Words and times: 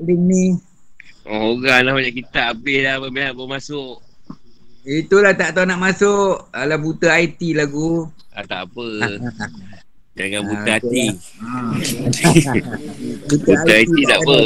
link 0.00 0.22
ni. 0.22 0.44
Oh, 1.24 1.54
orang 1.54 1.82
lah 1.82 1.92
banyak 1.92 2.14
kitab 2.16 2.56
habis 2.56 2.80
dah 2.80 2.96
Habis 2.96 3.12
baru 3.12 3.44
masuk 3.44 3.94
Itulah 4.80 5.32
tak 5.32 5.52
tahu 5.52 5.64
nak 5.64 5.76
masuk. 5.78 6.48
Alah 6.50 6.76
buta 6.76 7.12
IT 7.14 7.52
lagu. 7.52 8.08
ah, 8.32 8.40
Tak 8.42 8.64
apa 8.66 8.86
Jangan 10.18 10.40
Ah, 10.40 10.46
buta 10.46 10.70
hati 10.72 11.04
buta, 11.12 12.52
Buta 13.44 13.52
hati 13.68 14.02
tak 14.02 14.18
apa 14.20 14.38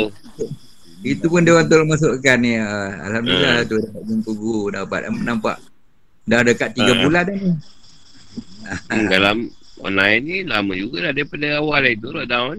Itu 1.00 1.26
pun 1.26 1.42
dia 1.42 1.52
orang 1.52 1.66
tolong 1.66 1.88
masukkan 1.88 2.36
ni. 2.36 2.54
Ah, 2.56 2.90
Alhamdulillah 3.04 3.54
Hmm. 3.58 3.68
tu 3.68 3.76
dapat 3.78 4.02
jumpa 4.02 4.30
guru. 4.32 4.62
Dapat 4.68 5.00
nampak. 5.16 5.56
Dah 6.22 6.40
dekat 6.40 6.70
3 6.72 6.82
Ah. 6.84 6.98
bulan 7.00 7.22
dah 7.24 7.36
ni. 7.36 7.50
hmm, 8.90 9.06
Dalam 9.12 9.36
online 9.78 10.20
ni 10.20 10.36
lama 10.42 10.72
juga 10.72 10.98
lah 11.00 11.12
Daripada 11.12 11.58
awal 11.58 11.78
lah 11.80 11.90
itu 11.90 12.08
lockdown 12.08 12.56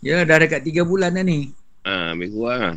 Ya 0.00 0.20
dah 0.22 0.36
dekat 0.38 0.60
3 0.62 0.82
bulan 0.82 1.12
dah 1.12 1.22
ni. 1.22 1.52
Ah, 1.90 2.14
lebih 2.14 2.30
kurang 2.38 2.60
lah 2.62 2.76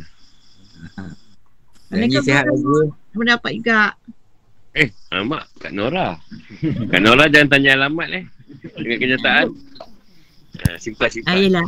Mereka 1.94 2.26
sihat 2.26 2.50
lagi. 2.50 2.90
Mendapat 3.14 3.52
juga. 3.54 3.94
Eh, 4.74 4.90
alamak 5.14 5.46
Kak 5.62 5.70
Nora 5.70 6.18
Kak 6.90 6.98
Nora 6.98 7.30
jangan 7.30 7.46
tanya 7.54 7.78
alamat 7.78 8.08
eh 8.10 8.24
Dengan 8.74 8.98
kenyataan 8.98 9.46
ah, 10.66 10.76
Simpan 10.82 11.08
simpan 11.14 11.30
hmm. 11.30 11.38
Ah, 11.38 11.38
yelah. 11.38 11.66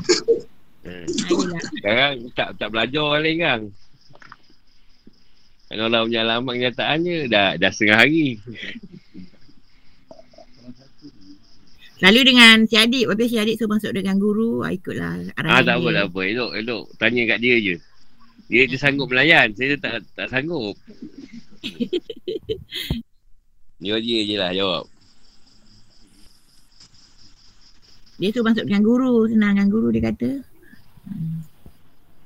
Sekarang 1.71 2.15
tak 2.35 2.59
tak 2.59 2.69
belajar 2.75 3.23
lagi 3.23 3.39
kan 3.39 3.61
Kak 5.71 5.77
Nora 5.79 6.03
punya 6.03 6.27
alamat 6.27 6.53
kenyataannya 6.59 7.17
Dah, 7.31 7.55
dah 7.55 7.71
setengah 7.71 7.99
hari 8.03 8.43
Lalu 12.05 12.21
dengan 12.29 12.69
si 12.69 12.77
adik, 12.77 13.09
lepas 13.09 13.25
si 13.25 13.41
adik 13.41 13.57
suruh 13.57 13.73
masuk 13.73 13.93
dengan 13.97 14.21
guru, 14.21 14.61
ah, 14.61 14.69
ikutlah 14.69 15.33
Ah 15.33 15.41
arahan 15.41 15.65
tak 15.65 15.77
apa 15.81 15.89
tak 15.97 16.07
apa. 16.13 16.21
Elok 16.29 16.53
elok. 16.53 16.85
Tanya 17.01 17.23
kat 17.25 17.39
dia 17.41 17.57
je. 17.57 17.75
Dia 18.47 18.63
dia 18.71 18.79
sanggup 18.79 19.11
melayan 19.11 19.51
Saya 19.57 19.81
tak 19.81 20.05
tak 20.13 20.29
sanggup. 20.29 20.77
Dia 23.77 24.01
dia 24.01 24.25
je 24.25 24.37
lah 24.41 24.57
jawab. 24.57 24.89
Dia 28.17 28.33
suruh 28.33 28.49
masuk 28.49 28.65
dengan 28.65 28.83
guru, 28.89 29.29
senang 29.29 29.53
dengan 29.53 29.69
guru 29.69 29.93
dia 29.93 30.09
kata. 30.09 30.31
Hmm. 31.05 31.45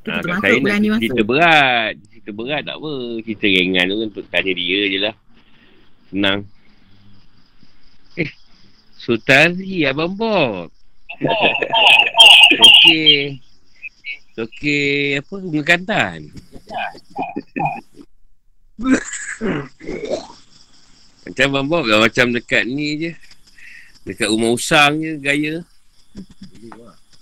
Tu 0.06 0.09
Ah, 0.14 0.22
kat 0.22 0.31
masuk, 0.31 0.47
saya 0.47 0.78
nak 0.78 1.03
cerita 1.03 1.22
berat. 1.27 1.92
Cerita 2.06 2.31
berat 2.31 2.62
tak 2.62 2.77
apa. 2.78 2.92
Cerita 3.27 3.47
ringan 3.50 3.84
tu 3.91 3.97
kan 3.98 4.09
tanya 4.31 4.53
dia 4.55 4.81
je 4.87 4.98
lah. 5.03 5.14
Senang 6.14 6.47
Sultani 9.01 9.89
Abang 9.89 10.12
Bob. 10.12 10.69
Okey. 12.53 13.41
Okey 14.37 15.17
Apa 15.17 15.41
Bunga 15.41 15.65
kantan? 15.65 16.29
Macam 21.25 21.47
Abang 21.48 21.69
Bob 21.69 21.84
lah 21.89 22.05
Macam 22.05 22.28
dekat 22.37 22.69
ni 22.69 23.09
je. 23.09 23.12
Dekat 24.05 24.28
rumah 24.28 24.53
usang 24.53 25.01
je 25.01 25.17
Gaya. 25.17 25.65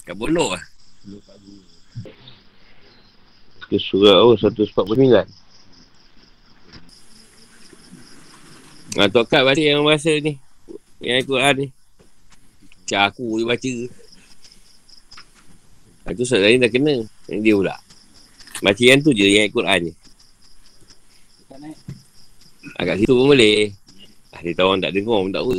Kat 0.02 0.18
Bolok 0.18 0.58
lah. 0.58 0.64
Ke 3.70 3.78
surah 3.78 4.26
oh 4.26 4.34
149. 4.34 4.66
Ha, 8.98 9.06
Tok 9.14 9.26
Kat 9.30 9.46
baca 9.46 9.62
yang 9.62 9.86
bahasa 9.86 10.10
ni. 10.18 10.47
Yang 10.98 11.16
Al-Quran 11.24 11.54
ni. 11.54 11.66
Macam 12.82 13.00
aku 13.06 13.26
dia 13.38 13.46
baca. 13.46 13.74
Ha, 16.02 16.16
tu 16.16 16.24
soalan 16.24 16.44
lain 16.48 16.62
dah 16.64 16.70
kena. 16.72 16.94
Yang 17.30 17.40
dia 17.44 17.54
pula. 17.54 17.76
Baca 18.58 18.82
yang 18.82 19.00
tu 19.04 19.10
je 19.14 19.26
yang 19.28 19.44
Al-Quran 19.46 19.80
ni. 19.86 19.92
Ha, 22.74 22.80
kat 22.82 22.96
situ 22.98 23.14
pun 23.14 23.26
boleh. 23.30 23.70
Ha, 24.34 24.42
dia 24.42 24.52
tahu 24.58 24.66
orang 24.72 24.82
tak 24.82 24.92
dengar 24.96 25.18
pun 25.22 25.30
tak 25.30 25.42
apa. 25.46 25.58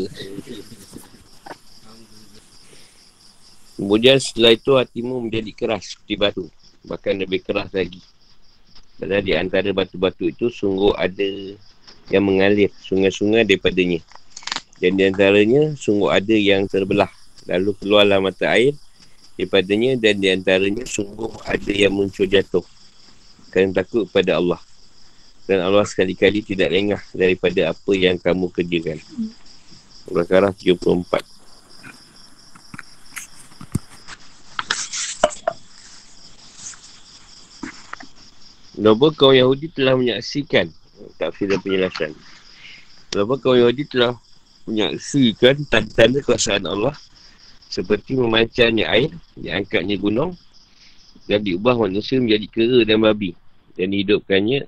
Kemudian 3.80 4.18
setelah 4.20 4.52
itu 4.52 4.72
hatimu 4.76 5.24
menjadi 5.24 5.52
keras 5.56 5.96
seperti 5.96 6.16
batu. 6.20 6.46
Bahkan 6.84 7.16
lebih 7.24 7.40
keras 7.48 7.72
lagi. 7.72 8.04
Padahal 9.00 9.24
di 9.24 9.32
antara 9.32 9.72
batu-batu 9.72 10.28
itu 10.28 10.52
sungguh 10.52 10.92
ada 11.00 11.56
yang 12.12 12.28
mengalir 12.28 12.68
sungai-sungai 12.84 13.48
daripadanya. 13.48 14.04
Dan 14.80 14.96
di 14.96 15.04
antaranya 15.04 15.76
sungguh 15.76 16.08
ada 16.08 16.36
yang 16.36 16.64
terbelah. 16.66 17.12
Lalu 17.48 17.76
keluarlah 17.80 18.24
mata 18.24 18.48
air 18.56 18.76
daripadanya 19.36 19.96
dan 19.96 20.20
di 20.20 20.28
antaranya 20.28 20.84
sungguh 20.84 21.32
ada 21.48 21.72
yang 21.72 21.96
muncul 21.96 22.28
jatuh. 22.28 22.64
Kerana 23.52 23.84
takut 23.84 24.08
pada 24.08 24.40
Allah. 24.40 24.60
Dan 25.48 25.64
Allah 25.66 25.84
sekali-kali 25.88 26.44
tidak 26.46 26.70
lengah 26.70 27.02
daripada 27.12 27.74
apa 27.74 27.92
yang 27.96 28.16
kamu 28.20 28.52
kerjakan. 28.54 29.00
Al-Baqarah 30.08 30.54
34. 30.56 31.40
Berapa 38.80 39.12
kaum 39.12 39.36
Yahudi 39.36 39.68
telah 39.76 40.00
menyaksikan 40.00 40.72
tafsir 41.20 41.52
dan 41.52 41.60
penjelasan. 41.60 42.16
Berapa 43.12 43.36
kaum 43.36 43.60
Yahudi 43.60 43.84
telah 43.84 44.16
menyaksikan 44.70 45.66
tanda-tanda 45.66 46.22
kuasaan 46.22 46.70
Allah 46.70 46.94
seperti 47.70 48.18
memancarnya 48.18 48.90
air, 48.90 49.14
diangkatnya 49.38 49.98
gunung 49.98 50.34
dan 51.30 51.46
diubah 51.46 51.78
manusia 51.78 52.18
menjadi 52.18 52.46
kera 52.50 52.80
dan 52.86 53.02
babi 53.06 53.38
dan 53.78 53.94
dihidupkannya 53.94 54.66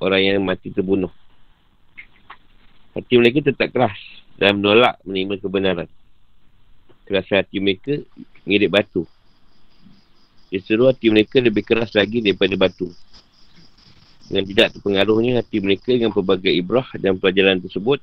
orang 0.00 0.22
yang 0.24 0.40
mati 0.40 0.72
terbunuh. 0.72 1.12
Hati 2.96 3.14
mereka 3.20 3.52
tetap 3.52 3.68
keras 3.70 4.00
dan 4.40 4.58
menolak 4.58 4.96
menerima 5.04 5.38
kebenaran. 5.44 5.88
Keras 7.04 7.28
hati 7.30 7.60
mereka 7.60 8.00
mirip 8.48 8.72
batu. 8.72 9.04
Justru 10.48 10.88
hati 10.88 11.12
mereka 11.12 11.38
lebih 11.44 11.62
keras 11.62 11.92
lagi 11.92 12.24
daripada 12.24 12.56
batu. 12.56 12.88
Dengan 14.28 14.44
tidak 14.48 14.68
terpengaruhnya 14.76 15.44
hati 15.44 15.60
mereka 15.60 15.92
dengan 15.92 16.12
pelbagai 16.12 16.52
ibrah 16.52 16.88
dan 16.96 17.20
pelajaran 17.20 17.60
tersebut, 17.60 18.00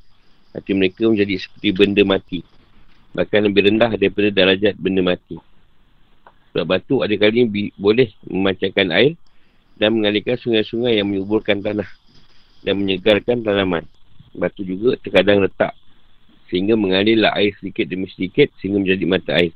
hati 0.56 0.72
mereka 0.72 1.04
menjadi 1.04 1.36
seperti 1.36 1.70
benda 1.76 2.04
mati. 2.08 2.40
Bahkan 3.12 3.40
lebih 3.52 3.68
rendah 3.72 3.92
daripada 4.00 4.32
darajat 4.32 4.80
benda 4.80 5.04
mati. 5.04 5.36
Sebab 6.52 6.64
batu 6.64 7.04
ada 7.04 7.12
kali 7.20 7.44
bi- 7.44 7.76
boleh 7.76 8.16
memancarkan 8.24 8.96
air 8.96 9.20
dan 9.76 9.92
mengalirkan 9.92 10.40
sungai-sungai 10.40 10.96
yang 10.96 11.12
menyuburkan 11.12 11.60
tanah 11.60 11.88
dan 12.64 12.80
menyegarkan 12.80 13.44
tanaman. 13.44 13.84
Batu 14.32 14.64
juga 14.64 14.96
terkadang 15.00 15.44
letak 15.44 15.76
sehingga 16.48 16.80
mengalirlah 16.80 17.36
air 17.36 17.52
sedikit 17.60 17.88
demi 17.92 18.08
sedikit 18.08 18.48
sehingga 18.60 18.80
menjadi 18.80 19.04
mata 19.04 19.32
air. 19.36 19.52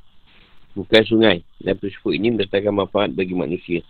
Bukan 0.76 1.04
sungai 1.08 1.44
dan 1.64 1.80
peristiwa 1.80 2.12
ini 2.12 2.36
mendatangkan 2.36 2.74
manfaat 2.76 3.10
bagi 3.16 3.36
manusia. 3.36 3.82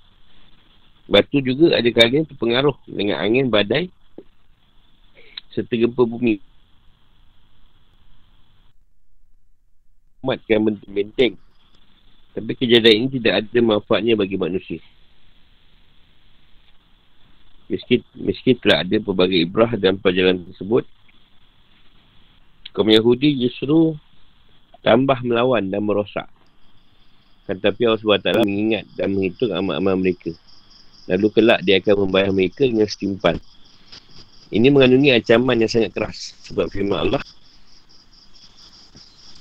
Batu 1.09 1.41
juga 1.41 1.73
ada 1.73 1.89
kalian 1.89 2.29
terpengaruh 2.29 2.77
dengan 2.85 3.17
angin 3.17 3.49
badai 3.49 3.89
serta 5.49 5.73
gempa 5.73 6.05
bumi. 6.05 6.37
Umatkan 10.19 10.67
benteng. 10.87 11.39
Tapi 12.35 12.51
kejadian 12.55 13.07
ini 13.07 13.07
tidak 13.19 13.43
ada 13.45 13.59
manfaatnya 13.59 14.13
bagi 14.15 14.35
manusia. 14.37 14.79
Meski, 17.69 18.01
meski 18.17 18.57
telah 18.57 18.81
ada 18.81 18.97
pelbagai 18.97 19.45
ibrah 19.45 19.69
dan 19.77 20.01
pelajaran 20.01 20.41
tersebut, 20.49 20.89
kaum 22.73 22.89
Yahudi 22.89 23.37
justru 23.37 23.93
tambah 24.81 25.21
melawan 25.21 25.69
dan 25.69 25.85
merosak. 25.85 26.25
Kan 27.45 27.57
tapi 27.61 27.85
Allah 27.85 28.01
SWT 28.01 28.45
mengingat 28.45 28.85
dan 28.93 29.13
menghitung 29.13 29.53
amal-amal 29.53 29.97
mereka. 29.97 30.33
Lalu 31.09 31.27
kelak 31.33 31.65
dia 31.65 31.81
akan 31.81 32.05
membayar 32.05 32.29
mereka 32.29 32.69
dengan 32.69 32.85
setimpal. 32.85 33.41
Ini 34.49 34.69
mengandungi 34.69 35.13
ancaman 35.13 35.61
yang 35.61 35.69
sangat 35.69 35.93
keras. 35.93 36.37
Sebab 36.45 36.69
firman 36.69 37.09
Allah. 37.09 37.21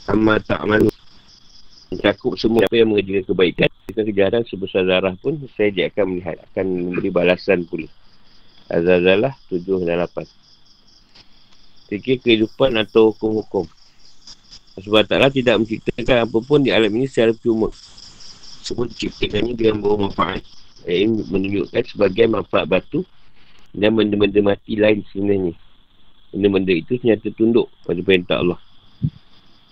Amma 0.09 0.41
ta'amalu. 0.41 0.89
Mencakup 1.93 2.41
semua 2.41 2.65
apa 2.65 2.81
yang 2.81 2.89
mengerjakan 2.89 3.29
kebaikan. 3.29 3.69
Jika 3.93 4.03
kejahatan 4.09 4.43
sebesar 4.49 4.89
darah 4.89 5.13
pun, 5.21 5.37
saya 5.53 5.69
dia 5.69 5.93
akan 5.93 6.17
melihat. 6.17 6.41
Akan 6.49 6.65
memberi 6.65 7.13
balasan 7.13 7.69
pula. 7.69 7.85
Azazalah 8.73 9.37
7 9.53 9.85
dan 9.85 10.01
8. 10.09 10.25
Fikir 11.93 12.25
kehidupan 12.25 12.77
atau 12.81 13.13
hukum-hukum. 13.13 13.69
Sebab 14.81 15.05
taklah 15.05 15.29
tidak 15.29 15.61
menciptakan 15.61 16.25
apa 16.25 16.39
pun 16.41 16.65
di 16.65 16.73
alam 16.73 16.93
ini 16.93 17.05
secara 17.05 17.37
cuma. 17.37 17.69
Semua 18.65 18.89
diciptakannya 18.89 19.53
dengan 19.57 19.85
bawa 19.85 20.09
manfaat. 20.09 20.45
Ini 20.89 21.25
menunjukkan 21.29 21.85
sebagai 21.85 22.25
manfaat 22.33 22.65
batu 22.65 23.05
dan 23.77 23.93
benda-benda 23.93 24.41
mati 24.41 24.77
lain 24.77 25.05
sebenarnya. 25.13 25.53
Benda-benda 26.33 26.73
itu 26.73 26.97
ternyata 26.97 27.29
tunduk 27.33 27.69
pada 27.85 28.01
perintah 28.01 28.41
Allah. 28.41 28.61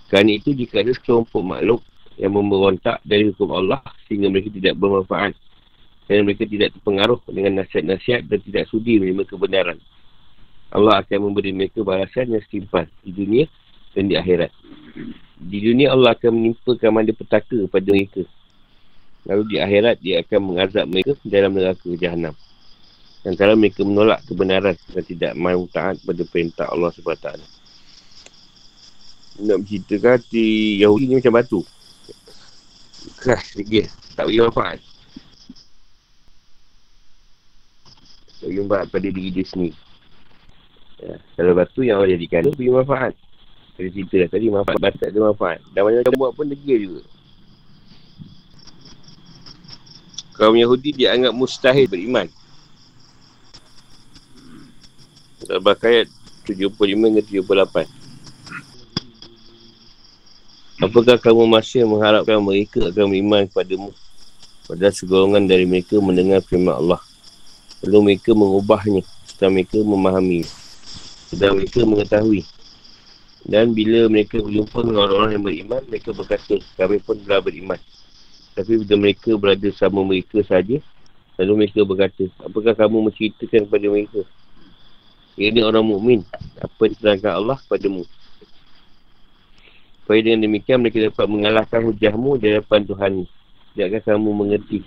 Kerana 0.06 0.30
itu 0.38 0.54
jika 0.54 0.82
ada 0.82 0.94
sekelompok 0.94 1.42
makhluk 1.42 1.80
yang 2.16 2.32
memberontak 2.32 3.02
dari 3.02 3.28
hukum 3.30 3.52
Allah 3.52 3.82
sehingga 4.06 4.30
mereka 4.30 4.48
tidak 4.54 4.78
bermanfaat 4.78 5.34
dan 6.06 6.22
mereka 6.22 6.46
tidak 6.46 6.70
terpengaruh 6.78 7.18
dengan 7.26 7.62
nasihat-nasihat 7.62 8.30
dan 8.30 8.38
tidak 8.46 8.64
sudi 8.70 9.02
menerima 9.02 9.26
kebenaran. 9.26 9.78
Allah 10.70 11.02
akan 11.02 11.18
memberi 11.30 11.50
mereka 11.50 11.82
balasan 11.82 12.30
yang 12.30 12.42
setimpal 12.46 12.86
di 13.02 13.10
dunia 13.10 13.44
dan 13.94 14.06
di 14.06 14.14
akhirat. 14.14 14.50
Di 15.36 15.58
dunia 15.62 15.92
Allah 15.92 16.14
akan 16.14 16.30
menimpakan 16.32 16.90
manda 16.94 17.12
petaka 17.12 17.54
kepada 17.66 17.90
mereka. 17.90 18.22
Lalu 19.26 19.42
di 19.50 19.56
akhirat 19.58 19.96
dia 19.98 20.22
akan 20.22 20.40
mengazab 20.42 20.86
mereka 20.86 21.18
dalam 21.26 21.50
neraka 21.54 21.90
jahannam. 21.98 22.34
Dan 23.26 23.34
kalau 23.34 23.58
mereka 23.58 23.82
menolak 23.82 24.22
kebenaran 24.30 24.78
dan 24.94 25.02
tidak 25.02 25.32
mahu 25.34 25.66
taat 25.74 25.98
pada 26.06 26.22
perintah 26.30 26.70
Allah 26.70 26.94
SWT. 26.94 27.42
Nak 29.36 29.56
berceritakan 29.64 30.18
di 30.32 30.80
Yahudi 30.80 31.04
ni 31.08 31.14
macam 31.20 31.34
batu. 31.36 31.60
Keras 33.20 33.52
sikit. 33.52 33.92
Tak 34.16 34.28
bagi 34.28 34.40
manfaat. 34.40 34.80
bagi 38.46 38.62
manfaat 38.62 38.86
pada 38.92 39.08
diri 39.10 39.30
dia 39.34 39.44
sendiri. 39.44 39.76
Ya, 40.96 41.20
kalau 41.36 41.52
batu 41.52 41.84
yang 41.84 42.00
Allah 42.00 42.16
jadikan 42.16 42.46
tu 42.46 42.54
bagi 42.56 42.72
manfaat. 42.72 43.12
Tadi 43.76 43.92
cerita 43.92 44.14
dah 44.24 44.28
tadi 44.32 44.46
manfaat 44.48 44.78
batu 44.80 45.02
ada 45.04 45.18
manfaat. 45.20 45.58
Dan 45.74 45.80
banyak 45.84 46.00
macam 46.06 46.14
buat 46.16 46.32
pun 46.32 46.46
degil 46.48 46.78
juga. 46.80 47.02
Kaum 50.36 50.56
Yahudi 50.56 50.92
dia 50.92 51.12
anggap 51.12 51.32
mustahil 51.32 51.88
beriman. 51.88 52.28
Dalam 55.44 55.62
ayat 55.64 56.08
75 56.48 56.72
hingga 56.80 57.22
78. 57.24 58.05
Apakah 60.76 61.16
kamu 61.16 61.48
masih 61.48 61.88
mengharapkan 61.88 62.36
mereka 62.36 62.84
akan 62.92 63.08
beriman 63.08 63.48
kepadamu? 63.48 63.96
Padahal 64.68 64.92
segolongan 64.92 65.48
dari 65.48 65.64
mereka 65.64 65.96
mendengar 66.04 66.44
firman 66.44 66.76
Allah. 66.76 67.00
Lalu 67.80 68.12
mereka 68.12 68.36
mengubahnya 68.36 69.00
setelah 69.24 69.56
mereka 69.56 69.80
memahami 69.80 70.44
setelah 71.32 71.56
mereka 71.56 71.80
mengetahui. 71.80 72.44
Dan 73.40 73.72
bila 73.72 74.04
mereka 74.12 74.36
berjumpa 74.36 74.76
dengan 74.84 75.00
orang-orang 75.08 75.32
yang 75.40 75.44
beriman 75.48 75.82
mereka 75.88 76.12
berkata 76.12 76.60
kami 76.76 77.00
pun 77.00 77.16
telah 77.24 77.40
beriman. 77.40 77.80
Tapi 78.52 78.72
bila 78.84 78.94
mereka 79.00 79.32
berada 79.40 79.68
sama 79.72 80.04
mereka 80.04 80.44
saja 80.44 80.76
lalu 81.40 81.52
mereka 81.64 81.88
berkata 81.88 82.28
apakah 82.44 82.76
kamu 82.76 83.08
menceritakan 83.08 83.64
kepada 83.64 83.86
mereka? 83.88 84.20
Ini 85.40 85.64
orang 85.64 85.88
mukmin. 85.88 86.20
Apa 86.60 86.84
yang 86.84 86.92
diterangkan 87.00 87.32
Allah 87.32 87.56
kepadamu 87.64 88.04
supaya 90.06 90.22
dengan 90.22 90.46
demikian 90.46 90.78
mereka 90.78 91.02
dapat 91.10 91.26
mengalahkan 91.26 91.82
hujahmu 91.82 92.38
di 92.38 92.54
hadapan 92.54 92.80
Tuhan 92.86 93.12
tidakkah 93.74 94.14
kamu 94.14 94.30
mengerti 94.30 94.86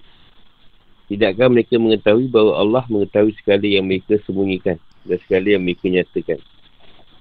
Tidakkah 1.10 1.50
mereka 1.50 1.82
mengetahui 1.82 2.30
bahawa 2.30 2.62
Allah 2.62 2.86
mengetahui 2.86 3.34
sekali 3.34 3.74
yang 3.74 3.90
mereka 3.90 4.22
sembunyikan 4.30 4.78
dan 5.10 5.18
sekali 5.26 5.58
yang 5.58 5.66
mereka 5.66 5.90
nyatakan. 5.90 6.38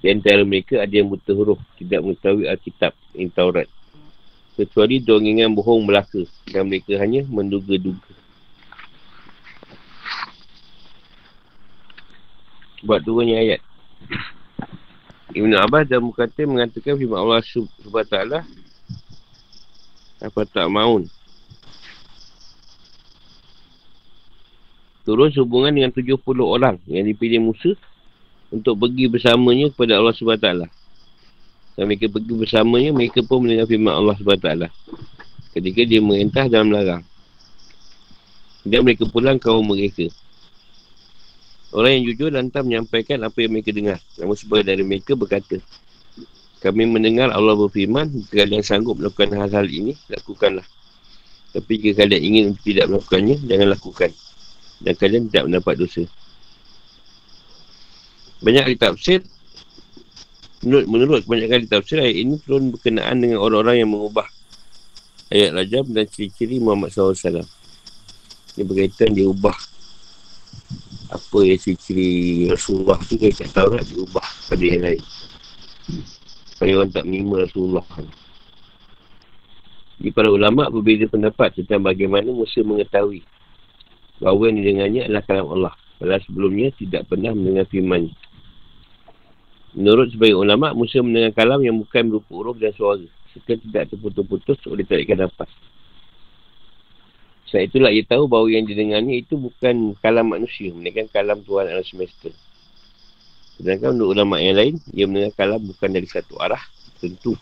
Di 0.04 0.12
antara 0.12 0.44
mereka 0.44 0.84
ada 0.84 0.92
yang 0.92 1.08
buta 1.08 1.32
huruf, 1.32 1.56
tidak 1.80 2.04
mengetahui 2.04 2.44
Alkitab, 2.52 2.92
yang 3.16 3.32
Taurat. 3.32 3.64
Kecuali 4.60 5.00
dongengan 5.00 5.56
bohong 5.56 5.88
belaka 5.88 6.20
dan 6.52 6.68
mereka 6.68 7.00
hanya 7.00 7.24
menduga-duga. 7.32 8.12
Buat 12.84 13.00
turunnya 13.08 13.40
ayat. 13.40 13.60
Ibn 15.36 15.52
Abbas 15.60 15.84
dan 15.88 16.00
Mukatir 16.00 16.48
mengatakan 16.48 16.96
firman 16.96 17.20
Allah 17.20 17.44
SWT 17.44 18.16
apa 20.18 20.40
tak 20.50 20.66
maun 20.66 21.06
turun 25.08 25.32
sehubungan 25.32 25.72
dengan 25.72 25.88
70 25.88 26.20
orang 26.44 26.76
yang 26.84 27.08
dipilih 27.08 27.40
Musa 27.40 27.72
untuk 28.52 28.76
pergi 28.76 29.08
bersamanya 29.08 29.72
kepada 29.72 29.96
Allah 29.96 30.12
SWT. 30.12 30.48
Dan 31.80 31.84
mereka 31.86 32.12
pergi 32.12 32.32
bersamanya, 32.34 32.90
mereka 32.92 33.24
pun 33.24 33.44
mendengar 33.44 33.64
firman 33.64 33.94
Allah 33.94 34.16
SWT. 34.20 34.68
Ketika 35.56 35.80
dia 35.88 36.00
merintah 36.04 36.44
dalam 36.44 36.68
larang. 36.68 37.00
Dan 38.68 38.84
mereka 38.84 39.08
pulang 39.08 39.40
kaum 39.40 39.64
mereka. 39.64 40.12
Orang 41.68 42.00
yang 42.00 42.04
jujur 42.12 42.32
lantar 42.32 42.64
menyampaikan 42.64 43.20
apa 43.24 43.44
yang 43.44 43.52
mereka 43.52 43.70
dengar. 43.76 43.98
Namun 44.16 44.36
sebagai 44.38 44.72
dari 44.72 44.82
mereka 44.86 45.12
berkata, 45.12 45.60
kami 46.64 46.88
mendengar 46.88 47.28
Allah 47.30 47.54
berfirman, 47.54 48.08
jika 48.24 48.44
kalian 48.44 48.64
sanggup 48.64 48.96
melakukan 48.96 49.36
hal-hal 49.36 49.68
ini, 49.68 49.92
lakukanlah. 50.08 50.64
Tapi 51.52 51.72
jika 51.76 52.04
kalian 52.04 52.22
ingin 52.24 52.46
tidak 52.64 52.88
melakukannya, 52.88 53.36
jangan 53.44 53.68
lakukan 53.76 54.10
dan 54.78 54.94
kalian 54.94 55.26
tidak 55.30 55.44
mendapat 55.50 55.74
dosa. 55.78 56.02
Banyak 58.38 58.62
ahli 58.70 58.78
tafsir 58.78 59.20
menurut, 60.62 60.86
menurut 60.86 61.20
kebanyakan 61.26 61.56
ahli 61.58 61.68
tafsir 61.70 61.98
ayat 61.98 62.16
ini 62.22 62.34
turun 62.38 62.70
berkenaan 62.70 63.18
dengan 63.18 63.42
orang-orang 63.42 63.82
yang 63.82 63.90
mengubah 63.90 64.26
ayat 65.34 65.50
rajam 65.58 65.84
dan 65.90 66.06
ciri-ciri 66.06 66.62
Muhammad 66.62 66.94
SAW. 66.94 67.42
Ini 68.54 68.62
berkaitan 68.62 69.14
dia 69.14 69.26
ubah 69.26 69.54
apa 71.08 71.38
yang 71.40 71.56
ciri-ciri 71.56 72.46
Rasulullah 72.52 73.00
tu 73.00 73.16
kata 73.16 73.48
Taurat 73.48 73.84
diubah 73.88 74.26
pada 74.48 74.64
yang 74.64 74.82
lain. 74.84 75.02
Supaya 76.52 76.72
orang 76.76 76.90
tak 76.92 77.04
menerima 77.08 77.36
Rasulullah. 77.48 77.86
Jadi 79.98 80.10
para 80.14 80.28
ulama 80.30 80.68
berbeza 80.70 81.10
pendapat 81.10 81.58
tentang 81.58 81.82
bagaimana 81.82 82.30
Musa 82.30 82.60
mengetahui 82.62 83.24
bahawa 84.22 84.42
yang 84.52 84.56
didengarnya 84.62 85.00
adalah 85.10 85.24
kalam 85.26 85.48
Allah. 85.48 85.74
Padahal 85.98 86.22
sebelumnya 86.22 86.68
tidak 86.78 87.10
pernah 87.10 87.34
mendengar 87.34 87.66
firman. 87.66 88.14
Menurut 89.74 90.14
sebagai 90.14 90.38
ulama, 90.38 90.70
Musa 90.74 91.02
mendengar 91.02 91.34
kalam 91.34 91.60
yang 91.62 91.76
bukan 91.82 92.14
berupa 92.14 92.30
huruf 92.30 92.56
dan 92.62 92.70
suara. 92.74 93.06
Serta 93.34 93.58
tidak 93.58 93.84
terputus-putus 93.90 94.58
oleh 94.70 94.86
tarikan 94.86 95.26
nafas. 95.26 95.50
Sebab 97.48 97.62
itulah 97.64 97.90
ia 97.92 98.04
tahu 98.04 98.28
bahawa 98.28 98.48
yang 98.52 98.68
didengarnya 98.68 99.24
itu 99.24 99.40
bukan 99.40 99.96
kalam 100.04 100.36
manusia. 100.36 100.68
Melainkan 100.72 101.08
kalam 101.08 101.40
Tuhan 101.40 101.72
alam 101.72 101.84
semesta. 101.84 102.28
Sedangkan 103.56 103.96
menurut 103.96 104.10
ulama 104.14 104.36
yang 104.38 104.56
lain, 104.60 104.74
ia 104.92 105.08
mendengar 105.08 105.32
kalam 105.34 105.64
bukan 105.64 105.88
dari 105.88 106.04
satu 106.04 106.36
arah 106.38 106.60
tentu. 107.00 107.34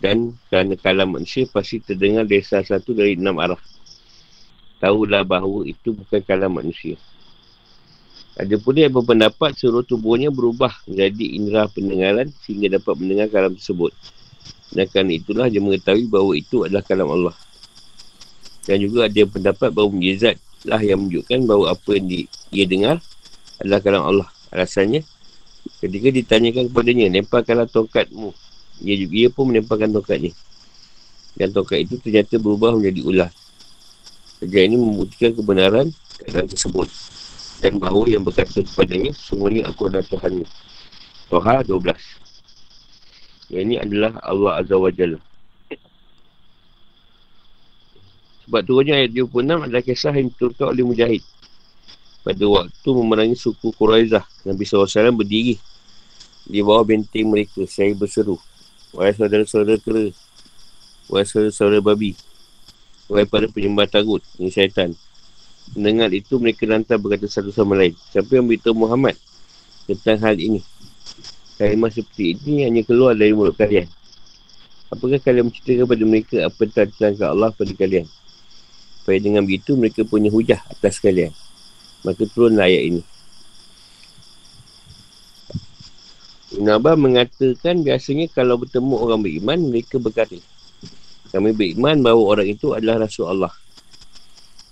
Dan 0.00 0.32
kerana 0.48 0.74
kalam 0.80 1.20
manusia 1.20 1.44
pasti 1.50 1.82
terdengar 1.84 2.24
dari 2.24 2.40
salah 2.40 2.64
satu 2.64 2.96
dari 2.96 3.20
enam 3.20 3.36
arah 3.36 3.60
tahulah 4.78 5.26
bahawa 5.26 5.66
itu 5.66 5.92
bukan 5.92 6.22
kalam 6.22 6.54
manusia. 6.54 6.94
Ada 8.38 8.54
pula 8.54 8.86
yang 8.86 8.94
berpendapat 8.94 9.58
seluruh 9.58 9.82
tubuhnya 9.82 10.30
berubah 10.30 10.70
menjadi 10.86 11.26
indera 11.34 11.66
pendengaran 11.66 12.30
sehingga 12.46 12.78
dapat 12.78 12.94
mendengar 13.02 13.26
kalam 13.34 13.58
tersebut. 13.58 13.90
Dan 14.70 14.86
kerana 14.86 15.10
itulah 15.18 15.46
dia 15.50 15.58
mengetahui 15.58 16.06
bahawa 16.06 16.32
itu 16.38 16.62
adalah 16.62 16.86
kalam 16.86 17.10
Allah. 17.10 17.34
Dan 18.68 18.84
juga 18.84 19.08
ada 19.08 19.22
pendapat 19.24 19.72
bahawa 19.72 19.88
mujizat 19.96 20.36
lah 20.68 20.76
yang 20.84 21.00
menunjukkan 21.00 21.38
bahawa 21.48 21.72
apa 21.72 21.90
yang 21.96 22.04
di, 22.04 22.28
dia 22.52 22.68
dengar 22.68 23.00
adalah 23.64 23.80
kalam 23.80 24.04
Allah. 24.04 24.28
Alasannya, 24.52 25.00
ketika 25.80 26.08
ditanyakan 26.12 26.68
kepadanya, 26.68 27.08
lemparkanlah 27.08 27.64
tongkatmu. 27.64 28.36
Ia 28.84 28.94
juga 29.00 29.14
ia 29.16 29.28
pun 29.32 29.48
melemparkan 29.48 29.88
tongkatnya. 29.96 30.36
Dan 31.32 31.48
tongkat 31.56 31.88
itu 31.88 31.96
ternyata 31.96 32.36
berubah 32.36 32.76
menjadi 32.76 33.00
ular. 33.08 33.30
Kerja 34.44 34.60
ini 34.62 34.76
membuktikan 34.76 35.32
kebenaran 35.32 35.86
keadaan 36.20 36.46
tersebut. 36.52 36.88
Dan 37.58 37.82
bahawa 37.82 38.04
yang 38.06 38.22
berkata 38.22 38.62
kepadanya, 38.62 39.10
semuanya 39.16 39.66
aku 39.72 39.90
adalah 39.90 40.06
Tuhan. 40.06 40.44
Toha 41.32 41.56
12. 41.64 41.94
Yang 43.48 43.62
ini 43.64 43.76
adalah 43.80 44.12
Allah 44.22 44.60
Azza 44.60 44.76
wa 44.76 44.92
Jalla. 44.92 45.18
Sebab 48.48 48.64
turunnya 48.64 48.96
ayat 48.96 49.12
26 49.12 49.68
adalah 49.68 49.84
kisah 49.84 50.16
yang 50.16 50.32
diturunkan 50.32 50.72
oleh 50.72 50.84
Mujahid. 50.88 51.22
Pada 52.24 52.44
waktu 52.48 52.88
memerangi 52.96 53.36
suku 53.36 53.76
Quraizah, 53.76 54.24
Nabi 54.48 54.64
SAW 54.64 55.12
berdiri 55.12 55.60
di 56.48 56.64
bawah 56.64 56.80
benteng 56.80 57.28
mereka. 57.28 57.68
Saya 57.68 57.92
berseru. 57.92 58.40
Wahai 58.96 59.12
saudara-saudara 59.12 59.76
kera. 59.76 60.08
Wahai 61.12 61.28
saudara-saudara 61.28 61.84
babi. 61.84 62.16
Wahai 63.04 63.28
para 63.28 63.44
penyembah 63.52 63.84
tagut, 63.84 64.24
ini 64.40 64.48
syaitan. 64.48 64.96
Mendengar 65.76 66.08
itu, 66.16 66.40
mereka 66.40 66.64
lantar 66.64 66.96
berkata 66.96 67.28
satu 67.28 67.52
sama 67.52 67.76
lain. 67.76 67.92
Siapa 68.08 68.32
yang 68.32 68.48
beritahu 68.48 68.72
Muhammad 68.72 69.12
tentang 69.84 70.24
hal 70.24 70.40
ini? 70.40 70.64
Kalimah 71.60 71.92
seperti 71.92 72.32
ini 72.32 72.64
hanya 72.64 72.80
keluar 72.80 73.12
dari 73.12 73.36
mulut 73.36 73.52
kalian. 73.60 73.92
Apakah 74.88 75.20
kalian 75.20 75.52
menceritakan 75.52 75.84
kepada 75.84 76.04
mereka 76.08 76.36
apa 76.48 76.60
yang 76.64 76.88
telah 76.96 77.28
Allah 77.28 77.52
pada 77.52 77.72
kalian? 77.76 78.08
Supaya 79.08 79.24
dengan 79.24 79.40
begitu, 79.40 79.72
mereka 79.72 80.04
punya 80.04 80.28
hujah 80.28 80.60
atas 80.68 81.00
kalian. 81.00 81.32
Maka 82.04 82.28
turunlah 82.28 82.68
ayat 82.68 82.92
ini. 82.92 83.02
Nabah 86.60 86.92
mengatakan 86.92 87.80
biasanya 87.80 88.28
kalau 88.28 88.60
bertemu 88.60 89.00
orang 89.00 89.24
beriman, 89.24 89.72
mereka 89.72 89.96
berkata, 89.96 90.36
kami 91.32 91.56
beriman 91.56 92.04
bahawa 92.04 92.36
orang 92.36 92.52
itu 92.52 92.76
adalah 92.76 93.08
Rasul 93.08 93.32
Allah. 93.32 93.48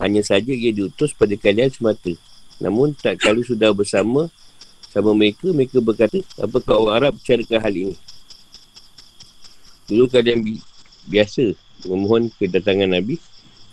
Hanya 0.05 0.21
saja 0.21 0.53
ia 0.53 0.69
diutus 0.69 1.17
pada 1.17 1.33
kalian 1.33 1.73
semata. 1.73 2.13
Namun 2.61 2.93
tak 2.93 3.25
kalau 3.25 3.41
sudah 3.41 3.73
bersama 3.73 4.29
sama 4.93 5.17
mereka, 5.17 5.49
mereka 5.49 5.81
berkata, 5.81 6.21
apakah 6.37 6.77
orang 6.77 6.93
Arab 7.09 7.17
bicarakan 7.17 7.57
hal 7.65 7.73
ini? 7.73 7.97
Dulu 9.89 10.13
kalian 10.13 10.45
bi- 10.45 10.65
biasa 11.09 11.57
memohon 11.89 12.29
kedatangan 12.37 12.93
Nabi 12.93 13.17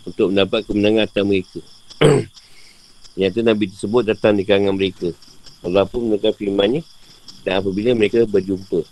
untuk 0.04 0.32
mendapat 0.32 0.64
kemenangan 0.68 1.08
atas 1.08 1.24
mereka. 1.24 1.60
Yang 3.20 3.44
Nabi 3.46 3.64
tersebut 3.70 4.02
datang 4.04 4.34
di 4.36 4.42
kalangan 4.44 4.74
mereka. 4.76 5.08
Allah 5.64 5.88
pun 5.88 6.04
menurutkan 6.04 6.36
firmannya 6.36 6.84
dan 7.44 7.60
apabila 7.60 7.96
mereka 7.96 8.28
berjumpa. 8.28 8.84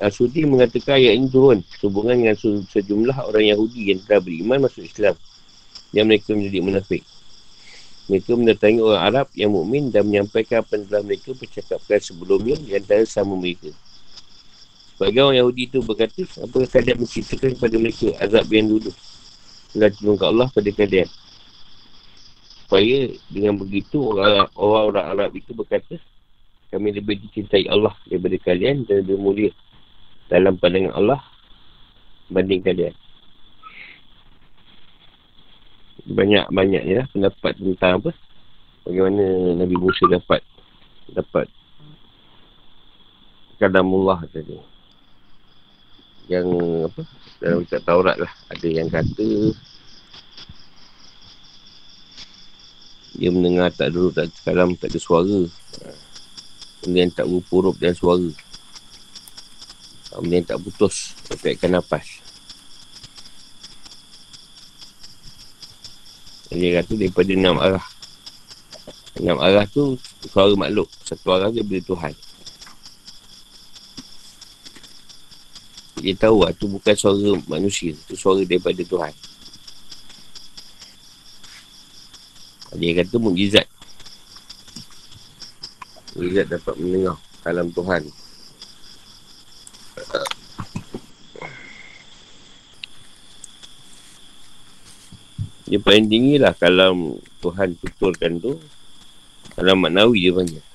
Al-Sudi 0.00 0.48
mengatakan 0.48 0.96
ayat 0.96 1.12
ini 1.12 1.28
turun 1.28 1.60
sehubungan 1.76 2.16
dengan 2.16 2.36
sejumlah 2.64 3.16
orang 3.20 3.52
Yahudi 3.52 3.92
yang 3.92 4.00
telah 4.00 4.24
beriman 4.24 4.64
masuk 4.64 4.88
Islam 4.88 5.12
yang 5.92 6.08
mereka 6.08 6.32
menjadi 6.32 6.58
munafik. 6.64 7.04
Mereka 8.08 8.32
mendatangi 8.34 8.80
orang 8.80 9.02
Arab 9.06 9.26
yang 9.36 9.52
mukmin 9.52 9.92
dan 9.92 10.08
menyampaikan 10.08 10.64
apa 10.64 10.72
yang 10.80 10.84
telah 10.88 11.02
mereka 11.04 11.30
percakapkan 11.36 12.00
sebelumnya 12.00 12.56
di 12.58 12.74
antara 12.74 13.04
sama 13.04 13.36
mereka. 13.36 13.70
Sebagai 15.00 15.24
orang 15.24 15.40
Yahudi 15.40 15.64
itu 15.64 15.80
berkata, 15.80 16.28
apakah 16.44 16.68
kalian 16.68 17.00
menciptakan 17.00 17.56
kepada 17.56 17.76
mereka 17.80 18.12
azab 18.20 18.44
yang 18.52 18.68
dulu? 18.68 18.92
Telah 19.72 19.88
tolong 19.96 20.20
Allah 20.20 20.48
pada 20.52 20.70
kalian. 20.76 21.08
Supaya 22.68 23.08
dengan 23.32 23.56
begitu 23.56 23.96
orang-orang 24.12 25.06
Arab 25.08 25.30
itu 25.32 25.56
berkata, 25.56 25.96
kami 26.68 26.92
lebih 26.92 27.16
dicintai 27.16 27.64
Allah 27.72 27.96
daripada 28.12 28.36
kalian 28.44 28.84
dan 28.84 29.00
lebih 29.00 29.16
mulia 29.16 29.52
dalam 30.28 30.60
pandangan 30.60 30.92
Allah 30.92 31.24
banding 32.28 32.60
kalian. 32.60 32.92
Banyak-banyak 36.12 36.84
ya 36.84 37.08
pendapat 37.08 37.56
tentang 37.56 38.04
apa? 38.04 38.12
Bagaimana 38.84 39.24
Nabi 39.64 39.76
Musa 39.80 40.04
dapat 40.12 40.44
dapat 41.08 41.48
kadamullah 43.56 44.28
tadi. 44.28 44.79
Yang 46.30 46.46
apa? 46.86 47.02
Dalam 47.42 47.58
kitab 47.66 47.82
Taurat 47.82 48.16
lah. 48.22 48.32
Ada 48.54 48.66
yang 48.70 48.86
kata 48.86 49.28
dia 53.20 53.28
mendengar 53.28 53.68
tak 53.74 53.92
duduk 53.92 54.16
tak 54.16 54.32
kalam 54.46 54.72
tak 54.78 54.94
ada 54.94 54.98
suara. 55.02 55.44
Kemudian 56.80 57.12
tak 57.12 57.28
berup 57.28 57.76
dan 57.76 57.92
suara. 57.92 58.30
Kemudian 60.10 60.42
tak 60.42 60.58
putus 60.58 61.14
Perpekkan 61.30 61.78
nafas 61.78 62.18
Dia 66.50 66.82
kata 66.82 66.98
daripada 66.98 67.30
enam 67.30 67.56
arah 67.62 67.86
Enam 69.14 69.38
arah 69.38 69.64
tu 69.70 69.94
Suara 70.26 70.50
makhluk 70.58 70.90
Satu 71.06 71.30
arah 71.30 71.54
dia 71.54 71.62
boleh 71.62 71.82
Tuhan 71.86 72.14
Dia 76.00 76.16
tahu 76.16 76.48
lah 76.48 76.52
tu 76.56 76.64
bukan 76.64 76.96
suara 76.96 77.36
manusia 77.44 77.92
tu 78.08 78.16
suara 78.16 78.40
daripada 78.48 78.80
Tuhan. 78.80 79.12
Dia 82.80 83.02
kata 83.02 83.18
mujizat 83.18 83.66
Mujizat 86.16 86.46
dapat 86.48 86.74
mendengar 86.80 87.20
Kalam 87.44 87.68
Tuhan. 87.72 88.02
Dia 95.70 95.78
paling 95.78 96.06
tinggi 96.10 96.34
lah 96.40 96.56
kalau 96.56 97.20
Tuhan 97.44 97.76
tuturkan 97.78 98.40
tu. 98.40 98.56
Kalam 99.54 99.84
maknawi 99.84 100.24
dia 100.24 100.32
panggil 100.32 100.69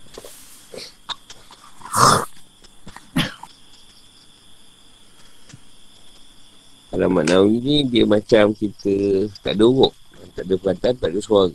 Kalam 6.95 7.11
maknawi 7.11 7.59
ni 7.59 7.77
dia 7.91 8.07
macam 8.07 8.55
kita 8.55 9.27
tak 9.43 9.59
ada 9.59 9.67
uruk 9.67 9.91
Tak 10.31 10.47
ada 10.47 10.55
perkataan, 10.55 10.95
tak 10.95 11.11
ada 11.11 11.19
suara. 11.19 11.51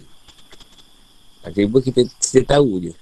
Tiba-tiba 1.49 1.79
kita, 1.81 2.01
kita 2.21 2.41
tahu 2.45 2.77
je. 2.85 2.93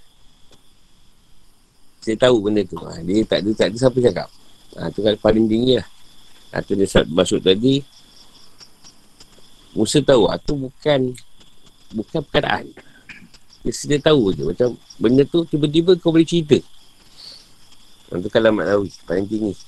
Kita 1.99 2.31
tahu 2.31 2.39
benda 2.39 2.63
tu. 2.63 2.79
Ha, 2.79 3.03
Dia 3.03 3.27
tak 3.27 3.43
ada, 3.43 3.51
tak 3.59 3.67
ada 3.75 3.77
siapa 3.83 3.99
cakap. 3.99 4.29
Ha, 4.79 4.87
Tu 4.95 5.03
kan 5.03 5.19
paling 5.19 5.51
tinggi 5.51 5.83
lah. 5.83 5.89
Ha, 6.55 6.63
Tu 6.63 6.79
dia 6.79 6.87
masuk 7.11 7.43
tadi 7.43 7.83
Musa 9.75 9.99
tahu 9.99 10.31
ah 10.31 10.39
tu 10.39 10.55
bukan 10.55 11.19
bukan 11.91 12.23
perkataan. 12.23 12.71
Dia 13.67 13.75
sedia 13.75 13.99
tahu 13.99 14.31
je. 14.31 14.47
Macam 14.47 14.79
benda 14.95 15.27
tu 15.27 15.43
tiba-tiba 15.43 15.99
kau 15.99 16.15
boleh 16.15 16.23
cerita. 16.23 16.63
Itu 18.15 18.31
kalam 18.31 18.63
Maknawi 18.63 18.95
paling 19.11 19.27
tinggi. 19.27 19.59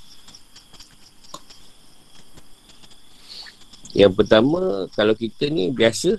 Yang 3.91 4.13
pertama 4.23 4.87
kalau 4.95 5.15
kita 5.19 5.51
ni 5.51 5.71
biasa 5.75 6.15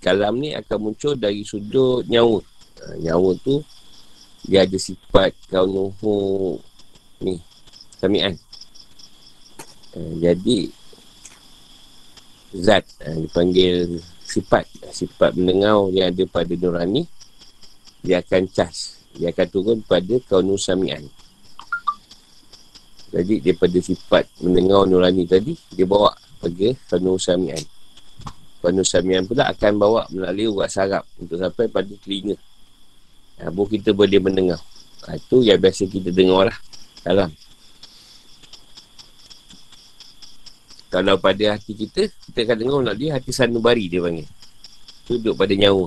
kalam 0.00 0.40
ni 0.40 0.54
akan 0.54 0.78
muncul 0.90 1.18
dari 1.18 1.42
sudut 1.42 2.06
nyawa. 2.06 2.40
Ha, 2.80 2.96
nyawa 2.96 3.36
tu 3.42 3.60
dia 4.46 4.64
ada 4.64 4.78
sifat 4.80 5.36
kau 5.50 5.68
nuhu 5.68 6.56
ni 7.20 7.36
samian. 8.00 8.32
Ha, 9.92 9.98
jadi 10.22 10.70
zat 12.56 12.82
uh, 13.06 13.14
dipanggil 13.14 14.02
sifat 14.26 14.66
sifat 14.90 15.38
mendengar 15.38 15.86
yang 15.94 16.10
ada 16.10 16.26
pada 16.26 16.50
nurani 16.54 17.06
dia 18.02 18.18
akan 18.22 18.50
cas 18.50 18.98
dia 19.14 19.30
akan 19.30 19.46
turun 19.50 19.78
pada 19.86 20.18
kaunu 20.26 20.58
samian 20.58 21.06
jadi 23.10 23.34
daripada 23.42 23.78
sifat 23.82 24.24
mendengar 24.42 24.86
nurani 24.86 25.26
tadi 25.26 25.58
dia 25.74 25.86
bawa 25.86 26.14
pergi 26.38 26.78
kaunu 26.86 27.18
samian 27.18 27.60
kaunu 28.62 28.86
samian 28.86 29.26
pula 29.26 29.50
akan 29.50 29.72
bawa 29.76 30.02
melalui 30.14 30.46
urat 30.46 30.70
sarap 30.70 31.04
untuk 31.18 31.42
sampai 31.42 31.66
pada 31.66 31.90
telinga 32.00 32.38
ha, 33.42 33.50
baru 33.50 33.66
kita 33.66 33.90
boleh 33.90 34.22
mendengar 34.22 34.62
ha, 35.06 35.18
itu 35.18 35.42
yang 35.42 35.58
biasa 35.58 35.90
kita 35.90 36.14
dengar 36.14 36.48
lah 36.48 36.58
dalam 37.02 37.30
Kalau 40.90 41.14
pada 41.22 41.54
hati 41.54 41.72
kita, 41.78 42.10
kita 42.10 42.38
akan 42.50 42.56
dengar 42.66 42.98
dia 42.98 43.14
hati 43.14 43.30
sanubari 43.30 43.86
dia 43.86 44.02
panggil. 44.02 44.26
Duduk 45.06 45.38
pada 45.38 45.54
nyawa. 45.54 45.86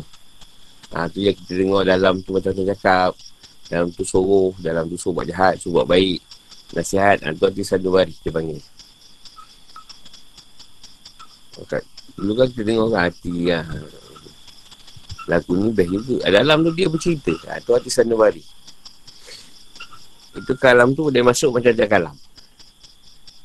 Ha, 0.95 1.11
tu 1.11 1.19
yang 1.19 1.35
kita 1.35 1.59
dengar 1.59 1.83
dalam 1.83 2.23
tu 2.23 2.31
macam 2.31 2.55
tu 2.55 2.63
cakap. 2.63 3.11
Dalam 3.67 3.91
tu 3.91 4.07
suruh, 4.07 4.55
dalam 4.63 4.87
tu 4.87 4.95
suruh 4.95 5.19
buat 5.19 5.27
jahat, 5.27 5.59
suruh 5.59 5.83
buat 5.83 5.91
baik. 5.91 6.23
Nasihat, 6.73 7.21
ha, 7.21 7.33
tu 7.37 7.45
hati 7.45 7.61
sanubari 7.61 8.13
dia 8.19 8.33
panggil. 8.33 8.61
Okay. 11.53 11.85
Dulu 12.17 12.33
kan 12.33 12.49
kita 12.49 12.71
kan 12.73 13.01
hati 13.09 13.33
ya. 13.53 13.61
Lagu 15.29 15.53
ni 15.53 15.69
best 15.69 15.89
juga. 15.93 16.27
Dalam 16.27 16.65
tu 16.65 16.71
dia 16.73 16.89
bercerita. 16.89 17.33
Ha, 17.47 17.61
tu 17.61 17.77
hati 17.77 17.93
sanubari. 17.93 18.41
Itu 20.33 20.57
kalam 20.57 20.97
tu 20.97 21.07
boleh 21.07 21.21
masuk 21.21 21.53
macam 21.53 21.71
dia 21.77 21.85
kalam. 21.85 22.17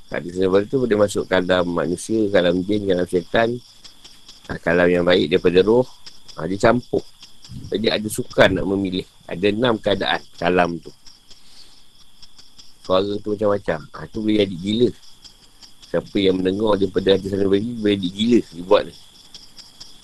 Hadis 0.08 0.40
sebab 0.40 0.64
itu 0.64 0.80
boleh 0.80 0.96
masuk 1.04 1.28
dalam 1.28 1.68
manusia, 1.68 2.32
dalam 2.32 2.64
jin, 2.64 2.88
dalam 2.88 3.04
syaitan. 3.04 3.52
Ha, 4.48 4.56
kalam 4.56 4.88
yang 4.88 5.04
baik 5.04 5.36
daripada 5.36 5.60
roh. 5.60 5.84
Ha, 6.40 6.48
dia 6.48 6.56
campur. 6.56 7.04
Jadi 7.68 7.92
ada 7.92 8.08
sukan 8.08 8.56
nak 8.56 8.64
memilih. 8.64 9.04
Ada 9.28 9.52
enam 9.52 9.76
keadaan 9.76 10.24
kalam 10.40 10.80
tu. 10.80 10.88
Suara 12.88 13.20
tu 13.20 13.36
macam-macam. 13.36 13.84
Ha, 13.92 14.08
tu 14.08 14.24
boleh 14.24 14.48
jadi 14.48 14.56
gila. 14.56 14.88
Siapa 15.92 16.16
yang 16.16 16.40
mendengar 16.40 16.80
daripada 16.80 17.12
hadis 17.12 17.28
sana 17.28 17.44
bagi, 17.44 17.76
boleh 17.76 18.00
jadi 18.00 18.08
gila 18.16 18.38
dia 18.48 18.64
buat 18.64 18.82
ni. 18.88 18.94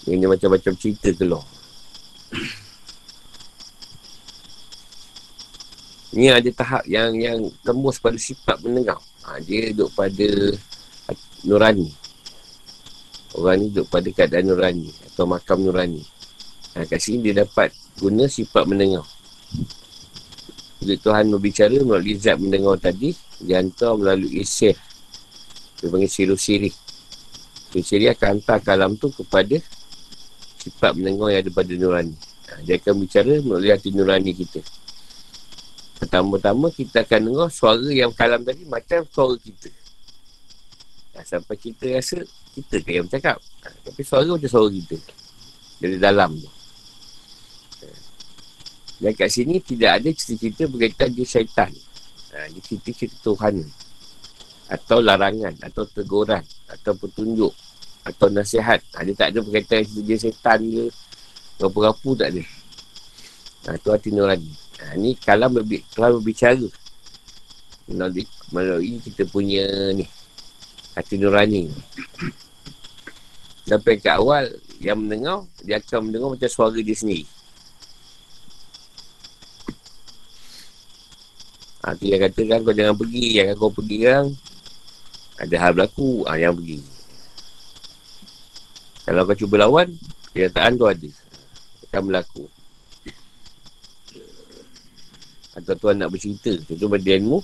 Yang 0.04 0.28
macam-macam 0.36 0.72
cerita 0.76 1.08
keluar. 1.16 1.44
Ini 6.12 6.28
ada 6.28 6.50
tahap 6.52 6.84
yang 6.84 7.16
yang 7.16 7.48
tembus 7.64 7.96
pada 7.96 8.20
sifat 8.20 8.60
mendengar. 8.60 9.00
Ha, 9.24 9.40
dia 9.40 9.72
duduk 9.72 9.88
pada 9.96 10.28
nurani. 11.40 11.88
Orang 13.32 13.64
ni 13.64 13.72
duduk 13.72 13.88
pada 13.88 14.08
keadaan 14.12 14.52
nurani 14.52 14.92
atau 15.08 15.24
makam 15.24 15.64
nurani. 15.64 16.04
Ha, 16.76 16.84
kat 16.84 17.00
sini 17.00 17.32
dia 17.32 17.48
dapat 17.48 17.72
guna 17.96 18.28
sifat 18.28 18.68
mendengar. 18.68 19.08
Bila 20.84 21.00
Tuhan 21.00 21.32
berbicara 21.32 21.80
melalui 21.80 22.20
zat 22.20 22.36
mendengar 22.36 22.76
tadi, 22.76 23.16
dia 23.40 23.64
hantar 23.64 23.96
melalui 23.96 24.44
isir. 24.44 24.76
Dia 25.80 25.88
panggil 25.88 26.12
siru-siri. 26.12 26.68
Siru-siri 27.72 28.12
akan 28.12 28.36
hantar 28.36 28.60
kalam 28.60 28.92
tu 29.00 29.08
kepada 29.08 29.56
sifat 30.60 30.92
mendengar 30.92 31.32
yang 31.32 31.40
ada 31.40 31.50
pada 31.56 31.72
nurani. 31.72 32.12
Ha, 32.52 32.60
dia 32.68 32.76
akan 32.76 33.00
bicara 33.00 33.32
melalui 33.40 33.72
hati 33.72 33.96
nurani 33.96 34.36
kita. 34.36 34.60
Pertama-tama 36.04 36.68
kita 36.68 37.00
akan 37.00 37.32
dengar 37.32 37.48
suara 37.48 37.88
yang 37.88 38.12
kalam 38.12 38.44
tadi 38.44 38.68
macam 38.68 39.08
suara 39.08 39.40
kita. 39.40 39.72
Ha, 41.16 41.24
sampai 41.24 41.56
kita 41.56 41.96
rasa 41.96 42.20
kita 42.52 42.76
ke 42.84 42.90
yang 42.92 43.08
bercakap. 43.08 43.40
Ha, 43.64 43.72
tapi 43.88 44.04
suara 44.04 44.28
macam 44.28 44.52
suara 44.52 44.68
kita. 44.68 45.00
Dari 45.80 45.96
dalam 45.96 46.36
tu. 46.36 46.63
Dan 49.04 49.12
kat 49.12 49.28
sini 49.28 49.60
tidak 49.60 50.00
ada 50.00 50.08
cerita-cerita 50.08 50.64
berkaitan 50.64 51.12
dia 51.12 51.28
syaitan. 51.28 51.68
Ha, 52.32 52.48
dia 52.48 52.60
cerita-cerita 52.64 53.20
Tuhan. 53.20 53.60
Atau 54.72 55.04
larangan. 55.04 55.52
Atau 55.60 55.84
teguran. 55.84 56.40
Atau 56.72 56.96
petunjuk. 56.96 57.52
Atau 58.00 58.32
nasihat. 58.32 58.80
Ha, 58.96 59.04
dia 59.04 59.12
tak 59.12 59.36
ada 59.36 59.44
berkaitan 59.44 59.84
dia 59.84 60.16
syaitan 60.16 60.56
ke. 60.56 60.88
Rapu-rapu 61.60 62.16
tak 62.16 62.32
ada. 62.32 62.42
Ha, 63.68 63.76
tu 63.76 63.92
hati 63.92 64.08
nurani. 64.08 64.48
Ha, 64.80 64.96
ni 64.96 65.12
kalau, 65.20 65.52
berbi- 65.52 65.84
kalau 65.92 66.16
berbicara. 66.16 66.64
Melalui, 67.84 68.24
melalui 68.48 68.96
kita 69.04 69.28
punya 69.28 69.68
ni 69.92 70.08
hati 70.94 71.18
nurani 71.18 71.68
sampai 73.66 73.98
ke 73.98 74.08
awal 74.14 74.46
yang 74.78 75.02
mendengar 75.02 75.42
dia 75.66 75.82
akan 75.82 76.06
mendengar 76.06 76.38
macam 76.38 76.48
suara 76.48 76.78
dia 76.78 76.94
sendiri 76.94 77.26
ha, 81.84 81.92
tu 81.92 82.08
yang 82.08 82.24
katakan 82.24 82.64
kau 82.64 82.72
jangan 82.72 82.96
pergi 82.96 83.26
yang 83.36 83.52
kau 83.54 83.68
pergi 83.68 83.98
kan 84.08 84.24
ada 85.36 85.54
hal 85.60 85.70
berlaku 85.76 86.24
ha, 86.24 86.40
yang 86.40 86.56
pergi 86.56 86.80
kalau 89.04 89.28
kau 89.28 89.36
cuba 89.36 89.54
lawan 89.60 89.88
kenyataan 90.32 90.80
tu 90.80 90.88
ada 90.88 91.10
akan 91.92 92.02
berlaku 92.08 92.44
atau 95.54 95.74
tuan 95.76 96.00
nak 96.00 96.10
bercerita 96.10 96.56
contoh 96.66 96.88
pada 96.88 97.10
ilmu 97.14 97.38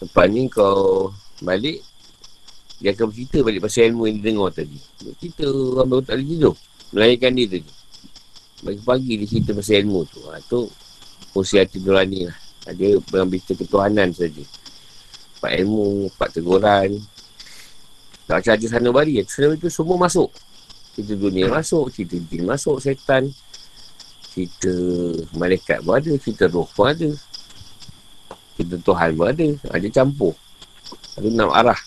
lepas 0.00 0.26
ni 0.32 0.48
kau 0.48 1.12
balik 1.44 1.84
dia 2.80 2.96
akan 2.96 3.12
bercerita 3.12 3.38
balik 3.44 3.60
pasal 3.60 3.92
ilmu 3.92 4.08
yang 4.08 4.16
dia 4.16 4.26
dengar 4.32 4.48
tadi. 4.56 4.78
Dia 5.04 5.12
cerita 5.20 5.44
orang 5.52 5.88
baru 5.92 6.00
tak 6.00 6.16
boleh 6.16 6.28
tidur. 6.32 6.54
Melahirkan 6.96 7.30
dia 7.36 7.46
tadi. 7.46 7.70
Pagi-pagi 8.64 9.12
dia 9.20 9.26
cerita 9.28 9.50
pasal 9.52 9.76
ilmu 9.84 10.00
tu. 10.08 10.20
Ha, 10.32 10.40
tu 10.48 10.60
fungsi 11.36 11.60
hati 11.60 11.76
nurani 11.84 12.32
lah. 12.32 12.38
Ha, 12.68 12.76
dia 12.76 13.00
mengambil 13.08 13.40
cerita 13.40 13.64
ketuhanan 13.64 14.12
saja. 14.12 14.44
Pak 15.40 15.52
ilmu, 15.64 16.12
pak 16.20 16.28
teguran. 16.36 17.00
Tak 18.28 18.44
macam 18.44 18.52
ada 18.52 18.66
sana 18.68 18.88
bari. 18.92 19.24
Sana 19.24 19.56
itu 19.56 19.72
semua 19.72 19.96
masuk. 19.96 20.28
Cerita 20.92 21.14
dunia 21.16 21.48
masuk, 21.48 21.88
cerita 21.88 22.20
jin 22.28 22.44
masuk, 22.44 22.76
setan. 22.78 23.32
Cerita 24.30 24.70
malaikat 25.34 25.80
pun 25.80 25.96
ada, 25.96 26.12
cerita 26.20 26.44
roh 26.46 26.68
pun 26.70 26.92
ada. 26.92 27.08
Cerita 28.54 28.76
Tuhan 28.78 29.10
pun 29.16 29.26
ada. 29.26 29.46
Ada 29.72 29.86
campur. 29.88 30.36
Ada 31.16 31.26
enam 31.26 31.50
arah. 31.50 31.80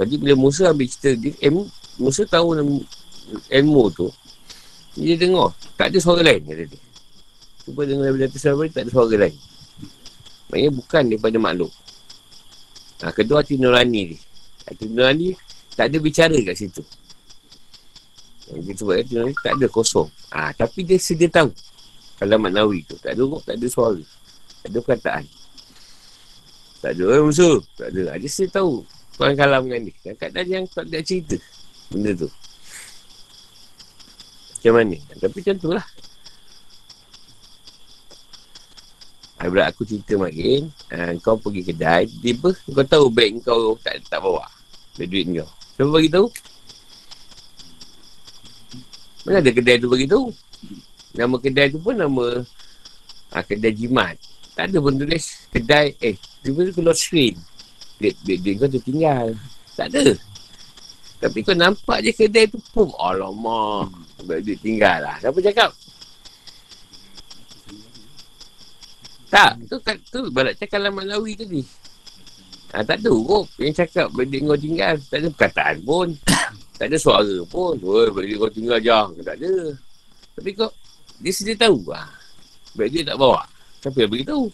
Jadi 0.00 0.16
bila 0.16 0.32
Musa 0.32 0.72
ambil 0.72 0.88
cerita 0.88 1.12
dia, 1.12 1.36
ilmu, 1.44 1.68
Musa 2.00 2.24
tahu 2.24 2.56
ilmu 3.52 3.84
tu, 3.92 4.08
dia 4.96 5.20
dengar. 5.20 5.52
Tak 5.76 5.92
ada 5.92 5.98
suara 6.00 6.24
lain, 6.24 6.40
kata 6.40 6.64
dia. 6.72 6.80
Cuba 7.64 7.84
dengar 7.84 8.10
daripada 8.10 8.26
atas 8.30 8.42
sampai 8.42 8.68
tak 8.72 8.82
ada 8.86 8.90
suara 8.90 9.14
lain. 9.16 9.36
Maksudnya 10.50 10.70
bukan 10.74 11.02
daripada 11.06 11.36
makhluk. 11.38 11.72
Ha, 13.00 13.12
kedua 13.14 13.40
hati 13.40 13.54
nurani 13.56 14.00
ni. 14.14 14.16
Hati 14.66 14.84
nurani 14.90 15.28
tak 15.76 15.88
ada 15.88 15.96
bicara 16.02 16.36
kat 16.42 16.56
situ. 16.58 16.82
Jadi 18.50 18.72
sebab 18.74 18.94
hati 18.98 19.12
nurani 19.14 19.34
tak 19.40 19.52
ada 19.56 19.66
kosong. 19.70 20.08
Ha, 20.34 20.52
tapi 20.56 20.82
dia 20.82 20.98
sedia 20.98 21.30
tahu. 21.30 21.54
Kalau 22.18 22.36
maknawi 22.36 22.84
tu. 22.84 22.98
Tak 23.00 23.16
ada 23.16 23.24
tak 23.46 23.54
ada 23.56 23.66
suara. 23.70 24.02
Tak 24.60 24.68
ada 24.68 24.78
perkataan. 24.84 25.24
Tak 26.80 26.92
ada, 26.96 27.04
eh 27.16 27.22
Musa. 27.24 27.50
Tak 27.76 27.88
ada. 27.92 28.16
Dia 28.16 28.28
sedia 28.28 28.60
tahu 28.60 28.84
Tuan 29.20 29.36
kalam 29.36 29.68
dengan 29.68 29.84
dia. 29.84 29.94
Kadang-kadang 30.00 30.48
yang 30.48 30.64
tak 30.64 30.88
ada 30.88 31.04
cerita. 31.04 31.36
Benda 31.92 32.24
tu. 32.24 32.32
Macam 34.56 34.72
mana? 34.80 34.96
Tapi 35.20 35.36
macam 35.44 35.56
tu 35.60 35.70
lah. 35.76 35.86
Ibarat 39.40 39.72
aku 39.72 39.88
cerita 39.88 40.20
makin. 40.20 40.68
Uh, 40.92 41.16
kau 41.24 41.40
pergi 41.40 41.72
kedai. 41.72 42.04
Tiba 42.08 42.52
kau 42.52 42.84
tahu 42.84 43.06
beg 43.08 43.40
kau 43.40 43.76
tak, 43.80 44.04
tak 44.06 44.20
bawa. 44.20 44.44
Beg 45.00 45.08
duit 45.08 45.26
kau. 45.32 45.48
Siapa 45.76 45.90
bagi 45.90 46.10
tahu? 46.12 46.26
Mana 49.24 49.36
ada 49.40 49.50
kedai 49.52 49.76
tu 49.80 49.88
bagi 49.88 50.06
tahu? 50.08 50.28
Nama 51.16 51.36
kedai 51.40 51.66
tu 51.72 51.78
pun 51.80 51.96
nama 51.96 52.44
uh, 53.32 53.44
kedai 53.48 53.72
jimat. 53.72 54.20
Tak 54.52 54.68
ada 54.68 54.76
pun 54.76 54.94
tulis 55.00 55.48
kedai. 55.48 55.96
Eh, 56.04 56.20
tiba 56.44 56.68
tu 56.68 56.72
keluar 56.76 56.96
screen 56.96 57.36
duit-duit 58.00 58.56
kau 58.56 58.68
tu 58.68 58.80
tinggal. 58.80 59.36
Tak 59.76 59.92
ada. 59.92 60.16
Tapi 61.20 61.38
kau 61.44 61.52
nampak 61.52 62.00
je 62.00 62.10
kedai 62.16 62.48
tu 62.48 62.58
pun. 62.72 62.88
Alamak. 62.96 63.92
Duit 64.24 64.58
tinggal 64.64 65.04
lah. 65.04 65.16
Siapa 65.20 65.36
cakap? 65.44 65.70
Tak. 69.30 69.52
Tu, 69.70 69.76
tu, 69.78 69.92
tu 70.10 70.20
barat 70.34 70.58
cakap 70.58 70.82
lah 70.82 70.90
Malawi 70.90 71.38
tadi. 71.38 71.62
Ha, 72.74 72.82
tak 72.86 73.02
ada 73.02 73.10
kok. 73.14 73.44
Yang 73.58 73.74
cakap 73.86 74.06
duit 74.14 74.42
kau 74.42 74.58
tinggal. 74.58 74.94
Tak 75.06 75.18
ada 75.22 75.28
perkataan 75.30 75.76
pun. 75.86 76.08
tak 76.78 76.86
ada 76.90 76.96
suara 76.98 77.36
pun. 77.46 77.78
Woi, 77.78 78.10
duit 78.10 78.36
kau 78.38 78.50
tinggal 78.50 78.78
je. 78.82 79.22
Tak 79.22 79.36
ada. 79.38 79.52
Tapi 80.34 80.50
kau, 80.54 80.70
dia 81.22 81.32
sedia 81.34 81.54
tahu. 81.54 81.78
Ha. 81.94 82.02
Baik 82.74 82.90
dia 82.90 83.02
tak 83.14 83.18
bawa. 83.18 83.42
Siapa 83.80 83.96
yang 84.02 84.10
beritahu? 84.12 84.46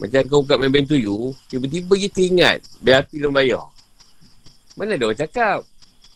Macam 0.00 0.20
kau 0.32 0.40
buka 0.40 0.56
main-main 0.56 0.88
tuyu, 0.88 1.36
tiba-tiba 1.52 1.92
je 2.00 2.08
teringat, 2.08 2.64
biar 2.80 3.04
api 3.04 3.20
dalam 3.20 3.36
bayar. 3.36 3.68
Mana 4.72 4.96
ada 4.96 5.04
orang 5.04 5.20
cakap? 5.20 5.60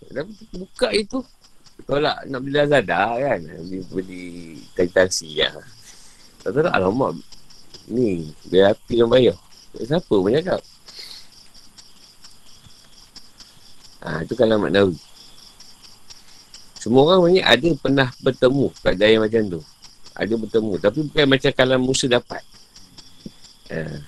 Tapi 0.08 0.32
buka 0.56 0.88
itu, 0.96 1.20
kau 1.84 2.00
nak, 2.00 2.24
beli 2.28 2.52
Lazada 2.56 3.16
kan, 3.16 3.40
beli, 3.44 3.78
beli 3.92 4.24
tansi 4.90 5.40
ya. 5.44 5.52
Tak 6.44 6.56
tahu 6.56 6.68
alamak, 6.68 7.16
ni, 7.88 8.32
biar 8.48 8.72
api 8.76 9.00
dalam 9.00 9.12
bayar. 9.12 9.36
Siapa 9.74 10.08
pun 10.08 10.30
cakap? 10.30 10.60
Ha, 14.04 14.20
itu 14.20 14.34
kalau 14.36 14.60
maknawi. 14.60 14.96
Semua 16.76 17.08
orang 17.08 17.32
banyak 17.32 17.46
ada 17.48 17.68
pernah 17.80 18.08
bertemu 18.20 18.66
kat 18.84 18.94
daya 19.00 19.16
macam 19.16 19.42
tu. 19.56 19.60
Ada 20.12 20.34
bertemu. 20.36 20.72
Tapi 20.76 20.98
bukan 21.08 21.26
macam 21.32 21.52
kalau 21.56 21.76
Musa 21.80 22.04
dapat. 22.06 22.44
Uh, 23.72 23.98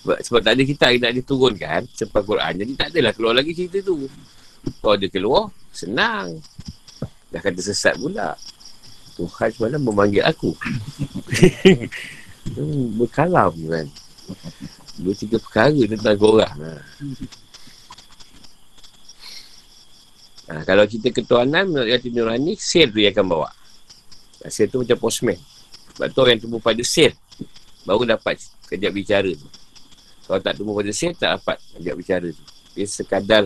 sebab, 0.00 0.18
sebab 0.24 0.40
tak 0.40 0.52
ada 0.56 0.62
kita 0.64 0.84
yang 0.96 1.02
nak 1.04 1.14
diturunkan 1.20 1.80
sebab 1.92 2.22
Quran. 2.24 2.52
Jadi 2.64 2.72
tak 2.72 2.88
adalah 2.96 3.12
keluar 3.12 3.34
lagi 3.36 3.52
cerita 3.52 3.84
tu. 3.84 4.08
Kalau 4.82 4.96
dia 4.98 5.10
keluar, 5.10 5.50
senang. 5.70 6.38
Dah 7.30 7.40
kata 7.42 7.60
sesat 7.62 7.98
pula. 7.98 8.38
Tuhan 9.16 9.48
semalam 9.54 9.80
memanggil 9.80 10.22
aku. 10.22 10.52
hmm, 12.54 13.00
berkalam 13.00 13.52
kan. 13.54 13.86
Dua 15.00 15.14
tiga 15.16 15.40
perkara 15.40 15.80
tentang 15.88 16.16
korang. 16.16 16.56
Ha. 16.60 16.72
Ha, 20.46 20.62
kalau 20.62 20.86
cerita 20.86 21.10
ketuanan 21.10 21.66
menurut 21.66 21.90
Yati 21.90 22.14
Nurani, 22.14 22.54
sel 22.54 22.92
tu 22.92 23.02
yang 23.02 23.10
akan 23.16 23.26
bawa. 23.26 23.48
Ha, 24.44 24.52
sel 24.52 24.70
tu 24.70 24.84
macam 24.84 24.98
postman. 25.00 25.40
Sebab 25.96 26.12
tu 26.12 26.18
orang 26.22 26.36
yang 26.36 26.42
tumbuh 26.44 26.60
pada 26.60 26.82
sel 26.84 27.16
baru 27.86 28.18
dapat 28.18 28.42
kejap 28.66 28.90
bicara 28.90 29.30
tu. 29.30 29.48
Kalau 30.26 30.42
tak 30.42 30.58
tunggu 30.58 30.74
pada 30.74 30.90
saya, 30.90 31.14
tak 31.14 31.30
dapat 31.38 31.56
kejap 31.78 31.94
bicara 31.94 32.28
tu. 32.34 32.44
Dia 32.74 32.86
sekadar 32.90 33.44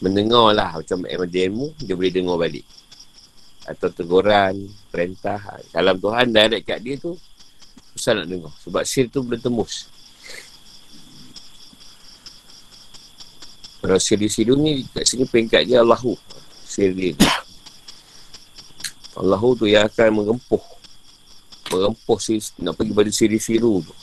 mendengar 0.00 0.56
lah 0.56 0.80
macam 0.80 1.04
ilmu, 1.04 1.76
dia 1.80 1.94
boleh 1.94 2.12
dengar 2.12 2.36
balik. 2.40 2.64
Atau 3.68 3.92
teguran, 3.92 4.66
perintah. 4.88 5.38
Kalam 5.70 5.96
Tuhan 6.00 6.32
direct 6.32 6.64
kat 6.64 6.80
dia 6.80 6.96
tu, 6.96 7.14
susah 7.94 8.20
nak 8.20 8.26
dengar. 8.26 8.52
Sebab 8.64 8.82
sir 8.82 9.06
tu 9.12 9.20
boleh 9.22 9.40
tembus. 9.40 9.86
Kalau 13.80 13.96
sir 13.96 14.20
di 14.20 14.28
sini 14.28 14.52
ni, 14.56 14.72
kat 14.88 15.04
sini 15.08 15.24
peringkat 15.24 15.64
dia 15.64 15.80
Allahu. 15.80 16.16
Sir 16.64 16.92
dia 16.92 17.16
Allahu 19.18 19.58
tu 19.58 19.66
yang 19.66 19.84
akan 19.90 20.22
mengempuh 20.22 20.62
merempuh 21.70 22.18
si, 22.18 22.42
nak 22.58 22.74
pergi 22.74 22.92
pada 22.92 23.10
siri-siru 23.14 23.78
tu. 23.82 23.94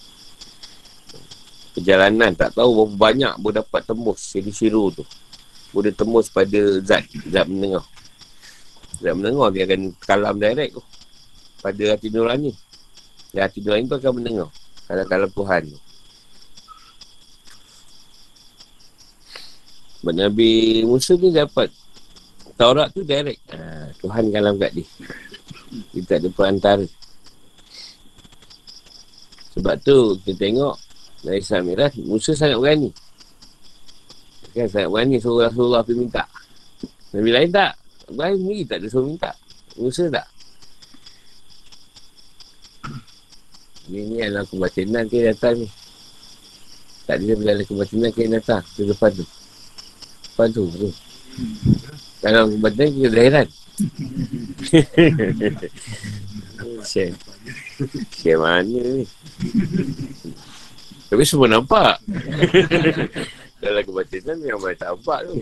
Perjalanan 1.77 2.33
tak 2.33 2.55
tahu 2.57 2.73
berapa 2.73 2.95
banyak 2.95 3.33
boleh 3.37 3.61
dapat 3.61 3.81
tembus 3.85 4.23
siri-siru 4.23 4.89
tu. 4.95 5.03
Boleh 5.77 5.93
tembus 5.93 6.33
pada 6.33 6.81
zat, 6.81 7.05
zat 7.29 7.45
mendengar. 7.45 7.85
Zat 8.97 9.13
mendengar 9.13 9.53
dia 9.53 9.69
akan 9.69 9.93
kalam 10.01 10.41
direct 10.41 10.73
tu. 10.73 10.81
Pada 11.61 11.83
hati 11.93 12.09
nurani. 12.09 12.49
Dan 13.29 13.45
hati 13.45 13.61
nurani 13.61 13.85
tu 13.85 13.93
akan 14.01 14.13
mendengar. 14.17 14.49
Kalam-kalam 14.89 15.29
Tuhan 15.29 15.61
tu. 15.69 15.79
Nabi 20.07 20.81
Musa 20.81 21.13
ni 21.13 21.29
dapat 21.29 21.69
Taurat 22.57 22.89
tu 22.89 23.05
direct. 23.05 23.37
Ha, 23.53 23.93
Tuhan 24.01 24.33
kalam 24.33 24.57
kat 24.57 24.73
dia. 24.73 24.87
Dia 25.93 26.01
tak 26.09 26.25
ada 26.25 26.29
perantara. 26.33 26.87
Sebab 29.53 29.77
tu 29.85 30.17
kita 30.25 30.41
tengok 30.41 30.73
dari 31.21 31.37
Islam 31.37 31.69
Miraj, 31.69 31.93
Musa 32.01 32.33
sangat 32.33 32.57
berani. 32.57 32.89
Kan 34.57 34.65
sangat 34.73 34.89
berani 34.89 35.21
suruh 35.21 35.45
Rasulullah 35.45 35.85
pergi 35.85 36.01
minta. 36.01 36.25
Nabi 37.13 37.29
lain 37.29 37.53
tak. 37.53 37.77
Ibrahim 38.09 38.41
ni 38.49 38.65
tak 38.65 38.81
ada 38.81 38.87
suruh 38.89 39.05
minta. 39.05 39.29
Musa 39.77 40.09
tak. 40.09 40.25
Ni 43.93 44.01
ni 44.09 44.17
adalah 44.17 44.49
kebatinan 44.49 45.05
ke 45.05 45.29
datang 45.29 45.61
ni. 45.61 45.69
Tak 47.05 47.21
ada 47.21 47.33
bila 47.37 47.61
kebatinan 47.61 48.09
ke 48.09 48.25
datang 48.25 48.65
ke 48.73 48.81
depan 48.81 49.13
tu. 49.13 49.25
Depan 50.25 50.47
tu. 50.49 50.63
tu. 50.73 50.89
Kalau 52.25 52.49
kebatinan 52.49 52.89
ke 52.97 53.07
lahiran. 53.13 53.47
Share. 56.81 57.13
Share 58.09 58.41
mana 58.41 58.65
ni? 58.65 59.05
Tapi 61.13 61.23
semua 61.29 61.45
nampak. 61.45 62.01
Kalau 63.57 63.81
kebatinan 63.81 64.37
memang 64.37 64.61
boleh 64.61 64.77
tak 64.77 64.93
nampak 64.93 65.19
tu. 65.25 65.35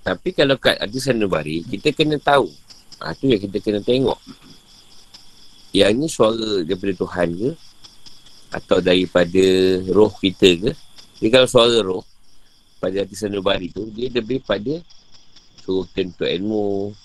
Tapi 0.00 0.28
kalau 0.32 0.56
kat 0.56 0.80
ada 0.80 0.98
sanubari, 0.98 1.60
kita 1.68 1.92
kena 1.92 2.16
tahu. 2.16 2.48
Ha, 3.04 3.12
tu 3.12 3.28
yang 3.28 3.40
kita 3.40 3.60
kena 3.60 3.80
tengok. 3.84 4.16
Yang 5.76 5.92
ni 5.92 6.06
suara 6.08 6.64
daripada 6.64 6.92
Tuhan 6.96 7.28
ke? 7.36 7.50
Atau 8.50 8.78
daripada 8.80 9.44
roh 9.92 10.12
kita 10.16 10.56
ke? 10.56 10.70
Jadi 11.20 11.28
kalau 11.28 11.48
suara 11.48 11.78
roh, 11.84 12.02
pada 12.80 13.04
hati 13.04 13.12
sanubari 13.12 13.68
tu, 13.68 13.92
dia 13.92 14.08
lebih 14.08 14.40
pada 14.40 14.80
suruh 15.60 15.84
kita 15.92 16.16
untuk 16.16 16.30
ilmu, 16.32 16.96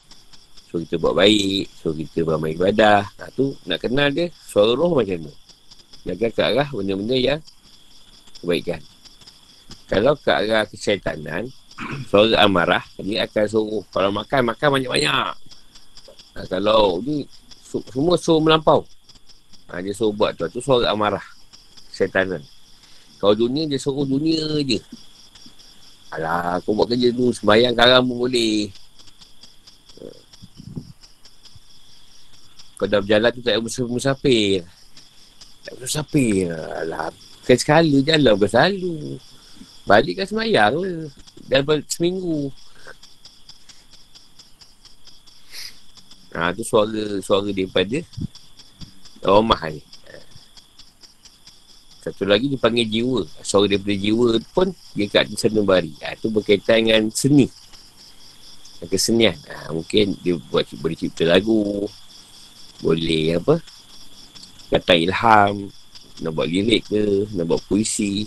suruh 0.71 0.81
kita 0.87 0.95
buat 0.97 1.19
baik, 1.19 1.67
suruh 1.83 1.95
kita 1.99 2.23
beramal 2.23 2.55
ibadah. 2.55 3.03
Ha, 3.19 3.27
tu 3.35 3.51
nak 3.67 3.83
kenal 3.83 4.07
dia, 4.09 4.31
suara 4.31 4.71
roh 4.71 4.95
macam 4.95 5.19
mana? 5.19 5.44
Jaga 6.05 6.27
ke 6.29 6.41
arah 6.45 6.69
benda-benda 6.69 7.17
yang 7.17 7.41
kebaikan. 8.37 8.81
Kalau 9.89 10.13
ke 10.13 10.29
arah 10.29 10.69
kesyatanan, 10.69 11.49
suara 12.09 12.45
amarah, 12.45 12.85
dia 13.01 13.25
akan 13.25 13.45
suruh 13.49 13.83
kalau 13.89 14.13
makan, 14.13 14.53
makan 14.53 14.67
banyak-banyak. 14.77 15.33
Ha, 16.37 16.45
kalau 16.45 17.01
ni, 17.01 17.25
su- 17.65 17.81
semua 17.89 18.21
suruh 18.21 18.37
melampau. 18.37 18.85
Ha, 19.65 19.81
dia 19.81 19.97
suruh 19.97 20.13
buat 20.13 20.37
tu, 20.37 20.45
tu 20.53 20.61
suara 20.61 20.93
amarah. 20.93 21.25
Syatanan. 21.89 22.45
Kalau 23.17 23.33
dunia, 23.33 23.65
dia 23.65 23.81
suruh 23.81 24.05
dunia 24.05 24.61
je. 24.61 24.77
Alah, 26.13 26.61
aku 26.61 26.77
buat 26.77 26.85
kerja 26.85 27.09
tu, 27.09 27.33
sembayang 27.33 27.73
karang 27.73 28.05
pun 28.05 28.29
boleh. 28.29 28.69
Ha. 30.05 30.05
Kau 32.77 32.85
dah 32.85 33.01
berjalan 33.01 33.31
tu 33.33 33.41
tak 33.41 33.57
musafir, 33.57 33.89
musafir. 33.89 34.61
Tak 35.65 35.73
payah 35.73 35.81
musafir. 35.81 36.53
Alah, 36.53 37.09
kan 37.41 37.57
sekali 37.57 38.05
jalan 38.05 38.37
bukan 38.37 38.51
selalu. 38.53 39.17
Balik 39.89 40.21
kan 40.21 40.27
semayang 40.29 40.77
lah. 40.77 41.09
Balik 41.65 41.89
seminggu. 41.89 42.53
Ha, 46.35 46.51
tu 46.53 46.61
suara 46.67 47.17
suara 47.23 47.49
daripada 47.49 47.97
rumah 49.25 49.61
ni. 49.71 49.81
Satu 52.05 52.29
lagi 52.29 52.45
dipanggil 52.45 52.85
jiwa. 52.85 53.25
Suara 53.41 53.65
daripada 53.65 53.97
jiwa 53.97 54.37
pun 54.53 54.69
dia 54.93 55.09
kat 55.09 55.33
sanubari. 55.33 55.97
Ha, 56.05 56.13
tu 56.21 56.29
berkaitan 56.29 56.85
dengan 56.85 57.09
seni. 57.09 57.49
Kesenian. 58.85 59.33
Ha, 59.49 59.73
mungkin 59.73 60.13
dia 60.21 60.37
buat 60.37 60.69
boleh 60.77 60.93
cipta 60.93 61.25
lagu. 61.25 61.89
Boleh 62.85 63.41
apa? 63.41 63.57
Kata 64.71 64.93
ilham. 64.97 65.69
Nak 66.23 66.31
buat 66.31 66.47
lirik 66.47 66.87
ke. 66.87 67.29
Nak 67.35 67.45
buat 67.45 67.61
puisi. 67.67 68.25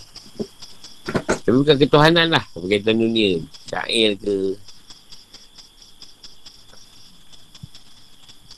Tapi 1.44 1.54
bukan 1.64 1.76
ketuhanan 1.80 2.28
lah. 2.28 2.44
Berkaitan 2.52 3.00
dunia. 3.00 3.40
Syair 3.64 4.14
ke. 4.20 4.54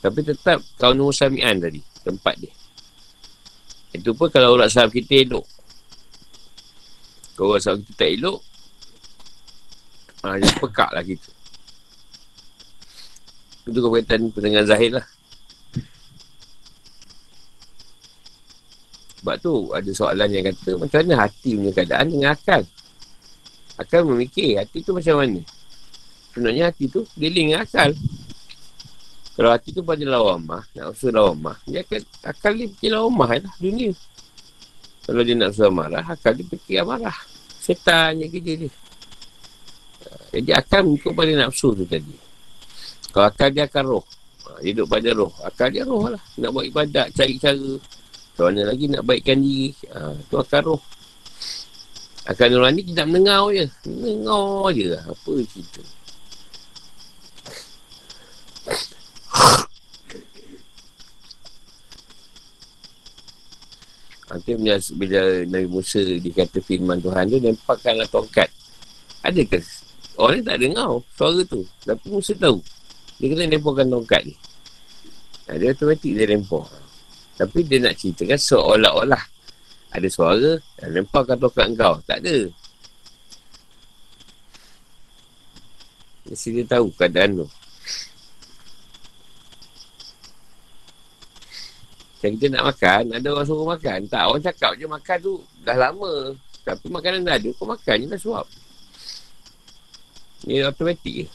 Tapi 0.01 0.19
tetap 0.25 0.59
kau 0.81 0.91
nombor 0.91 1.13
samian 1.13 1.61
tadi. 1.61 1.79
Tempat 2.01 2.35
dia. 2.41 2.53
Itu 3.91 4.15
pun 4.17 4.31
kalau 4.31 4.55
orang 4.55 4.71
sahab 4.71 4.89
kita 4.89 5.27
elok. 5.27 5.45
Kalau 7.37 7.53
orang 7.53 7.63
sahab 7.63 7.83
kita 7.85 7.93
tak 7.95 8.09
elok. 8.17 8.39
Ha, 10.21 10.37
dia 10.37 10.53
pekak 10.57 10.89
lah 10.93 11.03
kita. 11.05 11.29
Itu 13.69 13.77
berkaitan 13.83 14.31
dengan 14.33 14.65
zahir 14.65 14.97
lah. 14.97 15.05
Sebab 19.21 19.35
tu 19.37 19.69
ada 19.69 19.91
soalan 19.93 20.29
yang 20.33 20.49
kata 20.49 20.81
macam 20.81 20.97
mana 21.05 21.13
hati 21.29 21.53
punya 21.53 21.71
keadaan 21.77 22.09
dengan 22.09 22.33
akal. 22.33 22.65
Akal 23.77 24.01
memikir 24.01 24.57
hati 24.57 24.81
tu 24.81 24.97
macam 24.97 25.21
mana. 25.21 25.45
Sebenarnya 26.33 26.73
hati 26.73 26.89
tu 26.89 27.05
dia 27.13 27.29
link 27.29 27.53
dengan 27.53 27.61
akal. 27.61 27.93
Kalau 29.37 29.49
hati 29.53 29.69
tu 29.71 29.85
pada 29.85 30.01
lawamah, 30.01 30.65
nak 30.73 30.91
usul 30.91 31.13
lawamah, 31.13 31.55
dia 31.69 31.85
akan, 31.85 32.01
akal 32.25 32.51
dia 32.57 32.67
fikir 32.67 32.89
lawamah 32.97 33.29
lah 33.45 33.53
dunia. 33.61 33.93
Kalau 35.05 35.21
dia 35.21 35.33
nak 35.37 35.53
usul 35.53 35.69
marah, 35.69 36.03
akal 36.03 36.33
dia 36.33 36.45
fikir 36.49 36.81
amarah. 36.81 37.15
Setan 37.61 38.25
yang 38.25 38.33
kerja 38.33 38.65
dia. 38.65 38.71
Jadi 40.33 40.51
akal 40.51 40.81
mengikut 40.81 41.13
pada 41.13 41.31
nafsu 41.37 41.77
tu 41.77 41.85
tadi. 41.85 42.15
Kalau 43.13 43.29
akal 43.29 43.53
dia 43.53 43.69
akan 43.69 43.83
roh. 43.85 44.05
Ha, 44.49 44.65
dia 44.65 44.71
duduk 44.73 44.87
pada 44.89 45.09
roh. 45.13 45.31
Akal 45.45 45.67
dia 45.69 45.83
roh 45.85 46.09
lah. 46.09 46.23
Nak 46.41 46.49
buat 46.49 46.65
ibadat, 46.65 47.07
cari 47.13 47.35
cara. 47.37 47.71
Macam 48.41 48.57
mana 48.57 48.73
lagi 48.73 48.89
nak 48.89 49.05
baikkan 49.05 49.37
diri. 49.37 49.69
Ha, 49.93 50.17
tu 50.25 50.41
akal 50.41 50.65
roh. 50.65 50.81
Akal 52.25 52.49
nurani 52.49 52.81
kita 52.81 53.05
mendengar 53.05 53.53
je. 53.53 53.69
Mendengar 53.85 54.73
je 54.73 54.85
lah. 54.97 55.03
Apa 55.13 55.31
cerita. 55.45 55.81
Nanti 64.33 64.51
bila, 64.57 64.73
bila 64.97 65.21
Nabi 65.45 65.67
Musa 65.69 66.01
dikata 66.01 66.65
firman 66.65 66.97
Tuhan 66.97 67.29
tu, 67.29 67.37
nampakkanlah 67.37 68.09
tongkat. 68.09 68.49
Adakah 69.21 69.61
orang 70.17 70.41
ni 70.41 70.49
tak 70.49 70.57
dengar 70.57 70.89
suara 71.13 71.45
tu. 71.45 71.61
Tapi 71.85 72.09
Musa 72.09 72.33
tahu. 72.33 72.57
Dia 73.21 73.37
kena 73.37 73.53
lemparkan 73.53 73.85
tongkat 73.85 74.33
ni. 74.33 74.33
Dia 75.45 75.77
automatik 75.77 76.17
dia 76.17 76.25
lempar. 76.25 76.65
Tapi 77.39 77.59
dia 77.65 77.77
nak 77.81 77.95
ceritakan 77.97 78.39
seolah-olah 78.39 79.23
ada 79.91 80.07
suara 80.07 80.55
dan 80.79 80.89
lemparkan 80.95 81.35
tongkat 81.35 81.67
kau. 81.75 81.95
Tak 82.07 82.23
ada. 82.23 82.37
Mesti 86.31 86.49
dia 86.55 86.63
tahu 86.63 86.87
keadaan 86.95 87.43
tu. 87.43 87.47
Macam 92.21 92.37
kita 92.37 92.47
nak 92.53 92.65
makan, 92.69 93.03
ada 93.17 93.27
orang 93.33 93.47
suruh 93.49 93.65
makan. 93.65 93.99
Tak, 94.05 94.23
orang 94.29 94.43
cakap 94.45 94.71
je 94.77 94.85
makan 94.85 95.17
tu 95.19 95.33
dah 95.65 95.73
lama. 95.73 96.37
Tapi 96.61 96.85
makanan 96.93 97.25
dah 97.25 97.35
ada, 97.35 97.49
kau 97.57 97.65
makan 97.65 97.95
je 97.97 98.07
dah 98.07 98.21
suap. 98.21 98.47
Ni 100.45 100.61
automatik 100.61 101.25
je. 101.25 101.27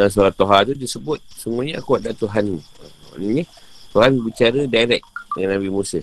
Dalam 0.00 0.08
surah 0.16 0.32
Toha 0.32 0.64
tu 0.64 0.72
disebut 0.72 1.20
semuanya 1.36 1.76
aku 1.76 2.00
ada 2.00 2.16
Tuhan 2.16 2.56
ni. 2.56 2.60
Maknanya 3.12 3.44
Tuhan 3.92 4.16
bicara 4.24 4.64
direct 4.64 5.04
dengan 5.36 5.60
Nabi 5.60 5.68
Musa. 5.68 6.00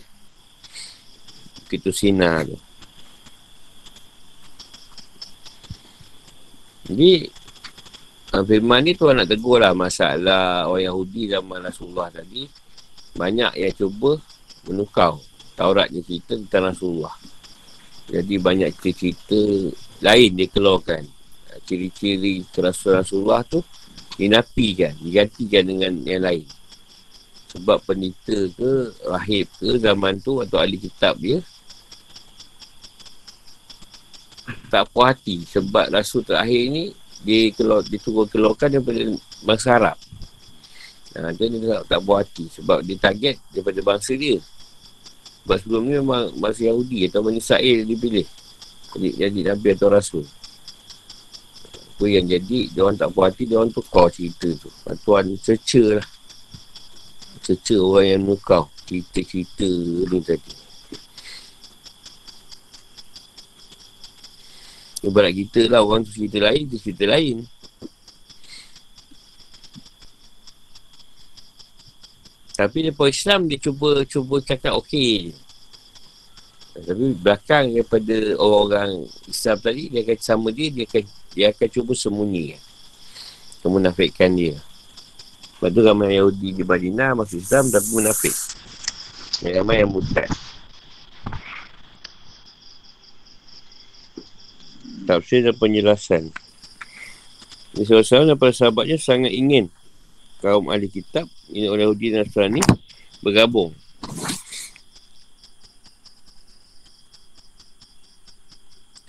Begitu 1.66 1.90
sinar 1.90 2.46
tu. 2.46 2.62
Jadi 6.94 7.26
firman 8.38 8.86
ni 8.86 8.94
Tuhan 8.94 9.18
nak 9.18 9.34
tegur 9.34 9.66
lah 9.66 9.74
masalah 9.74 10.70
orang 10.70 10.94
Yahudi 10.94 11.34
zaman 11.34 11.66
Rasulullah 11.66 12.14
tadi. 12.14 12.46
Banyak 13.18 13.58
yang 13.58 13.74
cuba 13.74 14.22
menukau 14.70 15.26
Taurat 15.58 15.90
yang 15.90 16.06
cerita 16.06 16.38
tentang 16.38 16.70
Rasulullah. 16.70 17.18
Jadi 18.14 18.38
banyak 18.38 18.78
cerita-cerita 18.78 19.74
lain 20.06 20.38
dia 20.38 20.46
keluarkan. 20.54 21.02
Ciri-ciri 21.66 22.46
Rasulullah 22.62 23.42
tu 23.42 23.66
dinapikan, 24.18 24.94
digantikan 25.00 25.64
dengan 25.64 25.94
yang 26.04 26.26
lain. 26.26 26.46
Sebab 27.54 27.80
penita 27.88 28.36
ke, 28.58 28.92
rahib 29.08 29.48
ke 29.56 29.80
zaman 29.80 30.20
tu 30.20 30.44
atau 30.44 30.60
ahli 30.60 30.78
kitab 30.82 31.16
dia 31.18 31.40
tak 34.68 34.88
puas 34.92 35.16
hati 35.16 35.44
sebab 35.48 35.92
rasul 35.92 36.24
terakhir 36.24 36.62
ni 36.72 36.84
dia 37.24 37.52
keluar 37.56 37.84
dia 37.84 38.00
turun 38.00 38.28
keluarkan 38.30 38.80
daripada 38.80 39.02
bangsa 39.44 39.70
Arab. 39.76 39.98
Ha, 41.18 41.34
dia, 41.34 41.46
dia 41.50 41.60
tak, 41.66 41.82
tak 41.90 42.00
buat 42.06 42.18
hati 42.24 42.46
sebab 42.54 42.86
dia 42.86 42.96
target 43.00 43.36
daripada 43.50 43.80
bangsa 43.82 44.14
dia. 44.14 44.38
Sebab 45.44 45.58
sebelum 45.64 45.82
ni 45.88 45.94
memang 45.98 46.30
bangsa 46.38 46.68
Yahudi 46.68 47.10
atau 47.10 47.26
Bani 47.26 47.40
Israel 47.42 47.80
dipilih. 47.88 48.28
Jadi, 48.94 49.10
jadi 49.18 49.40
Nabi 49.52 49.68
atau 49.74 49.88
Rasul. 49.90 50.26
Apa 51.98 52.06
yang 52.06 52.30
jadi, 52.30 52.70
dia 52.70 52.86
orang 52.86 52.94
tak 52.94 53.10
puas 53.10 53.34
hati, 53.34 53.50
dia 53.50 53.58
orang 53.58 53.74
tukar 53.74 54.06
cerita 54.14 54.46
tu. 54.54 54.70
Tuan 55.02 55.34
cerca 55.42 55.98
lah. 55.98 56.08
Cerca 57.42 57.74
orang 57.82 58.06
yang 58.06 58.22
nukau. 58.22 58.70
Cerita-cerita 58.86 59.66
ni 60.06 60.22
tadi. 60.22 60.54
Ibarat 65.10 65.34
kita 65.34 65.62
lah, 65.74 65.82
orang 65.82 66.06
tu 66.06 66.14
cerita 66.14 66.38
lain, 66.38 66.70
tu 66.70 66.78
cerita 66.78 67.10
lain. 67.10 67.42
Tapi 72.54 72.78
dia 72.86 72.94
Islam, 72.94 73.50
dia 73.50 73.58
cuba 73.58 74.02
cuba 74.06 74.42
cakap 74.42 74.74
okey 74.82 75.30
Tapi 76.74 77.14
belakang 77.14 77.74
daripada 77.74 78.38
orang-orang 78.38 79.10
Islam 79.26 79.58
tadi, 79.62 79.90
dia 79.90 80.06
akan 80.06 80.18
sama 80.22 80.50
dia, 80.54 80.70
dia 80.70 80.86
akan, 80.86 81.06
dia 81.38 81.54
akan 81.54 81.70
cuba 81.70 81.94
sembunyi. 81.94 82.58
Kemunafikan 83.62 84.34
dia. 84.34 84.58
Lepas 84.58 85.70
tu 85.70 85.86
ramai 85.86 86.18
Yahudi 86.18 86.58
di 86.58 86.66
Madinah 86.66 87.14
masuk 87.14 87.38
Islam 87.38 87.70
tapi 87.70 87.94
munafik. 87.94 88.34
Yang 89.46 89.54
ramai 89.62 89.86
yang 89.86 89.94
mutad. 89.94 90.26
Tafsir 95.06 95.46
dan 95.46 95.54
penjelasan. 95.62 96.34
Ini 97.78 97.86
sahabat 97.86 98.34
dan 98.34 98.38
para 98.42 98.54
sahabatnya 98.58 98.98
sangat 98.98 99.30
ingin 99.30 99.70
kaum 100.42 100.74
ahli 100.74 100.90
kitab 100.90 101.30
ini 101.54 101.70
orang 101.70 101.90
Yahudi 101.90 102.14
dan 102.14 102.26
Nasrani 102.26 102.62
bergabung 103.22 103.74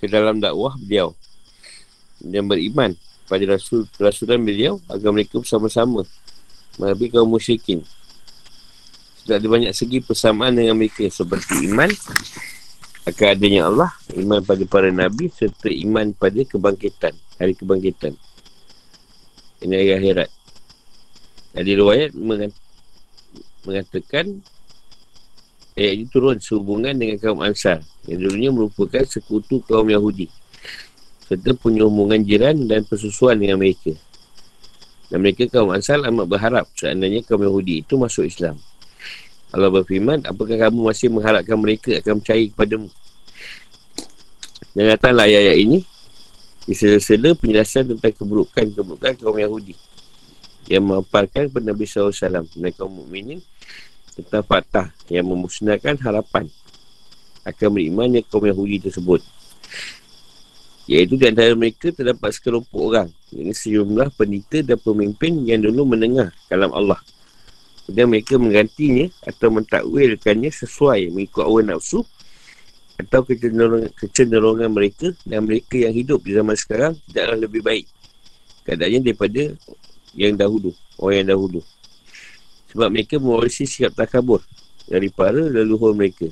ke 0.01 0.05
dalam 0.09 0.41
dakwah 0.41 0.73
beliau 0.77 1.13
dan 2.19 2.45
beriman 2.45 2.93
pada 3.29 3.45
rasul 3.45 3.85
rasulan 4.01 4.41
beliau 4.41 4.81
agar 4.89 5.13
mereka 5.13 5.37
bersama-sama. 5.37 6.03
Menghadapi 6.81 7.13
kaum 7.13 7.29
musyrikin. 7.29 7.85
Sudah 9.21 9.37
ada 9.37 9.47
banyak 9.47 9.73
segi 9.75 10.01
persamaan 10.01 10.55
dengan 10.57 10.79
mereka 10.79 11.05
seperti 11.11 11.69
iman 11.69 11.91
akan 13.05 13.27
adanya 13.29 13.61
Allah 13.69 13.91
iman 14.17 14.41
pada 14.45 14.63
para 14.69 14.89
nabi 14.93 15.33
serta 15.33 15.69
iman 15.69 16.13
pada 16.13 16.41
kebangkitan 16.45 17.13
hari 17.37 17.53
kebangkitan. 17.53 18.13
Ini 19.59 19.73
hari 19.75 19.91
akhirat. 19.97 20.29
Ada 21.57 21.69
riwayat 21.69 22.11
mengatakan 23.65 24.39
ayat 25.75 25.91
ini 25.99 26.05
turun 26.07 26.39
sehubungan 26.39 26.95
dengan 26.95 27.17
kaum 27.19 27.43
Ansar 27.43 27.83
yang 28.07 28.23
dulunya 28.23 28.49
merupakan 28.53 29.03
sekutu 29.03 29.59
kaum 29.67 29.89
Yahudi 29.89 30.38
serta 31.29 31.53
punya 31.53 31.85
hubungan 31.85 32.17
jiran 32.25 32.65
dan 32.65 32.81
persusuan 32.81 33.37
dengan 33.37 33.61
mereka. 33.61 33.93
Dan 35.13 35.21
mereka 35.21 35.45
kaum 35.45 35.69
Ansar 35.69 36.01
amat 36.01 36.25
berharap 36.25 36.65
seandainya 36.73 37.21
kaum 37.21 37.45
Yahudi 37.45 37.85
itu 37.85 38.01
masuk 38.01 38.25
Islam. 38.25 38.57
Allah 39.53 39.69
berfirman, 39.69 40.25
apakah 40.25 40.57
kamu 40.57 40.89
masih 40.89 41.09
mengharapkan 41.13 41.57
mereka 41.57 41.93
akan 42.01 42.21
percaya 42.21 42.45
kepadamu? 42.49 42.89
Dan 44.73 44.83
datanglah 44.89 45.25
ayat-ayat 45.25 45.57
ini 45.57 45.79
di 46.65 46.73
sela-sela 46.77 47.33
penjelasan 47.33 47.93
tentang 47.93 48.13
keburukan-keburukan 48.13 49.17
kaum 49.17 49.37
Yahudi 49.37 49.73
yang 50.69 50.85
memaparkan 50.85 51.49
kepada 51.49 51.65
Nabi 51.73 51.85
SAW 51.89 52.45
dan 52.45 52.71
kaum 52.77 52.93
mukminin 52.93 53.41
tentang 54.13 54.45
fakta 54.45 54.93
yang 55.09 55.25
memusnahkan 55.25 55.97
harapan 55.97 56.45
akan 57.41 57.67
berimannya 57.73 58.21
kaum 58.29 58.45
Yahudi 58.45 58.85
tersebut. 58.85 59.25
Iaitu 60.89 61.21
di 61.21 61.29
antara 61.29 61.53
mereka 61.53 61.93
terdapat 61.93 62.33
sekelompok 62.33 62.81
orang 62.81 63.13
ini 63.29 63.53
sejumlah 63.53 64.09
penita 64.17 64.65
dan 64.65 64.81
pemimpin 64.81 65.45
yang 65.45 65.61
dulu 65.61 65.93
mendengar 65.93 66.33
kalam 66.49 66.73
Allah. 66.73 66.97
Dan 67.85 68.09
mereka 68.09 68.41
menggantinya 68.41 69.05
atau 69.21 69.53
mentakwilkannya 69.53 70.49
sesuai 70.49 71.13
mengikut 71.13 71.45
awal 71.45 71.61
nafsu 71.61 72.01
atau 72.99 73.21
kecenderungan, 73.23 73.93
kecenderungan 73.95 74.69
mereka 74.73 75.13
dan 75.23 75.45
mereka 75.45 75.77
yang 75.77 75.93
hidup 75.95 76.19
di 76.19 76.35
zaman 76.35 76.57
sekarang 76.57 76.93
tidaklah 77.07 77.37
lebih 77.47 77.61
baik 77.63 77.85
keadaannya 78.67 78.99
daripada 79.07 79.43
yang 80.11 80.35
dahulu 80.35 80.75
orang 80.99 81.23
yang 81.23 81.29
dahulu 81.31 81.63
sebab 82.75 82.91
mereka 82.91 83.15
mewarisi 83.15 83.63
sikap 83.63 83.95
takabur 83.95 84.43
dari 84.83 85.07
para 85.07 85.39
leluhur 85.39 85.95
mereka 85.95 86.27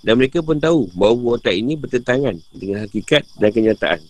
dan 0.00 0.16
mereka 0.16 0.40
pun 0.40 0.56
tahu 0.56 0.88
bahawa 0.96 1.36
watak 1.36 1.52
ini 1.52 1.76
bertentangan 1.76 2.40
dengan 2.56 2.88
hakikat 2.88 3.28
dan 3.36 3.50
kenyataan. 3.52 4.00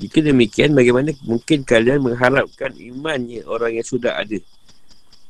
Jika 0.00 0.24
demikian 0.24 0.72
bagaimana 0.72 1.12
mungkin 1.26 1.66
kalian 1.66 2.00
mengharapkan 2.00 2.72
imannya 2.78 3.44
orang 3.44 3.76
yang 3.76 3.84
sudah 3.84 4.16
ada? 4.16 4.38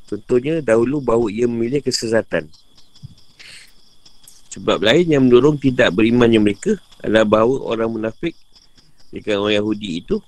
Contohnya 0.07 0.63
dahulu 0.63 1.03
bahawa 1.03 1.27
ia 1.27 1.49
memilih 1.49 1.83
kesesatan. 1.83 2.47
Sebab 4.51 4.83
lain 4.83 5.07
yang 5.07 5.27
mendorong 5.27 5.59
tidak 5.59 5.95
berimannya 5.95 6.39
mereka 6.39 6.75
adalah 6.99 7.23
bahawa 7.23 7.55
orang 7.71 7.89
munafik 7.91 8.35
jika 9.11 9.35
orang 9.35 9.59
Yahudi 9.59 10.03
itu 10.03 10.19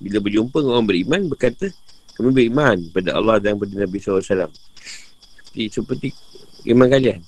bila 0.00 0.20
berjumpa 0.20 0.56
dengan 0.64 0.72
orang 0.80 0.88
beriman 0.88 1.20
berkata 1.28 1.68
kami 2.16 2.28
beriman 2.32 2.76
pada 2.92 3.16
Allah 3.16 3.36
dan 3.36 3.60
pada 3.60 3.72
Nabi 3.76 4.00
SAW 4.00 4.20
seperti, 4.24 5.62
seperti 5.68 6.08
iman 6.72 6.88
kalian 6.88 7.20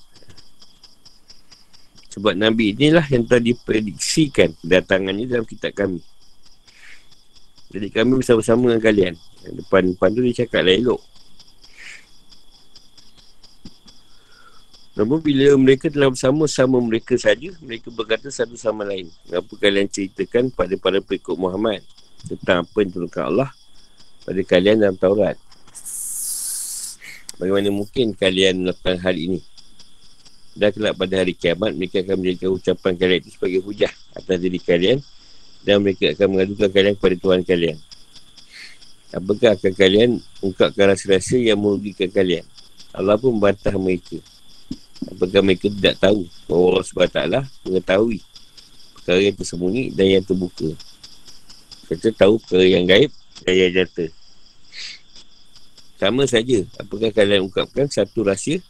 sebab 2.13 2.37
Nabi 2.37 2.77
inilah 2.77 3.03
yang 3.09 3.25
telah 3.25 3.41
diprediksikan 3.41 4.53
kedatangannya 4.61 5.25
dalam 5.25 5.45
kitab 5.49 5.73
kami 5.73 5.99
jadi 7.73 7.89
kami 7.89 8.21
bersama-sama 8.21 8.69
dengan 8.69 8.81
kalian 8.85 9.13
depan-depan 9.43 10.09
tu 10.13 10.21
dia 10.21 10.45
cakap 10.45 10.63
lah 10.63 10.75
elok 10.77 11.03
Namun 14.93 15.25
bila 15.25 15.57
mereka 15.57 15.89
telah 15.89 16.13
bersama 16.13 16.45
sama 16.45 16.77
mereka 16.77 17.17
saja, 17.17 17.49
mereka 17.65 17.89
berkata 17.89 18.29
satu 18.29 18.53
sama 18.53 18.85
lain. 18.85 19.09
Apa 19.33 19.57
kalian 19.57 19.89
ceritakan 19.89 20.53
pada 20.53 20.77
para 20.77 21.01
pengikut 21.01 21.33
Muhammad? 21.33 21.81
tentang 22.23 22.63
apa 22.63 22.75
yang 22.79 22.91
turunkan 22.91 23.23
Allah 23.27 23.49
pada 24.23 24.41
kalian 24.47 24.79
dalam 24.79 24.95
Taurat. 24.95 25.35
Bagaimana 27.35 27.69
mungkin 27.73 28.15
kalian 28.15 28.63
melakukan 28.63 28.97
hal 29.03 29.15
ini? 29.19 29.39
Dan 30.53 30.69
kelak 30.69 30.93
pada 30.93 31.13
hari 31.17 31.33
kiamat, 31.33 31.73
mereka 31.73 32.05
akan 32.05 32.15
menjadikan 32.21 32.49
ucapan 32.53 32.93
kalian 32.93 33.19
itu 33.25 33.29
sebagai 33.33 33.59
hujah 33.65 33.93
atas 34.13 34.37
diri 34.37 34.59
kalian 34.61 34.97
dan 35.65 35.81
mereka 35.81 36.13
akan 36.13 36.27
mengadukan 36.29 36.69
kalian 36.69 36.93
kepada 36.93 37.15
Tuhan 37.17 37.41
kalian. 37.41 37.77
Apakah 39.13 39.49
akan 39.57 39.73
kalian 39.73 40.09
ungkapkan 40.41 40.85
rasa-rasa 40.93 41.37
yang 41.37 41.57
merugikan 41.57 42.09
kalian? 42.09 42.45
Allah 42.93 43.17
pun 43.17 43.33
membantah 43.33 43.73
mereka. 43.77 44.21
Apakah 45.09 45.41
mereka 45.41 45.69
tidak 45.69 45.97
tahu 45.97 46.29
bahawa 46.45 46.65
Allah 46.69 46.85
SWT 46.85 47.19
mengetahui 47.65 48.19
perkara 49.03 49.19
yang 49.19 49.35
tersembunyi 49.35 49.83
dan 49.91 50.07
yang 50.07 50.23
terbuka. 50.23 50.69
Kita 51.91 52.09
tahu 52.15 52.39
perkara 52.39 52.65
yang 52.65 52.87
gaib 52.87 53.11
dan 53.43 53.53
yang 53.53 53.71
jata. 53.73 54.05
Sama 55.99 56.23
saja. 56.23 56.63
Apakah 56.79 57.11
kalian 57.11 57.49
ungkapkan 57.49 57.91
satu 57.91 58.23
rahsia 58.23 58.63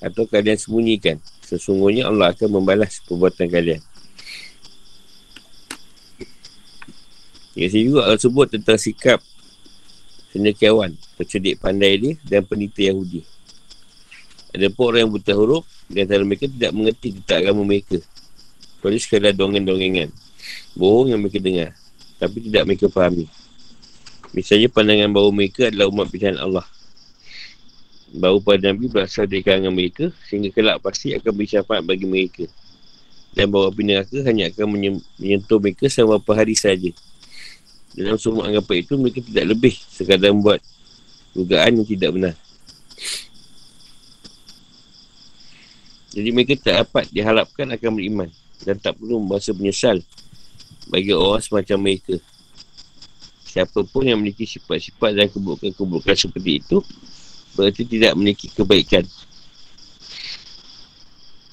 atau 0.00 0.24
kalian 0.26 0.56
sembunyikan. 0.56 1.20
Sesungguhnya 1.44 2.08
Allah 2.08 2.32
akan 2.32 2.60
membalas 2.60 2.98
perbuatan 3.04 3.46
kalian. 3.46 3.80
Ya, 7.54 7.66
saya 7.68 7.82
juga 7.84 8.00
Allah 8.08 8.20
sebut 8.20 8.46
tentang 8.48 8.78
sikap 8.80 9.20
sendekiawan, 10.30 10.94
pencedik 11.18 11.58
pandai 11.58 11.98
dia 11.98 12.14
dan 12.24 12.46
penita 12.46 12.80
Yahudi. 12.80 13.26
Ada 14.50 14.70
pun 14.70 14.94
orang 14.94 15.06
yang 15.06 15.12
buta 15.12 15.32
huruf 15.34 15.66
di 15.86 16.02
antara 16.02 16.22
mereka 16.26 16.46
tidak 16.46 16.72
mengerti 16.74 17.14
tentang 17.20 17.38
agama 17.46 17.62
mereka. 17.66 17.98
Kecuali 18.78 18.98
sekadar 18.98 19.34
dongeng-dongengan. 19.34 20.08
Bohong 20.74 21.12
yang 21.12 21.20
mereka 21.20 21.38
dengar 21.42 21.70
tapi 22.20 22.44
tidak 22.44 22.62
mereka 22.68 22.86
fahami. 22.92 23.24
Misalnya 24.36 24.68
pandangan 24.68 25.10
bahawa 25.10 25.30
mereka 25.32 25.72
adalah 25.72 25.88
umat 25.88 26.06
pilihan 26.12 26.36
Allah. 26.36 26.68
Bahawa 28.10 28.42
pada 28.42 28.74
Nabi 28.74 28.90
berasal 28.90 29.30
dari 29.30 29.46
kalangan 29.46 29.70
mereka 29.70 30.10
sehingga 30.26 30.50
kelak 30.50 30.82
pasti 30.82 31.14
akan 31.14 31.30
beri 31.30 31.48
syafaat 31.48 31.82
bagi 31.86 32.06
mereka. 32.10 32.44
Dan 33.30 33.46
bahawa 33.54 33.70
api 33.70 33.82
neraka 33.86 34.18
hanya 34.26 34.50
akan 34.50 34.66
menyentuh 35.14 35.62
mereka 35.62 35.86
selama 35.86 36.18
beberapa 36.18 36.42
hari 36.42 36.58
saja. 36.58 36.90
Dalam 37.94 38.18
semua 38.18 38.50
anggapan 38.50 38.82
itu 38.82 38.98
mereka 38.98 39.22
tidak 39.22 39.44
lebih 39.54 39.74
sekadar 39.90 40.34
membuat 40.34 40.58
dugaan 41.30 41.78
yang 41.78 41.86
tidak 41.86 42.10
benar. 42.10 42.34
Jadi 46.10 46.28
mereka 46.34 46.58
tak 46.58 46.74
dapat 46.82 47.04
diharapkan 47.14 47.70
akan 47.70 47.90
beriman 47.94 48.28
dan 48.66 48.74
tak 48.82 48.98
perlu 48.98 49.22
merasa 49.22 49.54
menyesal 49.54 50.02
bagi 50.90 51.14
orang 51.14 51.38
semacam 51.38 51.78
mereka. 51.78 52.18
Siapa 53.46 53.82
pun 53.86 54.02
yang 54.06 54.18
memiliki 54.18 54.46
sifat-sifat 54.46 55.14
dan 55.14 55.26
keburukan-keburukan 55.30 56.14
seperti 56.18 56.62
itu, 56.62 56.82
berarti 57.54 57.82
tidak 57.86 58.14
memiliki 58.14 58.50
kebaikan. 58.50 59.04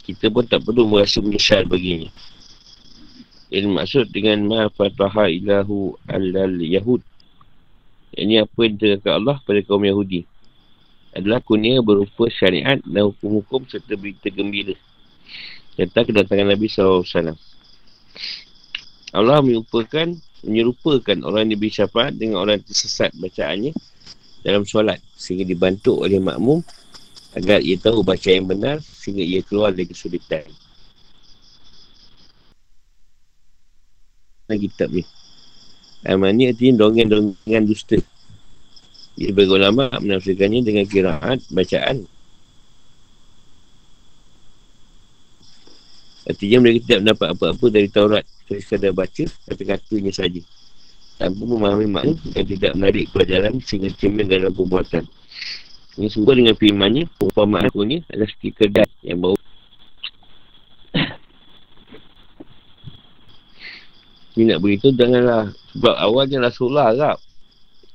Kita 0.07 0.31
pun 0.31 0.47
tak 0.47 0.63
perlu 0.63 0.87
merasa 0.87 1.19
menyesal 1.19 1.67
baginya. 1.67 2.07
Yang 3.51 3.67
maksud 3.71 4.05
dengan 4.11 4.43
ma 4.47 4.71
fataha 4.71 5.27
ilahu 5.27 5.99
alal 6.07 6.63
yahud. 6.63 7.03
Ini 8.15 8.47
apa 8.47 8.57
yang 8.63 8.79
diterangkan 8.79 9.13
Allah 9.13 9.37
pada 9.43 9.59
kaum 9.67 9.83
Yahudi. 9.83 10.23
Adalah 11.11 11.43
kunia 11.43 11.83
berupa 11.83 12.31
syariat 12.31 12.79
dan 12.81 13.11
hukum-hukum 13.11 13.67
serta 13.67 13.93
berita 13.99 14.31
gembira. 14.31 14.73
Tentang 15.75 16.07
kedatangan 16.07 16.55
Nabi 16.55 16.65
SAW. 16.71 17.35
Allah 19.11 19.37
menyerupakan, 19.43 20.07
menyerupakan 20.43 21.17
orang 21.23 21.47
yang 21.47 21.51
diberi 21.59 21.71
syafaat 21.71 22.15
dengan 22.15 22.41
orang 22.41 22.59
yang 22.59 22.65
tersesat 22.67 23.11
bacaannya 23.19 23.75
dalam 24.47 24.63
solat. 24.63 25.03
Sehingga 25.19 25.43
dibantu 25.43 26.07
oleh 26.07 26.23
makmum 26.23 26.63
agar 27.35 27.59
ia 27.59 27.75
tahu 27.75 27.99
baca 27.99 28.31
yang 28.31 28.47
benar 28.47 28.79
sehingga 28.79 29.19
ia 29.19 29.43
keluar 29.43 29.75
dari 29.75 29.91
kesulitan. 29.91 30.47
Nah, 34.47 34.55
kitab 34.55 34.95
ni. 34.95 35.03
Aman 36.07 36.39
ni 36.39 36.47
artinya 36.47 36.87
dongeng-dongengan 36.87 37.63
dusta. 37.67 37.99
Ia 39.19 39.35
bagi 39.35 39.51
ulama 39.51 39.91
menafsirkannya 39.91 40.63
dengan 40.63 40.85
kiraat 40.87 41.43
bacaan. 41.51 42.07
Artinya 46.27 46.57
mereka 46.63 46.79
tidak 46.87 46.99
mendapat 47.03 47.27
apa-apa 47.35 47.65
dari 47.71 47.89
Taurat. 47.91 48.23
Saya 48.47 48.59
sekadar 48.63 48.91
baca 48.95 49.23
kata-katanya 49.47 50.11
saja. 50.15 50.41
Tanpa 51.17 51.43
memahami 51.49 51.87
makna 51.89 52.13
dan 52.29 52.45
tidak 52.45 52.71
menarik 52.77 53.05
pelajaran 53.09 53.57
sehingga 53.61 53.89
cermin 53.97 54.29
dalam 54.29 54.53
perbuatan. 54.53 55.03
Ini 55.97 56.13
semua 56.13 56.37
dengan 56.37 56.53
firmannya, 56.53 57.09
perumpamaan 57.17 57.73
aku 57.73 57.81
ni 57.81 58.05
adalah 58.05 58.29
seperti 58.29 58.53
kedai 58.53 58.89
yang 59.01 59.17
bau. 59.17 59.37
Ini 64.37 64.53
nak 64.53 64.61
beritahu 64.61 64.93
janganlah. 64.93 65.49
Sebab 65.73 65.95
awalnya 65.97 66.37
Rasulullah 66.45 66.93
Arab. 66.93 67.17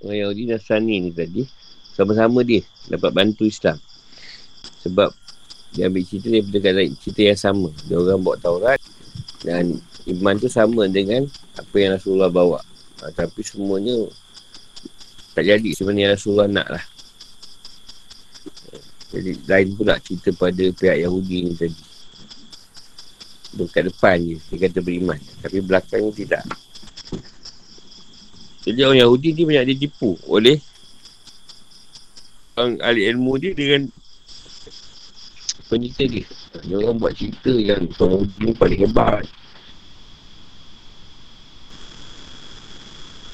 Orang 0.03 0.19
Yahudi 0.19 0.51
Nasrani 0.51 0.99
ni 0.99 1.11
tadi. 1.15 1.47
Sama-sama 1.95 2.43
dia 2.43 2.67
dapat 2.91 3.15
bantu 3.15 3.47
Islam. 3.47 3.79
Sebab 4.83 5.15
dia 5.71 5.87
ambil 5.87 6.03
cerita 6.03 6.27
daripada 6.27 6.59
kata 6.59 6.83
cerita 6.99 7.21
yang 7.23 7.39
sama. 7.39 7.71
Dia 7.87 8.03
orang 8.03 8.27
bawa 8.27 8.35
Taurat. 8.43 8.83
Dan 9.47 9.79
iman 10.11 10.35
tu 10.43 10.51
sama 10.51 10.91
dengan 10.91 11.31
apa 11.55 11.77
yang 11.79 11.95
Rasulullah 11.95 12.27
bawa. 12.35 12.59
Ha, 13.03 13.11
tapi 13.11 13.43
semuanya 13.43 14.07
tak 15.35 15.51
jadi 15.51 15.71
sebenarnya 15.75 16.15
Rasulullah 16.15 16.47
nak 16.47 16.69
lah. 16.79 16.85
Jadi 19.11 19.43
lain 19.45 19.69
pula 19.75 19.99
cerita 19.99 20.31
pada 20.33 20.65
pihak 20.71 21.03
Yahudi 21.03 21.37
ni 21.45 21.53
tadi. 21.59 21.83
Dekat 23.53 23.93
depan 23.93 24.17
je, 24.23 24.39
dia 24.49 24.57
kata 24.65 24.81
beriman. 24.81 25.21
Tapi 25.43 25.59
belakangnya 25.61 26.13
tidak. 26.15 26.45
Jadi 28.63 28.79
orang 28.87 29.01
Yahudi 29.03 29.29
ni 29.35 29.43
banyak 29.43 29.67
ditipu 29.75 30.15
oleh 30.31 30.63
orang 32.55 32.79
ahli 32.79 33.11
ilmu 33.11 33.35
dia 33.43 33.53
dengan 33.53 33.91
penyita 35.67 36.07
dia. 36.07 36.25
Dia 36.63 36.77
orang 36.79 36.97
buat 37.03 37.13
cerita 37.19 37.51
yang 37.51 37.91
orang 37.99 38.23
Yahudi 38.23 38.39
ni 38.47 38.53
paling 38.55 38.81
hebat. 38.87 39.27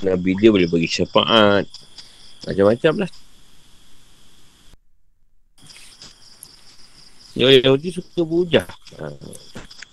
Nabi 0.03 0.39
dia 0.39 0.55
boleh 0.55 0.71
bagi 0.71 0.87
syafaat. 0.87 1.67
Macam-macam 2.47 3.07
lah. 3.07 3.11
Yang 7.39 7.63
Yahudi 7.63 7.89
suka 7.95 8.21
berhujah. 8.23 8.67
Ha. 8.99 9.15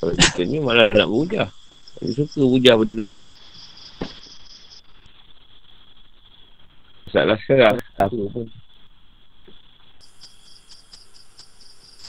Kalau 0.01 0.13
kita 0.13 0.41
ni 0.45 0.57
malah 0.61 0.89
nak 0.89 1.09
berhujah. 1.09 1.49
Dia 2.01 2.11
suka 2.13 2.41
berhujah 2.41 2.75
betul. 2.77 3.05
Masalah 7.05 7.37
sekarang. 7.45 7.77
Apa 8.01 8.23
pun. 8.29 8.47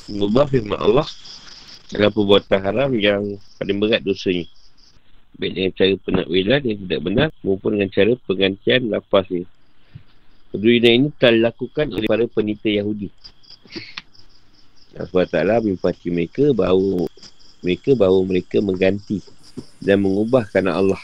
Mengubah 0.07 0.47
firman 0.47 0.79
Allah 0.79 1.09
dalam 1.91 2.11
perbuatan 2.11 2.61
haram 2.63 2.91
yang 2.97 3.23
paling 3.59 3.79
berat 3.79 4.01
dosanya. 4.03 4.47
Baik 5.37 5.53
dengan 5.53 5.73
cara 5.77 5.95
penakwilan 6.01 6.61
yang 6.65 6.79
tidak 6.89 7.01
benar 7.05 7.29
maupun 7.45 7.77
dengan 7.77 7.91
cara 7.93 8.13
penggantian 8.25 8.89
lafaz 8.89 9.29
ini. 9.29 9.45
Kedua 10.49 10.73
ini 10.81 11.13
telah 11.21 11.35
dilakukan 11.37 11.87
oleh 11.93 12.09
para 12.09 12.25
penita 12.25 12.73
Yahudi. 12.73 13.13
Allah 14.97 15.29
Ta'ala 15.29 15.61
mempati 15.61 16.09
mereka 16.09 16.57
bahawa 16.57 17.05
mereka 17.61 17.93
bahawa 17.93 18.25
mereka 18.25 18.65
mengganti 18.65 19.21
dan 19.85 20.01
mengubah 20.01 20.49
kerana 20.49 20.81
Allah. 20.81 21.03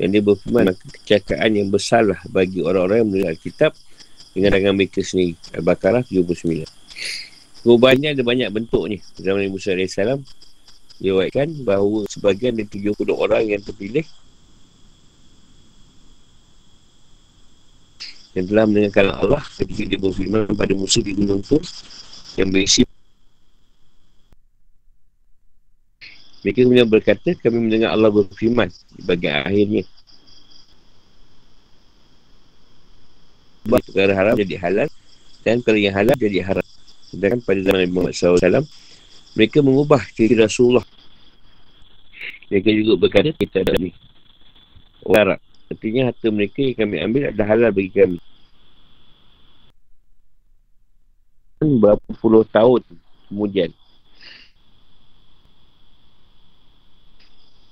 Dan 0.00 0.16
dia 0.16 0.24
berfirman 0.24 0.72
maka 0.72 0.84
kecakapan 0.96 1.52
yang 1.52 1.68
bersalah 1.68 2.16
bagi 2.32 2.64
orang-orang 2.64 3.04
yang 3.04 3.08
menerima 3.12 3.36
kitab 3.36 3.76
dengan 4.32 4.56
tangan 4.56 4.72
mereka 4.72 5.04
sendiri. 5.04 5.36
Al-Baqarah 5.52 6.02
79. 6.08 6.64
Perubahannya 7.62 8.16
ada 8.16 8.22
banyak 8.24 8.48
bentuknya. 8.48 8.98
Zaman 9.20 9.44
Nabi 9.44 9.52
Musa 9.52 9.76
AS 9.76 10.00
diwakilkan 11.02 11.66
bahawa 11.66 12.06
sebagian 12.06 12.54
dari 12.54 12.70
70 12.70 12.94
orang 13.10 13.42
yang 13.50 13.58
terpilih 13.58 14.06
yang 18.32 18.46
telah 18.48 18.64
mendengarkan 18.64 19.12
Allah 19.12 19.42
ketika 19.58 19.82
dia 19.82 19.98
berfirman 19.98 20.54
pada 20.54 20.72
Musa 20.72 21.02
di 21.02 21.12
Gunung 21.12 21.42
Tur 21.42 21.60
yang 22.38 22.48
berisi 22.48 22.86
Mereka 26.42 26.66
kemudian 26.66 26.90
berkata, 26.90 27.38
kami 27.38 27.70
mendengar 27.70 27.94
Allah 27.94 28.10
berfirman 28.10 28.66
di 28.66 29.02
bagian 29.06 29.46
akhirnya. 29.46 29.86
Perkara 33.62 34.10
haram 34.10 34.34
jadi 34.34 34.58
halal 34.58 34.90
dan 35.46 35.62
perkara 35.62 35.78
yang 35.78 35.94
halal 35.94 36.18
jadi 36.18 36.42
haram. 36.42 36.66
Sedangkan 37.06 37.46
pada 37.46 37.62
zaman 37.62 37.78
Nabi 37.86 37.92
Muhammad 37.94 38.14
SAW, 38.18 38.66
mereka 39.38 39.58
mengubah 39.62 40.02
ciri 40.18 40.34
Rasulullah. 40.34 40.82
Mereka 42.50 42.68
juga 42.72 42.92
berkata, 42.98 43.30
kita 43.34 43.64
ada 43.64 43.74
ni. 43.78 43.90
Orang. 45.02 45.40
Artinya 45.72 46.12
harta 46.12 46.28
mereka 46.28 46.60
yang 46.60 46.76
kami 46.76 46.96
ambil 47.00 47.22
adalah 47.32 47.48
halal 47.48 47.70
bagi 47.72 47.92
kami. 47.92 48.18
berapa 51.62 52.02
puluh 52.18 52.42
tahun 52.50 52.82
kemudian. 53.30 53.70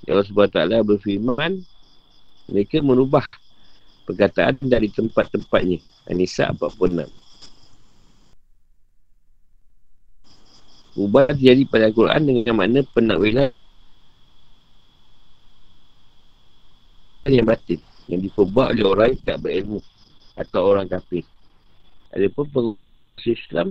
Ya 0.07 0.17
Allah 0.17 0.25
SWT 0.25 0.81
berfirman, 0.81 1.61
mereka 2.49 2.81
merubah 2.81 3.21
perkataan 4.09 4.57
dari 4.65 4.89
tempat-tempatnya. 4.89 5.77
Anisa 6.09 6.49
46. 6.57 7.05
Ubah 10.97 11.31
terjadi 11.31 11.63
pada 11.69 11.87
Al-Quran 11.87 12.21
dengan 12.25 12.53
makna 12.57 12.81
penakwilan 12.91 13.53
yang 17.29 17.45
batin 17.45 17.77
yang 18.09 18.21
diperbuat 18.25 18.73
oleh 18.73 18.85
orang 18.85 19.07
yang 19.13 19.21
tak 19.21 19.37
berilmu 19.45 19.79
atau 20.33 20.61
orang 20.73 20.89
kafir. 20.89 21.21
Adapun 22.11 22.45
pengubah 22.49 23.23
Islam 23.23 23.67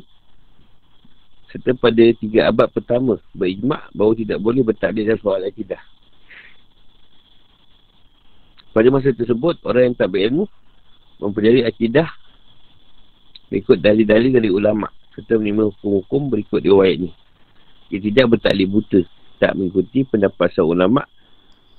serta 1.51 1.75
pada 1.75 2.05
tiga 2.15 2.47
abad 2.47 2.71
pertama 2.71 3.19
berijmak 3.35 3.91
bahawa 3.91 4.15
tidak 4.15 4.39
boleh 4.39 4.63
bertaklid 4.63 5.03
dalam 5.03 5.19
soal 5.19 5.43
akidah. 5.43 5.83
Pada 8.71 8.87
masa 8.87 9.11
tersebut, 9.11 9.59
orang 9.67 9.91
yang 9.91 9.97
tak 9.99 10.15
berilmu 10.15 10.47
mempelajari 11.19 11.67
akidah 11.67 12.07
berikut 13.51 13.83
dalil-dalil 13.83 14.31
dari 14.31 14.51
ulama 14.55 14.87
serta 15.11 15.35
menerima 15.35 15.75
hukum-hukum 15.75 16.31
berikut 16.31 16.63
riwayat 16.63 17.03
ini. 17.03 17.11
Dia 17.91 17.99
tidak 17.99 18.39
bertaklid 18.39 18.71
buta, 18.71 19.01
tak 19.43 19.59
mengikuti 19.59 20.07
pendapat 20.07 20.55
seorang 20.55 20.87
ulama 20.87 21.03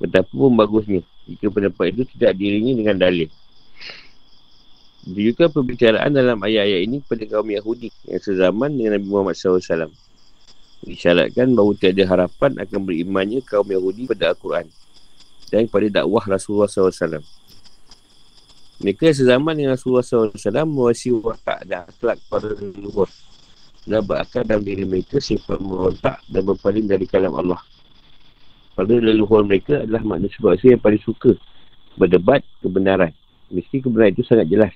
betapa 0.01 0.33
pun 0.33 0.57
bagusnya 0.57 1.05
jika 1.29 1.53
pendapat 1.53 1.93
itu 1.93 2.03
tidak 2.17 2.33
diringi 2.41 2.73
dengan 2.81 2.97
dalil. 2.97 3.29
Juga 5.01 5.49
perbicaraan 5.49 6.13
dalam 6.13 6.37
ayat-ayat 6.41 6.81
ini 6.85 6.97
kepada 7.01 7.25
kaum 7.25 7.49
Yahudi 7.49 7.89
yang 8.05 8.21
sezaman 8.21 8.69
dengan 8.73 8.97
Nabi 8.97 9.07
Muhammad 9.09 9.33
SAW. 9.37 9.89
Disyaratkan 10.81 11.53
bahawa 11.53 11.73
tiada 11.77 12.03
harapan 12.09 12.57
akan 12.57 12.79
berimannya 12.85 13.41
kaum 13.45 13.65
Yahudi 13.69 14.09
pada 14.09 14.33
Al-Quran 14.33 14.69
dan 15.53 15.65
kepada 15.69 16.01
dakwah 16.01 16.25
Rasulullah 16.25 16.69
SAW. 16.69 17.21
Mereka 18.81 19.13
yang 19.13 19.17
sezaman 19.17 19.53
dengan 19.53 19.77
Rasulullah 19.77 20.05
SAW 20.05 20.65
mewasi 20.65 21.13
watak 21.13 21.69
dan 21.69 21.85
akhlak 21.85 22.17
para 22.25 22.49
leluhur 22.49 23.09
dan 23.85 24.01
berakal 24.05 24.41
dalam 24.45 24.65
diri 24.65 24.85
mereka 24.85 25.17
sifat 25.17 25.57
merontak 25.61 26.21
dan 26.29 26.41
berpaling 26.45 26.85
dari 26.85 27.05
kalam 27.05 27.33
Allah. 27.33 27.61
Pada 28.81 28.97
leluhur 28.97 29.45
mereka 29.45 29.85
adalah 29.85 30.01
manusia 30.01 30.41
sebab 30.41 30.57
yang 30.57 30.81
paling 30.81 30.97
suka 31.05 31.37
berdebat 32.01 32.41
kebenaran. 32.65 33.13
Mesti 33.53 33.77
kebenaran 33.77 34.09
itu 34.09 34.25
sangat 34.25 34.49
jelas. 34.49 34.73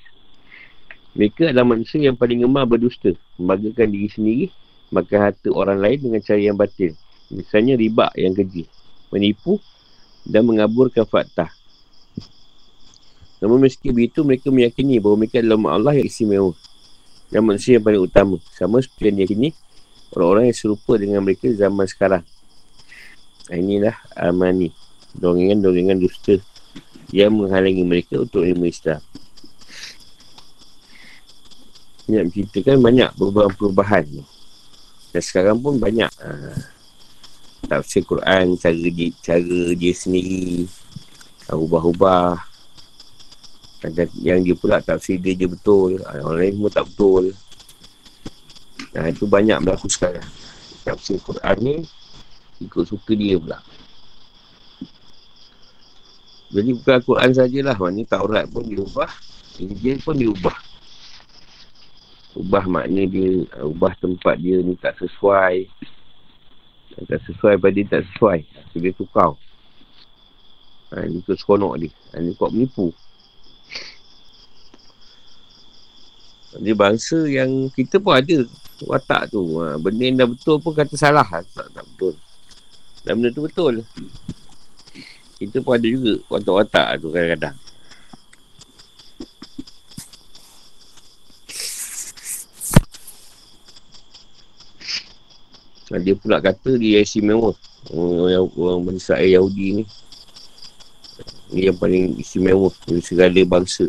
Mereka 1.17 1.49
adalah 1.49 1.73
manusia 1.73 1.97
yang 1.97 2.13
paling 2.13 2.45
gemar 2.45 2.69
berdusta. 2.69 3.17
Membagakan 3.41 3.89
diri 3.89 4.05
sendiri, 4.05 4.45
maka 4.93 5.17
harta 5.17 5.49
orang 5.49 5.81
lain 5.81 6.05
dengan 6.05 6.21
cara 6.21 6.37
yang 6.37 6.53
batil. 6.53 6.93
Misalnya 7.33 7.73
riba 7.73 8.13
yang 8.13 8.37
keji. 8.37 8.69
Menipu 9.09 9.57
dan 10.21 10.45
mengaburkan 10.45 11.09
fakta. 11.09 11.49
Namun 13.41 13.57
meski 13.57 13.89
begitu, 13.89 14.21
mereka 14.21 14.53
meyakini 14.53 15.01
bahawa 15.01 15.25
mereka 15.25 15.41
adalah 15.41 15.57
umat 15.57 15.71
Allah 15.81 15.93
yang 15.97 16.05
istimewa 16.05 16.53
dan 17.33 17.41
manusia 17.41 17.81
yang 17.81 17.85
paling 17.89 18.05
utama. 18.05 18.37
Sama 18.53 18.85
seperti 18.85 19.09
yang 19.09 19.17
diyakini 19.25 19.49
orang-orang 20.13 20.53
yang 20.53 20.57
serupa 20.61 20.93
dengan 20.93 21.25
mereka 21.25 21.49
zaman 21.49 21.89
sekarang. 21.89 22.21
Inilah 23.53 23.93
amani. 24.17 24.73
Dongengan-dongengan 25.15 26.01
dusta 26.01 26.41
yang 27.13 27.37
menghalangi 27.37 27.85
mereka 27.85 28.19
untuk 28.19 28.41
ilmu 28.41 28.65
Islam. 28.67 28.99
Banyak 32.05 32.23
menceritakan 32.29 32.77
banyak 32.81 33.09
perubahan-perubahan. 33.17 34.05
Dan 35.15 35.21
sekarang 35.23 35.57
pun 35.63 35.79
banyak 35.79 36.11
uh, 36.19 36.57
tafsir 37.65 38.03
Quran, 38.03 38.59
cara 38.59 38.75
dia, 38.75 39.09
cara 39.23 39.73
dia 39.73 39.93
sendiri, 39.95 40.67
uh, 41.49 41.57
ubah-ubah. 41.57 42.37
Yang 44.19 44.39
dia 44.41 44.55
pula 44.57 44.81
tafsir 44.81 45.21
dia 45.21 45.37
je 45.37 45.47
betul. 45.47 46.01
Uh, 46.03 46.19
orang 46.25 46.39
lain 46.41 46.53
semua 46.59 46.71
tak 46.73 46.85
betul. 46.91 47.23
Nah, 48.91 49.05
itu 49.07 49.23
banyak 49.23 49.57
berlaku 49.63 49.87
sekarang. 49.87 50.27
Tafsir 50.83 51.17
Quran 51.23 51.57
ni 51.63 51.75
ikut 52.63 52.83
suka 52.87 53.11
dia 53.15 53.35
pula. 53.35 53.59
Jadi 56.55 56.71
bukan 56.71 56.93
Al-Quran 57.01 57.31
sajalah. 57.35 57.75
Maknanya 57.75 58.05
Taurat 58.15 58.45
pun 58.47 58.63
diubah. 58.63 59.11
Injil 59.59 59.99
pun 59.99 60.15
diubah. 60.15 60.55
Ubah 62.39 62.63
makna 62.67 63.03
dia. 63.03 63.43
Ubah 63.59 63.91
tempat 63.99 64.39
dia 64.39 64.63
ni 64.63 64.79
tak 64.79 64.95
sesuai. 65.01 65.67
Tak 67.11 67.19
sesuai 67.27 67.59
pada 67.59 67.75
dia 67.75 67.87
tak 67.91 68.03
sesuai. 68.13 68.39
So 68.71 68.79
dia 68.79 68.95
tukar. 68.95 69.35
Ha, 70.95 71.03
ini 71.03 71.19
tu 71.27 71.35
seronok 71.35 71.75
dia. 71.81 71.91
Ha, 72.15 72.23
ini 72.23 72.31
kuat 72.39 72.55
menipu. 72.55 72.95
Dia 76.55 76.71
bangsa 76.71 77.19
yang 77.27 77.67
kita 77.75 77.99
pun 77.99 78.15
ada 78.15 78.47
watak 78.87 79.27
tu. 79.27 79.59
Ha, 79.59 79.75
benda 79.75 80.03
yang 80.07 80.23
dah 80.23 80.27
betul 80.31 80.55
pun 80.63 80.71
kata 80.71 80.95
salah. 80.95 81.27
Tak, 81.27 81.67
tak 81.67 81.83
betul. 81.83 82.15
Dan 83.05 83.21
benda 83.21 83.29
tu 83.29 83.45
betul. 83.45 83.85
Kita 85.37 85.61
pun 85.61 85.77
ada 85.77 85.85
juga 85.85 86.17
watak-watak 86.25 86.87
tu 87.05 87.13
kadang-kadang. 87.13 87.55
Dia 95.95 96.11
pula 96.17 96.43
kata 96.43 96.75
dia 96.75 96.99
istimewa. 97.05 97.55
Orang, 97.93 98.49
orang 98.57 98.81
bangsa 98.83 99.21
Yahudi 99.21 99.79
ni. 99.79 99.83
Dia 101.53 101.71
yang 101.71 101.77
paling 101.77 102.17
istimewa 102.19 102.73
dari 102.83 103.05
segala 103.05 103.41
bangsa. 103.45 103.85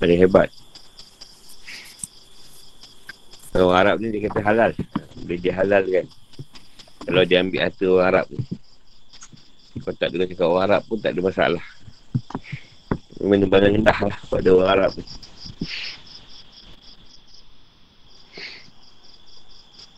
Paling 0.00 0.18
hebat. 0.18 0.48
Kalau 3.52 3.70
Arab 3.70 4.00
ni 4.00 4.08
dia 4.08 4.26
kata 4.26 4.40
halal. 4.40 4.72
Bila 5.20 5.36
dia 5.36 5.52
halal 5.52 5.84
kan. 5.84 6.06
Kalau 7.06 7.22
dia 7.22 7.38
ambil 7.38 7.70
harta 7.70 7.84
orang 7.86 8.08
Arab 8.10 8.26
ni. 8.34 8.42
Kalau 9.78 9.94
tak 9.94 10.08
dengar 10.10 10.26
cakap 10.26 10.46
orang 10.50 10.64
Arab 10.66 10.80
pun 10.90 10.98
tak 10.98 11.14
ada 11.14 11.20
masalah. 11.22 11.64
Barang 13.22 13.72
rendah 13.78 13.98
lah 14.10 14.18
pada 14.26 14.48
orang 14.50 14.70
Arab 14.74 14.90
ni. 14.98 15.06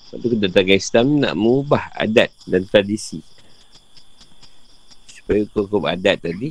Lepas 0.09 0.17
tu 0.25 0.29
kedatangan 0.33 0.77
Islam 0.77 1.07
nak 1.21 1.35
mengubah 1.37 1.85
adat 1.97 2.33
dan 2.49 2.65
tradisi. 2.65 3.21
Supaya 5.09 5.45
hukum 5.53 5.85
adat 5.85 6.25
tadi, 6.25 6.49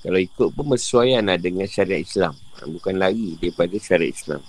kalau 0.00 0.20
ikut 0.20 0.48
pun 0.56 0.64
bersesuaian 0.72 1.24
lah 1.24 1.36
dengan 1.36 1.68
syariat 1.68 2.00
Islam. 2.00 2.32
Bukan 2.64 2.96
lagi 2.96 3.36
daripada 3.36 3.76
syariat 3.76 4.12
Islam. 4.12 4.40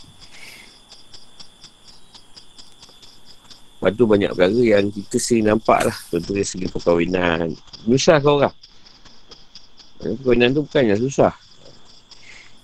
Lepas 3.86 4.02
tu 4.02 4.10
banyak 4.10 4.34
perkara 4.34 4.62
yang 4.66 4.90
kita 4.90 5.22
sering 5.22 5.46
nampak 5.46 5.86
lah. 5.86 5.98
Contohnya 6.10 6.42
segi 6.42 6.66
perkahwinan. 6.66 7.54
Susah 7.86 8.18
kau 8.18 8.42
orang. 8.42 8.50
Perkahwinan 10.02 10.58
tu 10.58 10.66
bukannya 10.66 10.98
susah. 10.98 11.30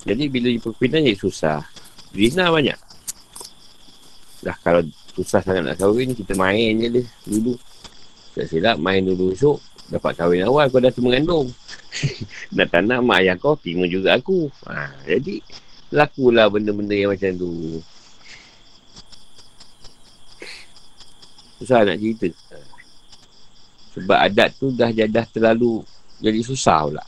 Jadi 0.01 0.33
bila 0.33 0.49
perkahwinan 0.57 1.05
jadi 1.05 1.21
susah. 1.21 1.61
Zina 2.17 2.49
banyak. 2.49 2.73
Dah 4.41 4.57
kalau 4.65 4.81
susah 5.13 5.45
sangat 5.45 5.61
nak 5.61 5.77
kahwin, 5.77 6.17
kita 6.17 6.33
main 6.33 6.81
je 6.81 6.89
dia 6.89 7.03
dulu. 7.29 7.53
Tak 8.33 8.49
silap, 8.49 8.81
main 8.81 9.05
dulu 9.05 9.37
esok. 9.37 9.61
Dapat 9.93 10.17
kahwin 10.17 10.41
awal, 10.49 10.73
kau 10.73 10.81
dah 10.81 10.89
tu 10.89 11.05
mengandung. 11.05 11.53
nak 12.57 12.73
tak 12.73 12.81
nak, 12.81 13.05
mak 13.05 13.21
ayah 13.21 13.37
kau 13.37 13.53
terima 13.61 13.85
juga 13.85 14.17
aku. 14.17 14.49
Ha, 14.65 15.05
jadi, 15.05 15.37
lakulah 15.93 16.49
benda-benda 16.49 16.97
yang 16.97 17.13
macam 17.13 17.29
tu. 17.37 17.77
Susah 21.61 21.85
nak 21.85 22.01
cerita. 22.01 22.25
Sebab 23.93 24.17
adat 24.17 24.57
tu 24.57 24.73
dah 24.73 24.89
jadah 24.89 25.29
terlalu 25.29 25.85
jadi 26.17 26.41
susah 26.41 26.89
pula. 26.89 27.05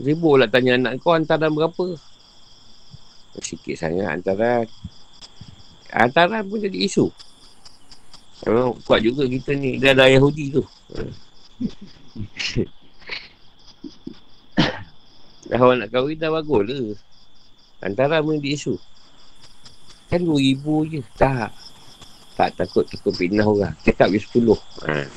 Sibuk 0.00 0.40
lah 0.40 0.48
tanya 0.48 0.80
anak 0.80 1.04
kau 1.04 1.12
antaran 1.12 1.52
berapa. 1.52 2.00
Sikit 3.36 3.76
sangat 3.76 4.08
antaran. 4.08 4.64
Antaran 5.92 6.40
pun 6.48 6.56
jadi 6.56 6.88
isu. 6.88 7.12
Memang 8.48 8.80
kuat 8.88 9.04
juga 9.04 9.28
kita 9.28 9.52
ni. 9.52 9.76
Dia 9.76 9.92
ada 9.92 10.08
Yahudi 10.08 10.56
tu. 10.56 10.64
dah 15.52 15.60
awak 15.60 15.84
nak 15.84 15.92
kahwin 15.92 16.16
dah 16.16 16.32
bagus 16.32 16.64
lah. 16.64 16.96
Antara 17.84 18.24
pun 18.24 18.40
jadi 18.40 18.56
isu. 18.56 18.80
Kan 20.12 20.28
dua 20.28 20.36
ribu 20.36 20.84
je. 20.84 21.00
Tak. 21.16 21.48
Tak 22.36 22.52
takut 22.60 22.84
takut 22.84 23.16
fitnah 23.16 23.48
orang. 23.48 23.72
Cakap 23.80 24.12
je 24.12 24.20
sepuluh. 24.20 24.60
Ha. 24.84 25.08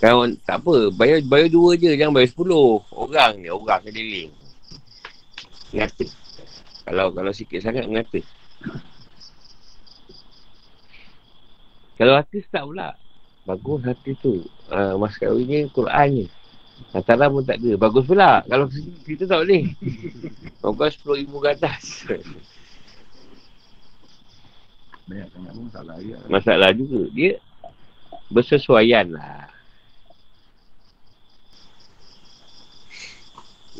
Kan 0.00 0.32
tak 0.48 0.64
apa. 0.64 0.88
Bayar, 0.96 1.20
bayar 1.28 1.52
dua 1.52 1.76
je. 1.76 1.92
Jangan 1.92 2.16
bayar 2.16 2.32
sepuluh. 2.32 2.80
Orang 2.88 3.44
ni. 3.44 3.52
Orang 3.52 3.84
keliling. 3.84 4.32
Ngata. 5.76 6.08
Kalau 6.88 7.12
kalau 7.12 7.32
sikit 7.36 7.60
sangat 7.60 7.84
ngata. 7.84 8.24
Kalau 12.00 12.16
artis 12.16 12.48
tak 12.48 12.64
pula. 12.64 12.96
Bagus 13.44 13.84
hati 13.84 14.16
tu. 14.24 14.40
Uh, 14.72 14.96
mas 14.96 15.20
kahwin 15.20 15.44
ni 15.44 15.58
Quran 15.68 16.24
ni. 16.24 16.26
Antara 16.96 17.28
pun 17.28 17.44
tak 17.44 17.60
ada. 17.60 17.76
Bagus 17.76 18.08
pula. 18.08 18.40
Kalau 18.48 18.72
kita 19.04 19.28
tak 19.28 19.44
boleh. 19.44 19.68
Bagus 20.64 20.96
RM10,000 21.04 21.32
ke 21.36 21.48
atas. 21.52 21.84
Banyak 25.08 25.28
sangat 25.32 25.52
pun 25.56 25.64
masalah 25.72 25.96
juga. 26.04 26.16
Masalah 26.28 26.70
juga. 26.76 27.02
Dia 27.16 27.32
bersesuaian 28.28 29.06
lah. 29.08 29.48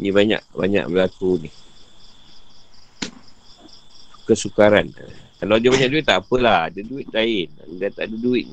Ni 0.00 0.08
banyak, 0.08 0.40
banyak 0.56 0.84
berlaku 0.88 1.44
ni. 1.44 1.50
Kesukaran. 4.24 4.88
Kalau 5.38 5.60
dia 5.60 5.68
banyak 5.68 5.90
duit 5.92 6.04
tak 6.08 6.24
apalah. 6.24 6.72
Ada 6.72 6.80
duit 6.80 7.08
lain. 7.12 7.52
Dia 7.76 7.92
tak 7.92 8.08
ada 8.08 8.16
duit. 8.16 8.48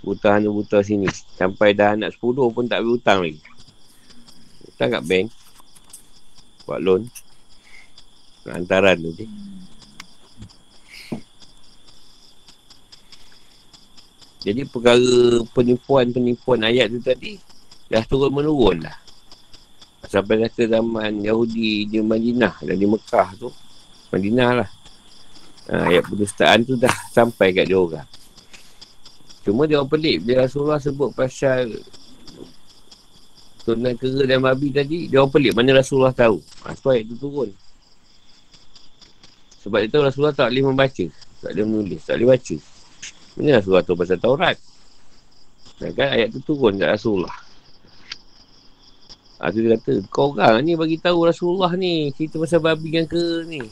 Buta 0.00 0.40
hana 0.40 0.48
buta 0.48 0.80
sini. 0.80 1.12
Sampai 1.36 1.76
dah 1.76 1.92
anak 1.92 2.16
10 2.16 2.56
pun 2.56 2.64
tak 2.64 2.80
boleh 2.80 2.96
hutang 2.96 3.20
lagi. 3.20 3.42
Hutang 4.64 4.90
kat 4.96 5.02
bank. 5.04 5.26
Buat 6.64 6.80
loan. 6.80 7.02
Antaran 8.48 8.96
tu 8.96 9.12
je. 9.12 9.26
Jadi 14.40 14.64
perkara 14.64 15.44
penipuan-penipuan 15.52 16.64
ayat 16.64 16.88
tu 16.88 17.00
tadi 17.04 17.36
dah 17.92 18.00
turun 18.08 18.32
menurun 18.32 18.88
lah. 18.88 18.96
Sampai 20.08 20.40
kata 20.42 20.64
zaman 20.64 21.20
Yahudi 21.20 21.84
di 21.84 22.00
Madinah 22.00 22.56
dan 22.64 22.76
di 22.80 22.88
Mekah 22.88 23.28
tu. 23.36 23.52
Madinah 24.10 24.50
lah. 24.64 24.70
Ha, 25.70 25.92
ayat 25.92 26.02
pendustaan 26.08 26.64
tu 26.64 26.74
dah 26.80 26.90
sampai 27.12 27.52
kat 27.52 27.68
dia 27.68 27.78
orang. 27.78 28.08
Cuma 29.44 29.68
dia 29.68 29.78
orang 29.78 29.92
pelik. 29.92 30.24
Bila 30.24 30.48
Rasulullah 30.48 30.80
sebut 30.80 31.12
pasal 31.12 31.70
tunan 33.62 33.94
kera 33.94 34.24
dan 34.24 34.40
babi 34.40 34.72
tadi, 34.72 35.06
dia 35.06 35.20
orang 35.20 35.36
pelik. 35.36 35.52
Mana 35.52 35.78
Rasulullah 35.78 36.16
tahu. 36.16 36.40
Ha, 36.64 36.74
sebab 36.74 36.90
ayat 36.96 37.04
tu 37.12 37.16
turun. 37.20 37.50
Sebab 39.60 39.80
itu 39.84 39.96
Rasulullah 40.00 40.32
tak 40.32 40.48
boleh 40.48 40.64
membaca. 40.64 41.06
Tak 41.44 41.50
boleh 41.52 41.64
menulis. 41.68 42.00
Tak 42.08 42.16
boleh 42.16 42.28
baca. 42.34 42.56
Ini 43.38 43.54
Rasulullah 43.54 43.86
tu 43.86 43.94
pasal 43.94 44.18
Taurat. 44.18 44.56
Dan 45.78 45.94
kan 45.94 46.08
ayat 46.12 46.34
tu 46.34 46.40
turun 46.42 46.74
kat 46.80 46.90
Rasulullah. 46.98 47.36
Ha, 49.40 49.48
tu 49.48 49.64
dia 49.64 49.72
kata, 49.78 50.04
kau 50.12 50.36
orang 50.36 50.60
ni 50.60 50.76
bagi 50.76 51.00
tahu 51.00 51.24
Rasulullah 51.24 51.72
ni. 51.72 52.12
Cerita 52.12 52.36
pasal 52.36 52.60
babi 52.60 52.92
yang 52.92 53.08
ke 53.08 53.48
ni. 53.48 53.64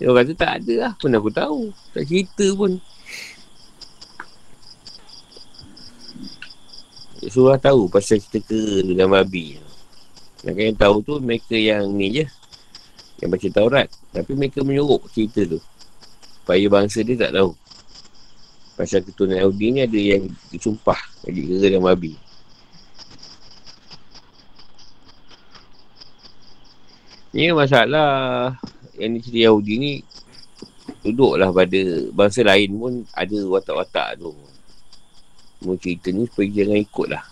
Dia 0.00 0.08
orang 0.08 0.24
kata 0.24 0.34
tak 0.36 0.52
ada 0.62 0.74
lah. 0.88 0.92
Pun 0.96 1.12
aku 1.12 1.28
tahu. 1.28 1.60
Tak 1.92 2.04
cerita 2.08 2.46
pun. 2.56 2.80
Suruh 7.26 7.58
tahu 7.58 7.90
pasal 7.92 8.22
cerita 8.22 8.40
kera 8.48 8.96
dan 8.96 9.12
babi. 9.12 9.60
Dan 10.40 10.56
kan 10.56 10.64
yang 10.72 10.78
tahu 10.78 10.96
tu 11.04 11.12
mereka 11.20 11.58
yang 11.58 11.90
ni 11.92 12.22
je. 12.22 12.24
Yang 13.20 13.28
baca 13.36 13.48
Taurat. 13.52 13.88
Tapi 14.16 14.32
mereka 14.32 14.64
menyuruh 14.64 15.04
cerita 15.12 15.44
tu. 15.44 15.60
Supaya 16.40 16.64
bangsa 16.72 17.04
dia 17.04 17.20
tak 17.20 17.36
tahu. 17.36 17.52
Pasal 18.76 19.00
keturunan 19.00 19.40
Yahudi 19.40 19.72
ni 19.72 19.80
ada 19.80 19.96
yang 19.96 20.28
disumpah. 20.52 21.00
Jadi 21.24 21.40
kera 21.48 21.66
dan 21.72 21.80
babi. 21.80 22.12
Ni 27.32 27.48
masalah 27.56 28.52
yang 29.00 29.16
ni 29.16 29.24
cerita 29.24 29.48
Yahudi 29.48 29.74
ni 29.80 29.92
duduklah 31.00 31.48
pada 31.56 31.80
bangsa 32.12 32.44
lain 32.44 32.76
pun 32.76 32.92
ada 33.16 33.36
watak-watak 33.48 34.20
tu. 34.20 34.36
Mau 35.64 35.80
cerita 35.80 36.12
ni 36.12 36.28
supaya 36.28 36.48
jangan 36.52 36.76
ikut 36.76 37.08
lah. 37.08 37.24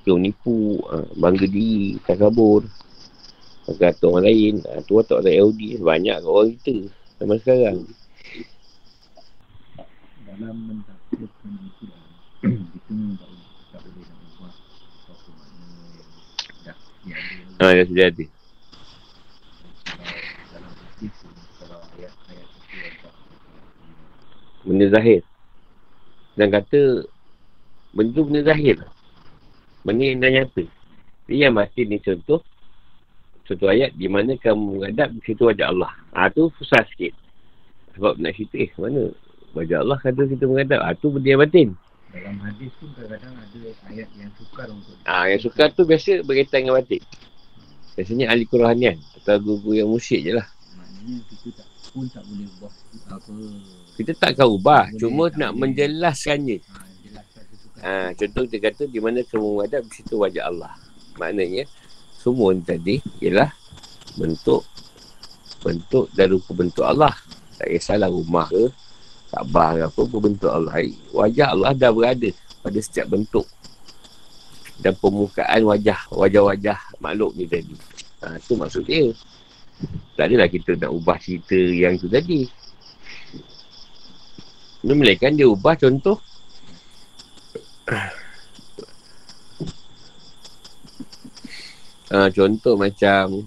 Kau 0.00 0.16
nipu, 0.16 0.80
ha, 0.88 1.04
bangga 1.12 1.44
diri, 1.44 2.00
tak 2.08 2.24
kabur. 2.24 2.64
Kata 3.68 4.08
orang 4.08 4.24
lain, 4.26 4.54
ha, 4.64 4.80
tu 4.80 4.96
watak 4.96 5.20
watak 5.20 5.36
Yahudi 5.36 5.76
banyak 5.76 6.24
orang 6.24 6.56
kita 6.56 6.99
zaman 7.20 7.36
sekarang. 7.44 7.78
Dalam 10.24 10.56
mentafsirkan 10.64 11.52
Islam, 11.68 12.08
kita 12.72 12.90
memang 12.96 13.16
tak 13.20 13.28
boleh 13.28 13.48
tak 13.68 13.80
boleh 13.84 14.04
nak 14.08 14.18
ubah 14.24 14.52
apa 15.12 15.30
makna 15.36 15.68
yang 17.04 17.20
dah 17.60 17.84
sudah 17.84 18.06
ada. 18.08 18.24
Kalau 21.60 21.78
ayat-ayat 21.92 22.48
itu 22.48 22.76
ada 22.80 23.08
Benda 24.64 24.86
zahir. 24.88 25.22
Dan 26.40 26.48
kata, 26.48 27.04
benda 27.92 28.10
tu 28.16 28.22
benda 28.24 28.40
zahir. 28.48 28.76
Benda 29.84 30.04
yang 30.08 30.24
dah 30.24 30.30
nyata. 30.32 30.64
Jadi 31.28 31.36
yang 31.36 31.52
batin 31.52 31.86
ni 31.92 32.00
contoh, 32.00 32.40
contoh 33.50 33.66
ayat 33.66 33.90
di 33.98 34.06
mana 34.06 34.38
kamu 34.38 34.78
menghadap 34.78 35.10
situ 35.26 35.42
wajah 35.42 35.74
Allah. 35.74 35.90
Ha, 36.14 36.30
tu 36.30 36.46
susah 36.54 36.86
sikit. 36.86 37.10
Sebab 37.98 38.22
nak 38.22 38.38
cerita, 38.38 38.56
eh 38.62 38.70
mana 38.78 39.10
wajah 39.52 39.82
Allah 39.82 39.98
kata 39.98 40.22
kita 40.30 40.46
menghadap. 40.46 40.78
Ha, 40.86 40.94
tu 40.94 41.10
benda 41.10 41.26
yang 41.26 41.42
batin. 41.42 41.68
dalam 42.10 42.38
hadis 42.42 42.70
pun 42.78 42.90
kadang-kadang 42.94 43.34
ada 43.38 43.60
ayat 43.90 44.08
yang 44.14 44.30
sukar 44.38 44.66
untuk 44.70 44.94
Ha, 45.02 45.26
yang 45.26 45.40
suka 45.42 45.64
tu 45.70 45.82
biasa 45.82 46.22
berkaitan 46.22 46.58
dengan 46.62 46.78
batin. 46.78 47.02
Biasanya 47.98 48.24
ahli 48.30 48.44
kerohanian 48.46 48.96
atau 49.18 49.36
guru-guru 49.42 49.74
yang 49.76 49.90
musyrik 49.90 50.22
je 50.22 50.32
lah. 50.38 50.46
maknanya 50.74 51.20
kita 51.26 51.48
tak 51.58 51.66
pun 51.90 52.06
tak 52.06 52.22
boleh 52.22 52.46
ubah 52.54 52.72
apa 53.10 53.30
Kita 53.98 54.12
takkan 54.14 54.46
ubah. 54.46 54.84
Boleh, 54.86 54.98
Cuma 55.02 55.24
tak 55.26 55.38
nak 55.42 55.50
boleh. 55.50 55.60
menjelaskannya. 55.66 56.56
ha, 56.70 56.78
jelaskan 57.02 57.42
Ha, 57.80 57.92
contoh 58.14 58.44
dia 58.46 58.58
kata 58.62 58.82
di 58.86 58.98
mana 59.02 59.18
kamu 59.26 59.46
menghadap 59.58 59.82
di 59.86 59.92
situ 59.92 60.14
wajah 60.18 60.44
Allah. 60.46 60.72
Maknanya 61.18 61.66
semua 62.20 62.52
tadi 62.60 63.00
ialah 63.24 63.48
bentuk 64.20 64.60
bentuk 65.64 66.12
dan 66.12 66.36
rupa 66.36 66.52
bentuk 66.52 66.84
Allah. 66.84 67.16
Tak 67.56 67.68
kisahlah 67.68 68.08
rumah 68.08 68.48
ke, 68.48 68.72
Kaabah 69.30 69.68
ke 69.76 69.80
apa 69.88 70.02
pun 70.08 70.20
bentuk 70.20 70.50
Allah. 70.52 70.74
Wajah 71.12 71.48
Allah 71.52 71.72
dah 71.76 71.92
berada 71.92 72.28
pada 72.60 72.78
setiap 72.80 73.12
bentuk 73.12 73.46
dan 74.80 74.96
permukaan 74.96 75.60
wajah, 75.68 76.08
wajah-wajah 76.08 76.78
makhluk 77.04 77.36
ni 77.36 77.44
tadi. 77.44 77.76
Ha, 78.24 78.40
tu 78.40 78.56
maksud 78.56 78.84
dia. 78.88 79.12
Tak 80.16 80.28
adalah 80.28 80.48
kita 80.48 80.76
nak 80.76 80.92
ubah 80.92 81.16
cerita 81.20 81.56
yang 81.56 81.96
tu 82.00 82.08
tadi. 82.08 82.48
Ini 84.80 84.92
melainkan 84.96 85.36
dia 85.36 85.48
ubah 85.48 85.76
contoh 85.76 86.16
Ha, 92.10 92.26
contoh 92.34 92.74
macam 92.74 93.46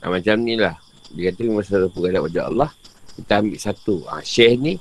ha, 0.00 0.08
Macam 0.08 0.36
ni 0.40 0.56
lah. 0.56 0.72
Dia 1.12 1.28
kata 1.28 1.52
masalah 1.52 1.92
pengadap 1.92 2.24
wajah 2.24 2.44
Allah 2.48 2.70
Kita 3.20 3.44
ambil 3.44 3.60
satu. 3.60 4.00
Ha, 4.08 4.24
Syekh 4.24 4.56
ni 4.56 4.74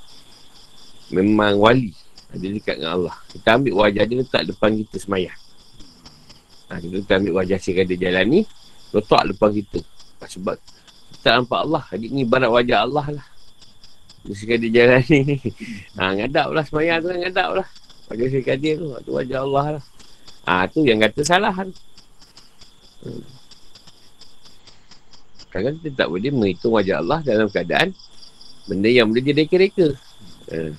Memang 1.11 1.59
wali. 1.59 1.91
Dia 2.35 2.51
dekat 2.55 2.79
dengan 2.79 3.03
Allah. 3.03 3.15
Kita 3.27 3.59
ambil 3.59 3.73
wajah 3.83 4.03
dia 4.07 4.17
letak 4.23 4.43
depan 4.47 4.79
kita 4.79 4.95
semayang. 4.95 5.39
Ha, 6.71 6.79
Kita 6.79 6.95
kita 7.03 7.13
ambil 7.19 7.33
wajah 7.43 7.57
Syekh 7.59 7.83
ada 7.83 7.95
jalan 7.99 8.25
ni 8.31 8.41
Letak 8.95 9.21
depan 9.27 9.49
kita. 9.51 9.79
Sebab 10.23 10.55
Kita 11.19 11.35
nampak 11.35 11.59
Allah. 11.67 11.83
Jadi 11.91 12.15
ni 12.15 12.23
barat 12.23 12.47
wajah 12.47 12.87
Allah 12.87 13.05
lah. 13.19 13.27
Syekh 14.31 14.55
ada 14.55 14.67
jalan 14.71 15.03
ni. 15.11 15.35
Ha, 15.99 16.11
Ngadap 16.15 16.47
lah 16.55 16.63
semayang 16.63 17.03
tu 17.03 17.11
kan 17.11 17.19
ngadap 17.19 17.49
lah. 17.59 17.67
Wajah 18.07 18.27
Syekh 18.31 18.55
tu 18.55 18.87
Tu 19.03 19.11
wajah 19.11 19.43
Allah 19.43 19.67
lah 19.75 19.85
Ah 20.45 20.69
tu 20.69 20.85
yang 20.85 21.01
kata 21.01 21.21
salah 21.25 21.53
kan. 21.53 21.69
Hmm. 23.01 23.25
Kadang 25.49 25.75
kita 25.81 26.05
tak 26.05 26.09
boleh 26.11 26.29
menghitung 26.29 26.73
wajah 26.77 27.01
Allah 27.01 27.19
dalam 27.25 27.49
keadaan 27.49 27.95
benda 28.69 28.89
yang 28.89 29.09
boleh 29.09 29.23
jadi 29.25 29.45
reka-reka. 29.45 29.93
Hmm. 30.45 30.73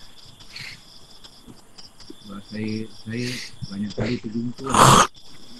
sebab 2.26 2.42
saya 2.50 2.74
saya 3.06 3.26
banyak 3.70 3.92
kali 3.94 4.14
terjumpa 4.22 4.66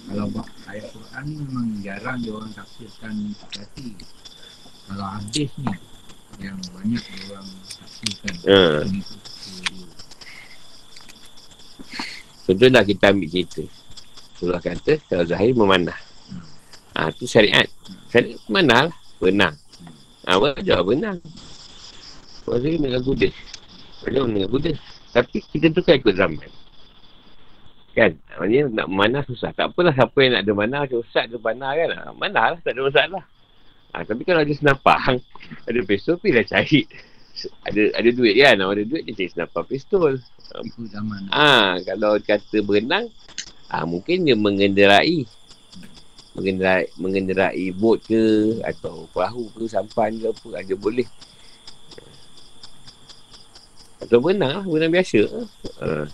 kalau 0.07 0.27
ayat 0.71 0.85
Quran 0.95 1.23
ni 1.27 1.35
memang 1.43 1.67
jarang 1.83 2.17
dia 2.23 2.31
orang 2.31 2.51
tafsirkan 2.55 3.35
hati 3.55 3.95
kalau 4.87 5.07
hadis 5.11 5.51
ni 5.59 5.75
yang 6.39 6.59
banyak 6.71 7.03
dia 7.03 7.23
orang 7.31 7.47
tafsirkan 7.71 8.33
Hmm. 8.47 8.83
Tu. 8.87 8.99
Contohlah 12.47 12.83
kita 12.87 13.11
ambil 13.11 13.27
cerita. 13.27 13.63
Surah 14.37 14.61
kata 14.61 15.01
kalau 15.09 15.25
zahir 15.25 15.57
memanah. 15.57 15.97
Ah 16.93 17.09
tu 17.09 17.25
syariat. 17.25 17.65
Syariat 18.13 18.37
memanah 18.45 18.89
lah. 18.89 18.95
Benang. 19.17 19.55
Ah 20.29 20.37
wajah 20.37 20.85
benang. 20.85 21.17
Wajah 22.45 22.69
dengan 22.77 23.01
kuda. 23.01 23.29
Wajah 24.05 24.21
dengan 24.29 24.49
kuda. 24.49 24.71
Tapi 25.17 25.37
kita 25.41 25.73
tu 25.73 25.81
kan 25.81 25.97
ikut 25.97 26.13
zaman. 26.13 26.49
Kan? 27.97 28.13
Maksudnya 28.37 28.61
nak 28.69 28.87
memanah 28.93 29.21
susah. 29.25 29.49
Tak 29.57 29.73
apalah 29.73 29.89
siapa 29.89 30.17
yang 30.21 30.37
nak 30.37 30.41
ada 30.45 30.53
manah. 30.53 30.79
Macam 30.85 31.01
Ustaz 31.01 31.25
tu 31.33 31.41
panah 31.41 31.73
kan. 31.73 31.89
Ah, 31.97 32.13
manah 32.13 32.45
lah. 32.53 32.59
Tak 32.61 32.77
ada 32.77 32.81
masalah. 32.85 33.23
Ah, 33.89 34.05
tapi 34.05 34.21
kalau 34.21 34.45
ada 34.45 34.53
senapang. 34.53 35.17
Ada 35.67 35.79
pistol. 35.81 36.21
Pergilah 36.21 36.45
cari. 36.45 36.85
Ada 37.65 37.97
ada 37.97 38.09
duit 38.13 38.35
kan. 38.37 38.61
Ada 38.61 38.83
duit 38.85 39.01
dia 39.09 39.13
cari 39.17 39.29
senapang 39.33 39.65
pistol. 39.65 40.21
ikut 40.61 40.87
zaman 40.93 41.33
Ah, 41.33 41.81
kalau 41.81 42.21
kata 42.21 42.61
berenang, 42.61 43.09
ah 43.67 43.83
mungkin 43.83 44.23
dia 44.23 44.35
mengenderai 44.35 45.27
mengenderai 46.37 46.85
mengenderai 46.95 47.65
bot 47.73 47.97
ke 48.05 48.57
atau 48.61 49.09
perahu 49.09 49.49
ke 49.57 49.65
sampan 49.65 50.13
ke 50.21 50.29
apa 50.29 50.47
ada 50.61 50.73
boleh. 50.77 51.09
Atau 53.97 54.21
lah, 54.21 54.61
berenang 54.61 54.93
biasa. 54.93 55.25
Ah. 55.81 56.05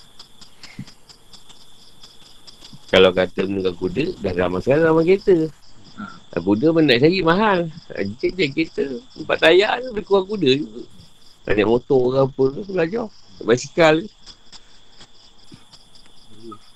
Kalau 2.87 3.11
kata 3.11 3.43
menunggang 3.43 3.75
kuda, 3.75 4.05
dah 4.23 4.33
zaman 4.37 4.59
sekarang 4.63 4.83
zaman 4.87 5.03
kereta. 5.03 5.37
Ah, 6.31 6.39
kuda 6.39 6.71
pun 6.71 6.87
nak 6.87 6.97
cari 7.03 7.19
mahal. 7.19 7.59
Ah, 7.91 8.05
Cik 8.07 8.31
je 8.39 8.45
kereta, 8.55 8.85
empat 9.19 9.37
tayar 9.43 9.83
tu 9.83 9.91
lebih 9.91 10.05
kuda 10.07 10.49
juga. 10.55 10.81
Nak 11.43 11.53
naik 11.59 11.67
motor 11.67 12.01
ke 12.07 12.17
apa 12.23 12.43
ke, 12.47 12.61
belajar. 12.71 13.05
Basikal 13.43 13.95
ke. 14.07 14.22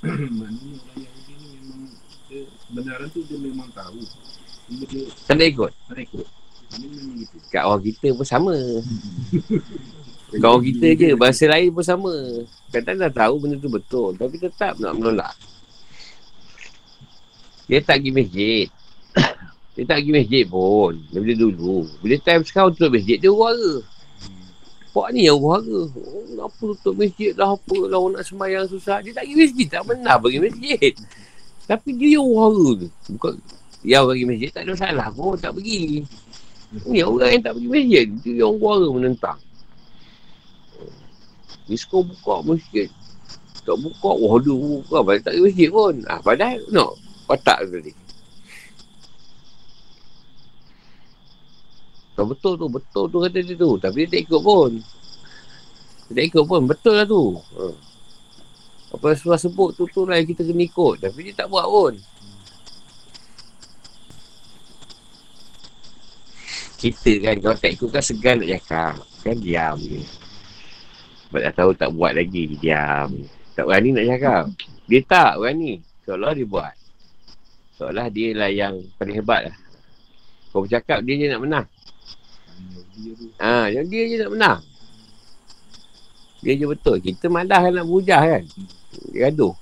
Maknanya 0.03 0.73
orang 0.77 0.99
Yahudi 1.01 1.33
ni 1.33 1.47
memang 1.57 1.81
dia, 2.27 2.41
kebenaran 2.45 3.07
tu 3.09 3.19
dia 3.25 3.37
memang 3.41 3.69
tahu 3.73 3.99
cuma 4.67 4.83
dia 4.89 5.03
Tak 5.25 5.35
nak 5.39 5.47
ikut. 5.47 5.71
tak 5.89 6.01
ikut 6.05 6.27
ini 6.75 6.87
memang 6.91 7.15
gitu 7.23 7.35
Kat 7.47 7.63
orang 7.63 7.83
kita 7.83 8.07
pun 8.11 8.27
sama. 8.27 8.55
Kat 10.41 10.47
orang 10.51 10.65
kita 10.67 10.87
je. 10.99 11.09
Bahasa 11.15 11.43
lain 11.47 11.69
pun 11.71 11.85
sama. 11.85 12.15
Kadang 12.75 12.99
dah 12.99 13.11
tahu 13.11 13.33
benda 13.39 13.55
tu 13.55 13.71
betul. 13.71 14.11
Tapi 14.19 14.35
tetap 14.35 14.75
nak 14.83 14.93
menolak. 14.99 15.35
Dia 17.71 17.79
tak 17.83 18.03
pergi 18.03 18.11
masjid. 18.11 18.67
Dia 19.79 19.83
tak 19.87 19.97
pergi 20.03 20.11
masjid 20.11 20.43
pun. 20.43 20.93
Daripada 21.11 21.33
dulu. 21.39 21.87
Bila 22.03 22.15
time 22.19 22.43
sekarang 22.43 22.75
tutup 22.75 22.91
masjid, 22.91 23.17
dia 23.21 23.31
huara. 23.31 23.73
Pak 24.97 25.13
ni 25.13 25.29
yang 25.29 25.37
huara. 25.37 25.81
Kenapa 25.93 26.63
tutup 26.73 26.95
masjid 26.97 27.29
lah 27.37 27.53
apa 27.53 27.77
lah 27.85 27.97
orang 28.01 28.17
nak 28.17 28.25
sembahyang 28.25 28.65
susah. 28.65 28.97
Dia 29.05 29.13
tak 29.13 29.29
pergi 29.29 29.37
masjid. 29.37 29.67
Tak 29.69 29.83
pernah 29.85 30.15
pergi 30.17 30.39
masjid. 30.41 30.93
Tapi 31.69 31.89
dia 31.93 32.09
yang 32.17 32.25
huara 32.25 32.67
tu. 32.81 32.87
Bukan 33.13 33.33
yang 33.85 34.09
pergi 34.09 34.25
masjid 34.25 34.49
tak 34.49 34.61
ada 34.65 34.71
masalah 34.73 35.07
pun. 35.13 35.37
Tak 35.37 35.53
pergi. 35.53 36.01
Ni 36.89 36.99
orang 37.05 37.29
yang 37.29 37.43
tak 37.45 37.53
pergi 37.61 37.69
masjid. 37.69 38.05
Dia 38.25 38.33
yang 38.41 38.53
huara 38.57 38.87
menentang. 38.89 39.39
Disko 41.69 42.01
buka 42.01 42.35
masjid. 42.41 42.89
Tak 43.69 43.77
buka. 43.77 44.09
Wah 44.17 44.35
dia 44.41 44.55
buka. 44.57 44.97
Padahal 45.05 45.21
tak 45.21 45.33
pergi 45.37 45.45
masjid 45.45 45.69
pun. 45.69 45.93
Ah, 46.09 46.19
padahal 46.25 46.57
no. 46.73 46.97
Otak 47.29 47.69
tu 47.69 47.77
tadi. 47.77 48.06
Tak 52.17 52.25
betul 52.25 52.57
tu. 52.57 52.65
Betul 52.65 53.05
tu 53.13 53.17
kata 53.21 53.37
dia 53.45 53.53
tu. 53.53 53.77
Tapi 53.77 53.97
dia 54.03 54.17
tak 54.17 54.21
ikut 54.25 54.41
pun. 54.41 54.71
Tak 56.09 56.23
ikut 56.25 56.43
pun. 56.49 56.61
Betul 56.65 56.93
lah 56.97 57.05
tu. 57.05 57.37
Ha. 57.37 57.65
Apa 58.97 59.13
Rasulullah 59.13 59.37
sebut 59.37 59.69
tu 59.77 59.85
tu 59.93 60.01
lah 60.09 60.17
yang 60.17 60.25
kita 60.25 60.41
kena 60.41 60.65
ikut. 60.65 60.95
Tapi 60.97 61.19
dia 61.29 61.33
tak 61.37 61.47
buat 61.53 61.69
pun. 61.69 61.93
Kita 66.77 67.11
kan 67.21 67.35
kalau 67.37 67.57
tak 67.57 67.71
ikut 67.77 67.89
kan 67.93 68.01
segan 68.01 68.41
nak 68.41 68.49
cakap. 68.49 68.97
Kan 69.21 69.37
diam 69.37 69.77
je. 69.77 70.01
Sebab 71.29 71.41
dah 71.45 71.53
tahu 71.53 71.71
tak 71.77 71.89
buat 71.93 72.17
lagi. 72.17 72.57
Diam 72.57 73.13
je. 73.13 73.29
Tak 73.53 73.69
berani 73.69 73.89
nak 73.93 74.05
cakap. 74.09 74.43
Dia 74.89 75.01
tak 75.05 75.31
berani. 75.37 75.71
Seolah 76.01 76.33
dia 76.33 76.49
buat. 76.49 76.73
Seolah 77.77 78.09
dia 78.09 78.33
lah 78.33 78.49
yang 78.49 78.73
paling 78.97 79.21
hebat 79.21 79.53
lah. 79.53 79.57
Kau 80.49 80.65
bercakap 80.65 81.05
dia 81.05 81.13
je 81.13 81.27
nak 81.29 81.41
menang. 81.45 81.67
Ha, 83.37 83.69
yang 83.69 83.85
dia 83.85 84.03
je 84.09 84.15
nak 84.25 84.31
menang. 84.33 84.61
Dia 86.41 86.53
je 86.57 86.65
betul. 86.65 86.97
Kita 87.01 87.29
malah 87.29 87.69
nak 87.69 87.85
berhujah 87.85 88.21
kan. 88.21 88.43
Dia 89.13 89.29
gaduh. 89.29 89.53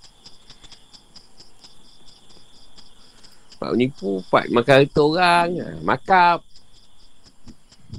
Pak 3.56 3.70
menipu, 3.72 4.20
pak 4.28 4.52
makan 4.52 4.74
harta 4.84 5.02
orang. 5.04 5.50
Ha, 5.60 5.68
makap. 5.84 6.40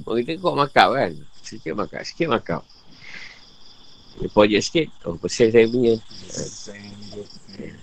Orang 0.05 0.21
kita 0.21 0.41
kok 0.41 0.57
makap 0.57 0.89
kan. 0.93 1.11
Sikit 1.41 1.73
makap, 1.73 2.01
sikit 2.05 2.27
makap. 2.29 2.61
Dia 4.17 4.27
projek 4.33 4.61
sikit. 4.65 4.87
Oh, 5.05 5.13
persen 5.17 5.53
saya 5.53 5.69
punya. 5.69 5.93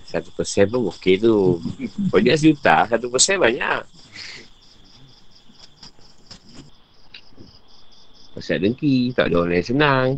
Satu 0.06 0.30
persen 0.34 0.66
pun 0.66 0.90
okey 0.90 1.18
tu. 1.22 1.62
Projek 2.10 2.34
sejuta, 2.38 2.90
satu 2.90 3.06
persen 3.06 3.38
banyak. 3.38 3.82
Pasal 8.34 8.58
dengki, 8.58 9.14
tak 9.14 9.30
ada 9.30 9.46
orang 9.46 9.62
yang 9.62 9.70
senang. 9.70 10.08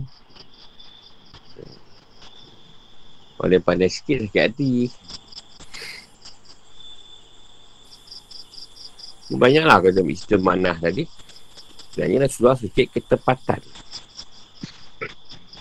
Orang 3.37 3.61
pandai 3.61 3.93
sikit 3.93 4.25
sakit 4.25 4.43
hati. 4.49 4.89
Banyaklah 9.37 9.85
kata 9.85 10.01
Mr. 10.01 10.41
Manah 10.41 10.81
tadi. 10.81 11.05
Sebenarnya 11.93 12.25
lah 12.25 12.31
suruh 12.33 12.57
sikit 12.57 12.97
ketepatan. 12.97 13.61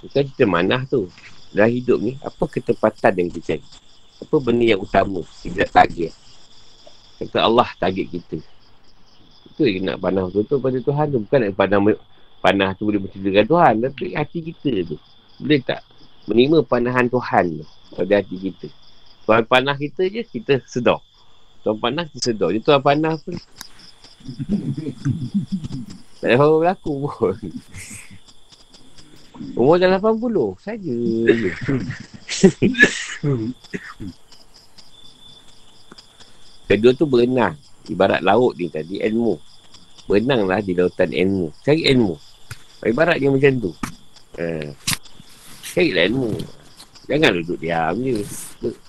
Kita 0.05 0.47
manah 0.47 0.87
tu. 0.87 1.11
Dalam 1.55 1.71
hidup 1.71 1.99
ni, 1.99 2.15
apa 2.19 2.43
ketepatan 2.47 3.15
yang 3.19 3.27
kita 3.31 3.55
cari? 3.55 3.67
Apa 4.23 4.35
benda 4.39 4.63
yang 4.63 4.79
utama? 4.79 5.23
Kita 5.43 5.67
target. 5.67 6.15
Kata 7.19 7.47
Allah 7.47 7.67
target 7.79 8.07
kita. 8.11 8.37
Itu 9.51 9.63
yang 9.63 9.87
nak 9.87 9.97
panah 10.03 10.27
betul-betul 10.27 10.59
pada 10.59 10.77
Tuhan 10.79 11.05
tu. 11.11 11.19
Bukan 11.23 11.39
nak 11.39 11.53
panah, 11.55 11.79
panah 12.45 12.77
tu 12.77 12.85
boleh 12.85 13.01
menceritakan 13.01 13.45
Tuhan. 13.49 13.73
Tapi 13.89 14.05
hati 14.13 14.39
kita 14.45 14.71
tu. 14.93 14.97
Boleh 15.41 15.61
tak? 15.65 15.81
menerima 16.25 16.65
panahan 16.65 17.05
Tuhan 17.09 17.61
pada 17.93 18.13
hati 18.17 18.35
kita. 18.37 18.67
Tuhan 19.25 19.45
panah 19.45 19.77
kita 19.77 20.05
je, 20.09 20.21
kita 20.25 20.61
sedar. 20.65 21.01
Tuhan 21.65 21.77
panah, 21.81 22.05
kita 22.09 22.33
sedar. 22.33 22.53
Dia 22.53 22.61
Tuhan 22.61 22.81
panah 22.81 23.17
pun. 23.21 23.33
tak 26.21 26.29
ada 26.29 26.35
apa-apa 26.41 26.55
berlaku 26.61 26.93
pun. 27.09 27.37
Umur 29.53 29.75
dah 29.77 29.99
80 29.99 30.63
saja. 30.63 30.95
Kedua 36.65 36.91
tu 36.97 37.05
berenang. 37.05 37.53
Ibarat 37.85 38.25
laut 38.25 38.57
ni 38.57 38.65
tadi, 38.69 38.97
ilmu. 38.97 39.37
Berenanglah 40.09 40.61
di 40.65 40.73
lautan 40.73 41.13
ilmu. 41.13 41.53
Cari 41.61 41.85
ilmu. 41.85 42.34
Ibarat 42.85 43.17
dia 43.17 43.33
macam 43.33 43.53
tu. 43.57 43.71
Uh. 44.37 44.69
Carilah 45.75 46.07
ilmu. 46.07 46.31
Jangan 47.09 47.35
duduk 47.41 47.59
diam 47.59 47.93
je. 47.99 48.21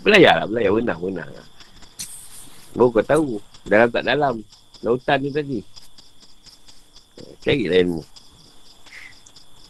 Belajar 0.05 0.44
lah, 0.44 0.47
belajar. 0.47 0.70
Benang, 0.70 1.01
benang. 1.03 1.30
Baru 2.76 2.88
kau 2.92 3.03
tahu. 3.03 3.28
Dalam 3.66 3.88
tak 3.90 4.05
dalam. 4.05 4.34
Lautan 4.84 5.18
ni 5.24 5.32
tadi. 5.32 5.59
Carilah 7.42 7.78
ilmu. 7.82 8.03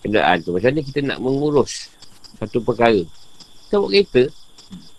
Kenderaan 0.02 0.38
tu. 0.42 0.50
Macam 0.52 0.70
mana 0.74 0.80
kita 0.82 1.00
nak 1.06 1.18
mengurus 1.22 1.88
satu 2.36 2.60
perkara. 2.60 3.00
Kita 3.66 3.80
buat 3.80 3.90
kereta. 3.94 4.22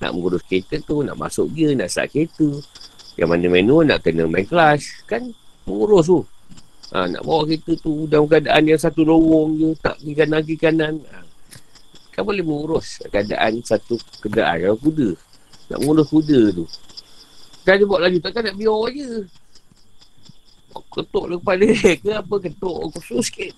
Nak 0.02 0.12
mengurus 0.16 0.42
kereta 0.48 0.80
tu. 0.82 1.04
Nak 1.04 1.20
masuk 1.20 1.52
gear. 1.52 1.76
Nak 1.76 1.92
start 1.92 2.16
kereta. 2.16 2.48
Yang 3.20 3.30
mana 3.30 3.46
menu 3.52 3.84
nak 3.84 4.02
kena 4.02 4.24
main 4.26 4.48
kelas. 4.48 5.04
Kan 5.04 5.36
mengurus 5.68 6.08
tu. 6.08 6.24
Ha, 6.88 7.04
nak 7.04 7.22
bawa 7.28 7.44
kereta 7.44 7.76
tu 7.84 8.08
dalam 8.08 8.32
keadaan 8.32 8.64
yang 8.64 8.80
satu 8.80 9.04
lorong 9.04 9.60
je. 9.60 9.70
Tak 9.84 10.00
pergi 10.00 10.14
kanan, 10.16 10.40
pergi 10.40 10.56
kanan. 10.56 10.94
Ha, 11.12 11.18
Kan 12.18 12.26
boleh 12.26 12.42
mengurus 12.42 12.98
keadaan 13.14 13.62
satu 13.62 13.94
kenderaan 14.24 14.58
kalau 14.58 14.80
kuda. 14.82 15.10
Nak 15.70 15.78
mengurus 15.84 16.08
kuda 16.10 16.40
tu. 16.50 16.66
Kan 17.62 17.78
dia 17.78 17.86
buat 17.86 18.02
laju, 18.02 18.18
takkan 18.24 18.42
nak 18.48 18.58
biar 18.58 18.84
je. 18.96 19.10
Ketuk 20.78 21.26
lah 21.30 21.38
kepala 21.38 21.68
ke 22.02 22.10
apa, 22.10 22.36
ketuk 22.42 22.76
khusus 22.96 23.30
sikit. 23.30 23.54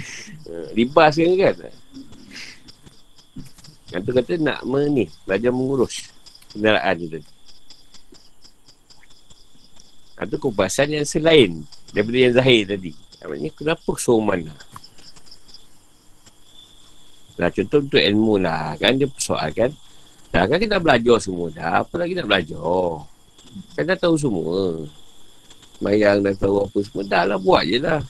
Libas 0.76 1.20
kan 1.20 1.32
kan. 1.36 1.56
Yang 3.92 4.02
tu 4.08 4.10
kata 4.16 4.32
nak 4.40 4.60
ni, 4.64 5.04
belajar 5.28 5.52
mengurus 5.52 6.08
kenderaan 6.54 6.94
tu 6.96 7.06
tadi. 7.12 7.30
Itu 10.22 10.36
kupasan 10.38 10.96
yang 10.96 11.04
selain 11.04 11.66
daripada 11.92 12.16
yang 12.18 12.34
zahir 12.34 12.64
tadi. 12.66 12.92
Maksudnya 13.22 13.50
kenapa 13.54 13.92
lah? 14.50 14.58
Nah, 17.38 17.48
contoh 17.48 17.80
untuk 17.80 18.02
ilmu 18.02 18.34
lah. 18.42 18.74
Kan 18.76 18.98
dia 18.98 19.08
persoal 19.08 19.48
kan. 19.54 19.70
Dah 20.32 20.48
kan 20.48 20.58
kita 20.58 20.80
belajar 20.80 21.16
semua 21.20 21.48
dah. 21.52 21.84
Apa 21.84 21.94
lagi 22.00 22.16
nak 22.16 22.26
belajar? 22.28 23.04
Kan 23.76 23.84
dah 23.84 23.98
tahu 24.00 24.16
semua. 24.16 24.80
Mayang 25.82 26.24
dah 26.24 26.34
tahu 26.36 26.64
apa 26.64 26.78
semua. 26.84 27.02
Dah 27.04 27.22
lah 27.28 27.38
buat 27.40 27.62
je 27.68 27.78
lah. 27.80 28.00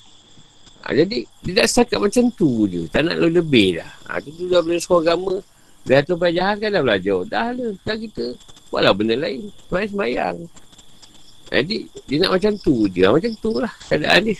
Ha, 0.82 0.90
jadi, 0.98 1.22
dia 1.46 1.52
dah 1.62 1.66
setakat 1.66 1.98
macam 2.02 2.24
tu 2.34 2.66
je. 2.66 2.90
Tak 2.90 3.06
nak 3.06 3.22
lebih 3.22 3.78
dah. 3.78 3.90
Ha, 4.10 4.18
tu 4.22 4.50
dah 4.50 4.62
belajar 4.62 4.82
sekolah 4.82 5.02
agama. 5.06 5.34
Dah 5.82 6.00
tu 6.02 6.14
pelajaran 6.14 6.56
kan 6.58 6.70
dah 6.74 6.82
belajar. 6.82 7.18
Dah 7.26 7.48
lah. 7.54 7.72
Kan 7.82 7.96
kita 8.02 8.24
buatlah 8.70 8.92
benda 8.94 9.14
lain. 9.18 9.50
Semayang 9.70 9.90
semayang. 9.90 10.36
Jadi, 11.52 11.84
dia 12.08 12.16
nak 12.24 12.40
macam 12.40 12.56
tu 12.56 12.88
je. 12.88 13.04
Macam 13.04 13.32
tu 13.36 13.52
lah 13.60 13.72
keadaan 13.84 14.24
ni. 14.24 14.34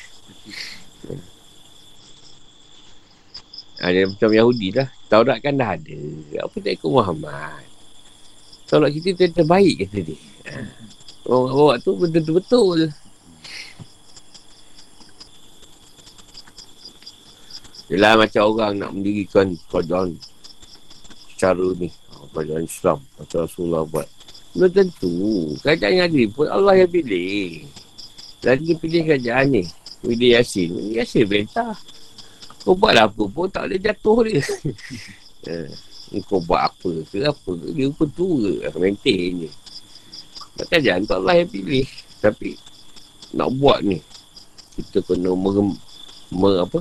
Ha, 3.85 3.93
macam 4.09 4.31
Yahudi 4.33 4.73
lah. 4.73 4.89
Taurat 5.13 5.43
kan 5.45 5.59
dah 5.61 5.77
ada. 5.77 5.99
Apa 6.41 6.57
tak 6.57 6.73
ikut 6.81 6.89
Muhammad? 6.89 7.69
Taurat 8.65 8.89
kita 8.89 9.13
tu 9.13 9.29
terbaik 9.29 9.85
kata 9.85 9.99
dia. 10.01 10.19
Ha. 10.49 10.57
Orang 11.29 11.53
bawa 11.53 11.75
tu 11.83 11.93
betul-betul. 12.01 12.89
Yelah 17.93 18.17
macam 18.17 18.43
orang 18.57 18.73
nak 18.81 18.97
mendirikan 18.97 19.53
kerajaan 19.69 20.17
secara 21.37 21.67
ni. 21.77 21.93
Kerajaan 22.33 22.65
Islam. 22.65 22.99
Macam 23.21 23.45
Rasulullah 23.45 23.85
buat. 23.85 24.09
Belum 24.53 24.69
tentu. 24.69 25.13
Kerajaan 25.65 25.93
yang 25.97 26.07
ada 26.13 26.23
pun 26.29 26.47
Allah 26.49 26.75
yang 26.85 26.91
pilih. 26.93 27.65
Lagi 28.45 28.63
dia 28.69 28.77
pilih 28.77 29.01
kerajaan 29.09 29.47
ni. 29.49 29.63
Widi 30.05 30.37
Yasin. 30.37 30.77
Widi 30.77 31.01
Yasin 31.01 31.25
bentah. 31.25 31.73
Kau 32.63 32.77
buat 32.77 32.95
apa 32.95 33.23
pun 33.27 33.49
tak 33.49 33.67
boleh 33.67 33.81
jatuh 33.81 34.19
dia. 34.29 34.43
eh, 35.51 35.67
kau 36.29 36.39
buat 36.45 36.69
apa 36.69 36.91
ke 37.09 37.25
apa 37.25 37.51
ke. 37.59 37.69
Dia 37.73 37.89
pun 37.91 38.09
tua. 38.13 38.53
Maintain 38.77 39.49
je. 39.49 39.51
Jangan 40.69 41.03
tak 41.09 41.19
Allah 41.25 41.35
yang 41.43 41.51
pilih. 41.51 41.89
Tapi 42.21 42.51
nak 43.33 43.51
buat 43.57 43.81
ni. 43.81 43.99
Kita 44.77 45.01
kena 45.01 45.33
mer, 45.33 45.57
mer 46.29 46.55
apa? 46.69 46.79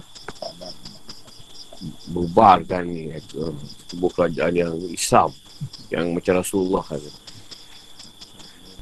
Berbarkan 2.12 2.84
ni. 2.84 3.16
Sebuah 3.88 4.12
kerajaan 4.12 4.54
yang 4.60 4.76
Islam. 4.92 5.32
Yang 5.88 6.06
macam 6.20 6.34
Rasulullah 6.44 6.84
kan. 6.84 7.00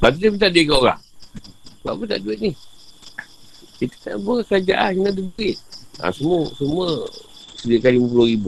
Lepas 0.00 0.16
tu 0.16 0.24
dia 0.24 0.32
minta 0.32 0.48
dia 0.48 0.64
ke 0.64 0.72
orang. 0.72 0.96
Sebab 1.84 1.92
apa 1.92 2.04
tak 2.08 2.20
duit 2.24 2.40
ni? 2.40 2.56
Kita 3.76 3.96
tak 4.00 4.16
buat 4.24 4.48
kerajaan 4.48 4.96
dengan 4.96 5.12
duit. 5.12 5.60
Ha, 6.00 6.08
semua 6.08 6.48
semua 6.56 7.04
sediakan 7.60 8.08
RM50,000. 8.08 8.44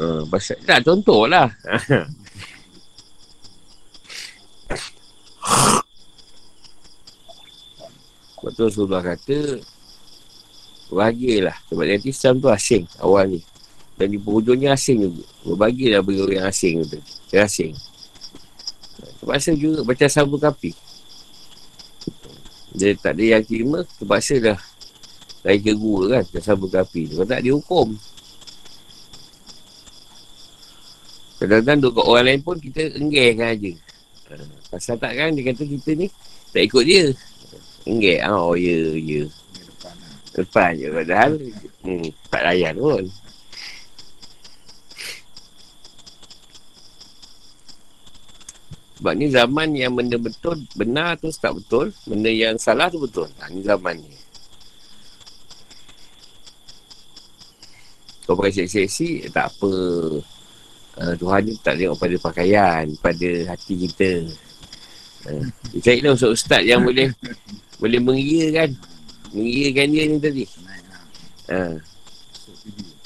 Ha, 0.00 0.04
pasal, 0.32 0.56
tak, 0.64 0.80
contoh 0.80 1.28
lah. 1.28 1.52
Betul 8.40 8.64
Rasulullah 8.72 9.04
kata 9.04 9.60
Bahagialah 10.88 11.56
Sebab 11.68 11.84
nanti 11.84 12.14
Islam 12.14 12.40
tu 12.40 12.48
asing 12.48 12.86
Awal 13.02 13.36
ni 13.36 13.40
Dan 13.98 14.14
di 14.14 14.22
penghujungnya 14.22 14.78
asing 14.78 15.02
juga 15.02 15.26
Berbahagialah 15.42 16.00
bagi 16.06 16.20
orang 16.22 16.46
asing 16.46 16.86
tu 16.86 17.00
Yang 17.34 17.42
asing 17.42 17.72
Terpaksa 18.96 19.52
juga 19.56 19.84
Macam 19.84 20.08
sabun 20.08 20.40
kapi 20.40 20.72
Dia 22.76 22.96
tak 22.96 23.16
ada 23.16 23.24
yang 23.38 23.42
terima 23.44 23.84
Terpaksa 24.00 24.34
dah 24.40 24.58
lain 25.46 25.60
ke 25.62 25.72
gua 25.76 26.00
kan 26.18 26.24
Dah 26.32 26.42
sabun 26.42 26.68
ke 26.68 26.78
api 26.80 27.00
tu 27.10 27.14
Kalau 27.20 27.28
tak 27.28 27.42
dihukum 27.44 27.94
Kadang-kadang 31.36 31.78
duduk 31.84 32.06
orang 32.08 32.24
lain 32.32 32.40
pun 32.40 32.56
kita 32.56 32.96
enggehkan 32.96 33.52
aja. 33.52 33.72
Ha, 34.32 34.34
pasal 34.72 34.96
tak 34.96 35.12
kan 35.20 35.36
dia 35.36 35.52
kata 35.52 35.68
kita 35.68 35.90
ni 35.92 36.08
tak 36.48 36.62
ikut 36.64 36.84
dia. 36.88 37.04
Enggeh. 37.84 38.18
Oh, 38.24 38.56
ya, 38.56 38.96
ya. 38.96 39.28
Yang 39.28 39.66
depan 39.68 39.94
lah. 40.00 40.12
Lepas 40.32 40.70
je 40.72 40.86
padahal 40.88 41.32
hmm, 41.84 42.08
tak 42.32 42.42
layan 42.48 42.74
pun. 42.80 43.04
Sebab 48.96 49.12
ni 49.12 49.28
zaman 49.28 49.76
yang 49.76 49.92
benda 49.92 50.16
betul, 50.16 50.64
benar 50.72 51.20
tu 51.20 51.28
tak 51.36 51.52
betul. 51.52 51.92
Benda 52.08 52.32
yang 52.32 52.56
salah 52.56 52.88
tu 52.88 52.96
betul. 52.96 53.28
Ha, 53.40 53.52
ni 53.52 53.60
zaman 53.60 54.00
ni. 54.00 54.16
Kau 58.24 58.34
pakai 58.34 58.56
seksi-seksi, 58.56 59.30
tak 59.30 59.52
apa. 59.52 59.72
Uh, 60.96 61.12
Tuhan 61.20 61.40
ni 61.44 61.52
tak 61.60 61.76
tengok 61.76 62.00
pada 62.00 62.16
pakaian, 62.24 62.88
pada 63.04 63.28
hati 63.52 63.74
kita. 63.84 64.32
Uh, 65.28 65.44
dia 65.76 65.92
carilah 65.92 66.16
ustaz-ustaz 66.16 66.64
yang 66.64 66.80
boleh 66.80 67.12
boleh 67.76 68.00
mengiyakan. 68.00 68.72
Mengiyakan 69.36 69.86
dia 69.92 70.04
ni 70.08 70.16
tadi. 70.16 70.44
Video. 72.64 72.96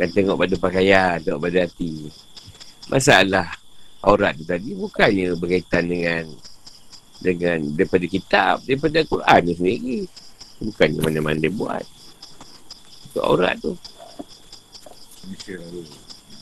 Kan 0.00 0.08
tengok 0.16 0.40
pada 0.40 0.54
pakaian, 0.56 1.20
tengok 1.20 1.44
pada 1.44 1.68
hati. 1.68 2.08
Masalah 2.90 3.48
aurat 4.02 4.34
tu 4.34 4.42
tadi 4.42 4.74
bukannya 4.74 5.38
berkaitan 5.38 5.86
dengan 5.86 6.26
dengan 7.20 7.62
daripada 7.76 8.06
kitab, 8.10 8.54
daripada 8.66 9.06
Quran 9.06 9.40
tu 9.46 9.54
sendiri. 9.54 9.98
Bukannya 10.60 11.00
mana-mana 11.00 11.38
dia 11.38 11.52
buat. 11.54 11.84
Tu 13.14 13.20
aurat 13.22 13.54
tu. 13.62 13.78
Malaysia 15.24 15.54
lalu. 15.56 15.82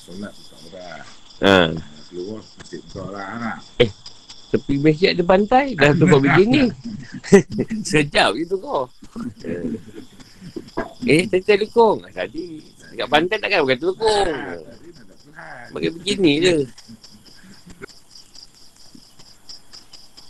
Solat 0.01 0.33
buka 0.33 0.57
orang. 0.73 1.07
Ha. 1.39 1.57
Nak 1.77 2.03
keluar 2.09 2.41
masjid 2.57 2.81
buka 2.89 3.01
orang 3.13 3.33
lah. 3.39 3.59
Tepi 4.49 4.75
masjid 4.81 5.13
ada 5.13 5.25
pantai, 5.29 5.77
dah 5.77 5.93
tukar 5.93 6.21
begini. 6.25 6.73
Sejap 7.85 8.33
je 8.33 8.45
tu 8.49 8.57
kau. 8.57 8.89
eh, 11.11 11.23
tadi 11.29 11.45
telekong. 11.45 11.99
Tadi, 12.11 12.63
dekat 12.95 13.09
pantai 13.11 13.37
takkan 13.39 13.65
pakai 13.67 13.79
telekong. 13.79 14.33
Pakai 15.69 15.91
begini 15.95 16.33
je. 16.43 16.57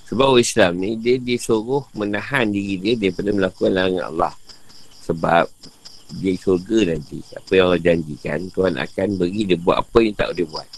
Sebab 0.09 0.41
Islam 0.41 0.81
ni, 0.81 0.97
dia 0.97 1.21
disuruh 1.21 1.85
menahan 1.93 2.49
diri 2.49 2.81
dia 2.81 2.95
daripada 2.97 3.29
melakukan 3.29 3.71
larangan 3.77 4.05
Allah. 4.09 4.35
Sebab 5.05 5.45
dia 6.17 6.33
syurga 6.41 6.97
nanti. 6.97 7.21
Apa 7.37 7.51
yang 7.53 7.65
Allah 7.69 7.83
janjikan, 7.85 8.49
Tuhan 8.49 8.75
akan 8.81 9.09
beri 9.21 9.45
dia 9.45 9.59
buat 9.61 9.85
apa 9.85 9.99
yang 10.01 10.15
tak 10.17 10.29
boleh 10.33 10.47
buat. 10.49 10.69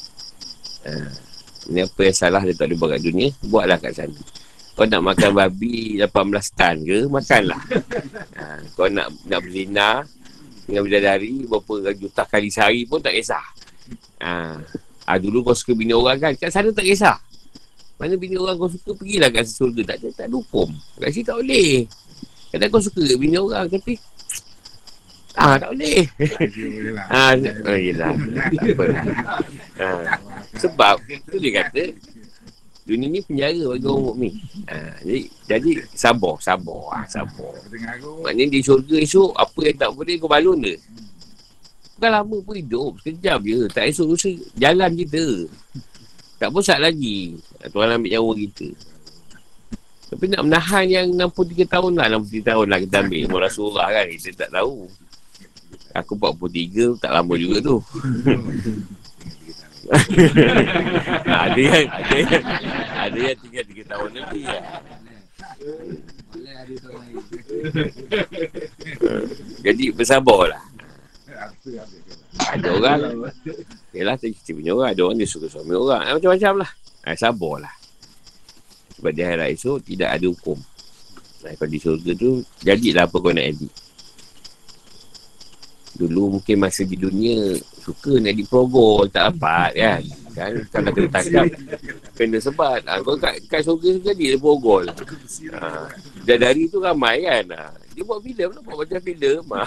Ha. 0.91 0.93
Ini 1.70 1.81
apa 1.87 2.01
yang 2.03 2.16
salah 2.16 2.43
dia 2.43 2.55
tak 2.59 2.66
boleh 2.66 2.78
buat 2.83 2.91
kat 2.99 3.03
dunia, 3.07 3.28
buatlah 3.47 3.78
kat 3.78 3.93
sana. 3.95 4.20
Kau 4.74 4.89
nak 4.89 5.03
makan 5.05 5.31
babi 5.37 6.01
18 6.03 6.59
tan 6.59 6.76
ke, 6.83 6.99
makanlah. 7.07 7.62
Ha. 8.35 8.45
Kau 8.74 8.91
nak 8.91 9.14
nak 9.31 9.41
berzina 9.47 10.03
dengan 10.66 10.83
bidadari 10.87 11.47
berapa 11.47 11.95
juta 11.95 12.22
kali 12.26 12.51
sehari 12.51 12.83
pun 12.91 12.99
tak 12.99 13.14
kisah. 13.14 13.60
Ha. 14.20 14.61
ha. 15.07 15.12
dulu 15.16 15.43
kau 15.47 15.57
suka 15.57 15.72
bini 15.72 15.97
orang 15.97 16.18
kan, 16.20 16.32
kat 16.36 16.53
sana 16.53 16.70
tak 16.70 16.86
kisah. 16.86 17.16
Mana 18.01 18.16
bini 18.16 18.41
orang 18.41 18.57
kau 18.57 18.70
suka, 18.72 18.97
pergilah 18.97 19.28
kat 19.28 19.45
surga. 19.45 19.82
Tak 19.93 19.97
ada, 20.01 20.09
tak 20.16 20.26
ada 20.28 20.34
hukum. 20.36 20.68
Kat 20.97 21.11
sini 21.12 21.24
tak 21.28 21.36
boleh. 21.36 21.70
Kadang 22.51 22.68
kau 22.72 22.80
suka 22.80 23.03
bini 23.20 23.36
orang, 23.36 23.68
tapi 23.68 23.95
Ah, 25.38 25.55
tak 25.57 25.70
boleh. 25.78 26.03
Ah, 27.07 27.38
oh, 27.38 27.78
yelah. 27.78 28.11
Tak 28.11 28.66
apa 28.66 28.84
lah. 28.91 29.05
Ah, 29.78 30.03
sebab, 30.59 30.97
tu 31.30 31.38
dia 31.38 31.62
kata, 31.62 31.95
dunia 32.82 33.07
ni 33.07 33.22
penjara 33.22 33.62
bagi 33.70 33.86
orang 33.86 34.05
mukmin. 34.11 34.32
Ah, 34.66 34.99
jadi, 35.07 35.22
jadi, 35.47 35.70
sabar, 35.95 36.34
sabar. 36.43 37.07
Sabar. 37.07 37.55
Dengar 37.70 37.95
aku. 38.03 38.26
Maknanya 38.26 38.59
di 38.59 38.59
syurga 38.59 38.97
esok, 38.99 39.30
apa 39.38 39.59
yang 39.62 39.76
tak 39.78 39.91
boleh 39.95 40.14
kau 40.18 40.26
balun 40.26 40.59
dia. 40.59 40.76
Bukan 42.01 42.17
lama 42.17 42.41
pun 42.41 42.57
hidup. 42.57 42.97
Sekejap 43.05 43.45
je. 43.45 43.69
Tak 43.69 43.85
esok 43.93 44.17
lusa 44.17 44.33
jalan 44.57 44.89
kita. 44.97 45.45
Tak 46.41 46.49
bosak 46.49 46.81
lagi. 46.81 47.37
Tuhan 47.69 47.93
ambil 47.93 48.17
nyawa 48.17 48.33
kita. 48.41 48.73
Tapi 50.09 50.25
nak 50.33 50.49
menahan 50.49 50.89
yang 50.89 51.13
63 51.13 51.69
tahun 51.69 52.01
lah. 52.01 52.09
63 52.25 52.41
tahun 52.41 52.67
lah 52.73 52.81
kita 52.81 53.05
ambil. 53.05 53.25
Mula 53.29 53.53
surah 53.53 53.93
kan. 53.93 54.09
Kita 54.17 54.49
tak 54.49 54.57
tahu. 54.57 54.89
Aku 55.93 56.17
43 56.17 56.97
tak 57.05 57.13
lama 57.13 57.35
juga 57.37 57.69
tu. 57.69 57.77
ada 61.45 61.61
yang 61.61 61.85
ada 61.85 62.17
yang 62.17 62.45
ada 62.97 63.19
yang 63.21 63.37
tinggal 63.45 63.65
3 63.77 63.93
tahun 63.93 64.11
lagi 64.17 64.41
ya. 64.49 64.61
Jadi 69.69 69.85
bersabarlah. 69.93 70.57
Apa 70.57 70.65
yang 70.65 70.65
dia 70.65 71.29
kata? 71.29 71.30
Ada 72.36 72.68
orang. 72.76 73.01
Yelah 73.97 74.14
kita 74.20 74.51
punya 74.53 74.72
orang. 74.76 74.88
Ada 74.93 75.01
orang 75.05 75.16
dia 75.16 75.28
suka 75.28 75.47
suami 75.49 75.72
orang. 75.72 76.03
Eh, 76.05 76.12
Macam-macam 76.16 76.53
lah. 76.64 76.70
Eh, 77.09 77.16
Sabarlah 77.16 77.74
Sebab 79.01 79.11
di 79.16 79.24
akhirat 79.24 79.49
esok 79.57 79.80
Tidak 79.80 80.05
ada 80.05 80.26
hukum. 80.28 80.59
Eh, 81.49 81.57
Kalau 81.57 81.70
di 81.72 81.80
surga 81.80 82.11
tu 82.12 82.45
Jadilah 82.61 83.09
apa 83.09 83.16
kau 83.16 83.32
nak 83.32 83.47
edit. 83.49 83.72
Dulu 85.97 86.36
mungkin 86.36 86.57
masa 86.61 86.84
di 86.84 87.01
dunia 87.01 87.57
Suka 87.80 88.20
nak 88.20 88.36
diprogol 88.36 89.09
Tak 89.09 89.32
dapat 89.32 89.70
kan? 89.80 90.03
Kan? 90.36 90.53
Kalau 90.68 90.91
kena 90.93 91.09
tangkap 91.09 91.47
Kena 92.14 92.38
sebat. 92.38 92.84
Ha, 92.84 93.01
Kau 93.01 93.16
kat, 93.16 93.41
kat 93.49 93.64
surga 93.64 93.88
tu 93.97 94.01
jadi 94.12 94.36
dia 94.36 94.38
progrol 94.38 94.93
ha, 95.57 95.88
dari 96.20 96.68
tu 96.68 96.84
ramai 96.84 97.24
kan? 97.24 97.45
Ha, 97.57 97.72
Dia 97.97 98.05
buat 98.05 98.20
filem 98.20 98.49
lah. 98.53 98.62
Buat 98.62 98.76
macam 98.84 99.01
filem. 99.01 99.43
Ha. 99.51 99.64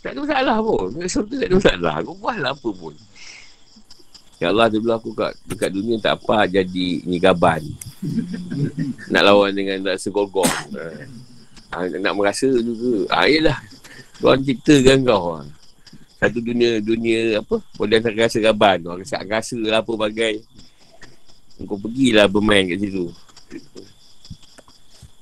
Tak 0.00 0.16
ada 0.16 0.18
masalah 0.24 0.56
pun. 0.64 0.88
Surga 1.04 1.34
tak 1.44 1.48
ada 1.48 1.56
masalah. 1.60 1.94
Kau 2.00 2.16
buatlah 2.16 2.52
apa 2.56 2.68
pun. 2.72 2.94
Ya 4.40 4.48
Allah 4.48 4.72
dia 4.72 4.80
bilang 4.80 4.96
aku 4.96 5.12
kat, 5.12 5.36
dekat 5.44 5.68
dunia 5.68 6.00
tak 6.00 6.16
apa 6.16 6.48
jadi 6.48 7.04
ni 7.04 7.20
gaban. 7.20 7.60
nak 9.12 9.22
lawan 9.28 9.52
dengan 9.52 9.84
rasa 9.84 10.08
golgong. 10.08 10.48
Ha, 11.70 11.84
nak 12.00 12.16
merasa 12.16 12.48
juga. 12.48 13.04
Ha, 13.12 13.28
yelah. 13.28 13.60
Tuhan 14.16 14.40
ciptakan 14.40 14.98
kau. 15.04 15.24
Ha. 15.36 15.44
Satu 16.24 16.40
dunia, 16.40 16.80
dunia 16.80 17.44
apa? 17.44 17.60
Boleh 17.76 18.00
nak 18.00 18.16
rasa 18.16 18.40
gaban. 18.40 18.80
Orang 18.88 19.04
rasa 19.04 19.20
rasa 19.20 19.60
lah 19.60 19.84
apa 19.84 19.92
bagai. 19.92 20.40
Kau 21.68 21.76
pergilah 21.76 22.24
bermain 22.24 22.64
kat 22.64 22.80
situ. 22.80 23.12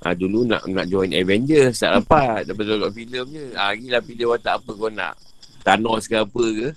Ha, 0.09 0.17
dulu 0.17 0.49
nak 0.49 0.65
nak 0.65 0.89
join 0.89 1.13
Avengers 1.13 1.85
tak 1.85 2.01
dapat. 2.01 2.49
Dapat 2.49 2.65
tengok 2.65 2.93
filem 2.97 3.27
je. 3.29 3.45
Ha, 3.53 3.77
lah 3.77 4.01
pilih 4.01 4.33
watak 4.33 4.57
apa 4.57 4.71
kau 4.73 4.89
nak. 4.89 5.21
Thanos 5.61 6.09
ke 6.09 6.17
apa 6.17 6.45
ke. 6.49 6.69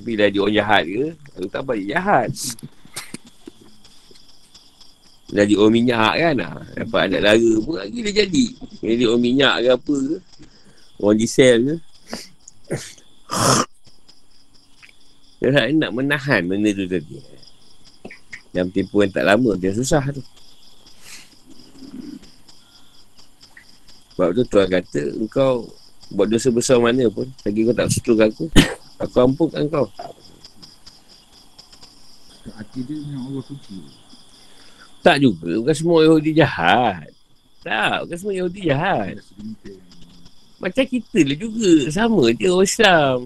Pilih 0.00 0.28
dia 0.32 0.40
orang 0.40 0.56
jahat 0.56 0.82
ke. 0.88 1.04
Kalau 1.36 1.48
tak 1.52 1.62
balik 1.68 1.86
jahat. 1.92 2.32
Jadi 5.28 5.52
orang 5.52 5.74
minyak 5.76 6.12
kan. 6.16 6.36
Ha. 6.40 6.50
Dapat 6.80 7.00
anak 7.12 7.20
lara 7.28 7.52
pun 7.60 7.76
lagi 7.76 7.98
dia 8.08 8.12
jadi. 8.24 8.46
Jadi 8.80 9.02
orang 9.04 9.20
minyak 9.20 9.54
ke 9.60 9.68
apa 9.76 9.96
ke. 10.00 10.16
Orang 10.96 11.16
diesel 11.20 11.56
ke. 11.60 11.76
Dia 15.44 15.68
nak 15.76 15.92
menahan 15.92 16.40
benda 16.48 16.72
tu 16.72 16.88
tadi. 16.88 17.20
Dalam 18.56 18.72
tempoh 18.72 19.04
yang 19.04 19.12
tak 19.12 19.28
lama, 19.28 19.60
dia 19.60 19.76
susah 19.76 20.08
tu. 20.08 20.24
Sebab 24.20 24.36
tu 24.36 24.44
Tuhan 24.52 24.68
kata 24.68 25.02
engkau 25.16 25.64
buat 26.12 26.28
dosa 26.28 26.52
besar 26.52 26.76
mana 26.76 27.08
pun 27.08 27.24
lagi 27.40 27.64
kau 27.64 27.72
tak 27.72 27.88
setuju 27.88 28.28
aku 28.28 28.52
aku 29.00 29.16
ampunkan 29.16 29.64
kau. 29.72 29.88
Hati 32.52 32.84
dia 32.84 33.00
dengan 33.00 33.32
Allah 33.32 33.40
suci. 33.48 33.80
tak 35.00 35.24
juga 35.24 35.64
bukan 35.64 35.72
semua 35.72 36.04
Yahudi 36.04 36.36
jahat. 36.36 37.08
Tak 37.64 38.04
bukan 38.04 38.16
semua 38.20 38.34
Yahudi 38.36 38.60
jahat. 38.68 39.24
Macam 40.60 40.84
kita 40.84 41.20
lah 41.24 41.38
juga 41.40 41.72
sama 41.88 42.22
je 42.36 42.48
orang 42.52 42.68
Islam. 42.68 43.18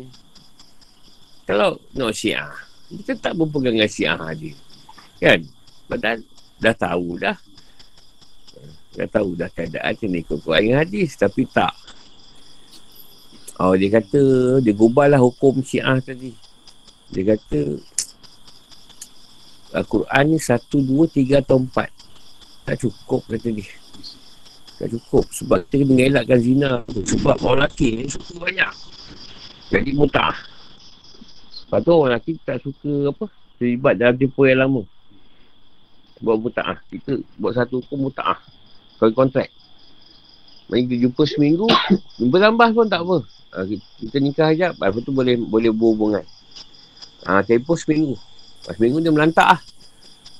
Kalau 1.43 1.71
no 1.99 2.15
syiah. 2.15 2.55
Kita 2.87 3.19
tak 3.19 3.35
berpegang 3.35 3.83
dengan 3.83 3.91
syiah 3.91 4.31
dia 4.39 4.55
kan? 5.19 5.43
Padahal 5.91 6.23
dah 6.63 6.75
tahu 6.79 7.19
dah 7.19 7.35
dah 8.95 9.09
tahu 9.11 9.35
dah 9.35 9.51
keadaan 9.51 9.93
kena 9.99 10.23
ikut 10.23 10.39
Quran 10.43 10.61
dengan 10.71 10.79
hadis 10.87 11.19
tapi 11.19 11.47
tak 11.51 11.75
oh 13.59 13.75
dia 13.75 13.91
kata 13.91 14.23
dia 14.63 14.73
gubahlah 14.75 15.19
hukum 15.19 15.63
syiah 15.63 15.99
tadi 15.99 16.35
dia 17.11 17.37
kata 17.37 17.79
Al-Quran 19.75 20.25
ni 20.31 20.39
satu, 20.39 20.79
dua, 20.79 21.11
tiga 21.11 21.43
atau 21.43 21.59
empat 21.59 21.91
tak 22.65 22.81
cukup 22.81 23.27
kata 23.27 23.49
dia 23.51 23.69
Tak 24.75 24.91
cukup. 24.91 25.25
Sebab 25.31 25.59
kita 25.71 25.87
kena 25.87 26.03
elakkan 26.11 26.41
zina 26.43 26.71
tu. 26.91 27.01
Sebab 27.07 27.39
orang 27.47 27.71
lelaki 27.71 27.89
ni 27.95 28.05
suka 28.11 28.43
banyak. 28.43 28.73
Jadi 29.71 29.91
mutah. 29.95 30.35
Lepas 31.65 31.79
tu 31.87 31.91
orang 31.95 32.19
lelaki 32.19 32.33
tak 32.43 32.59
suka 32.59 33.15
apa. 33.15 33.27
Terlibat 33.63 33.95
dalam 34.03 34.19
tempoh 34.19 34.45
yang 34.51 34.67
lama. 34.67 34.83
Buat 36.19 36.37
mutah. 36.43 36.75
Kita 36.91 37.23
buat 37.39 37.55
satu 37.55 37.87
hukum 37.87 38.11
mutah. 38.11 38.43
Kalau 38.99 39.13
kontrak. 39.15 39.51
Main 40.73 40.89
kita 40.89 41.09
jumpa 41.09 41.23
seminggu. 41.29 41.67
Jumpa 42.21 42.37
tambah 42.41 42.69
pun 42.73 42.87
tak 42.89 43.05
apa. 43.05 43.19
Ha, 43.55 43.63
kita, 44.01 44.17
nikah 44.19 44.49
sekejap. 44.51 44.73
Lepas 44.81 45.03
tu 45.05 45.13
boleh 45.13 45.37
boleh 45.39 45.71
berhubungan. 45.71 46.25
Ha, 47.29 47.45
tempoh 47.45 47.77
seminggu. 47.77 48.17
Lepas 48.17 48.75
seminggu 48.81 48.99
dia 49.05 49.13
melantak 49.13 49.47
lah. 49.57 49.61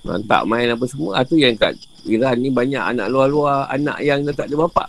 Melantak 0.05 0.43
main 0.49 0.69
apa 0.73 0.85
semua. 0.89 1.21
Ha, 1.21 1.29
tu 1.29 1.37
yang 1.37 1.55
kat 1.55 1.77
Iran 2.09 2.41
ni 2.41 2.49
banyak 2.49 2.81
anak 2.81 3.07
luar-luar. 3.13 3.69
Anak 3.69 4.01
yang 4.01 4.25
dah 4.25 4.35
tak 4.35 4.49
ada 4.49 4.57
bapak. 4.65 4.89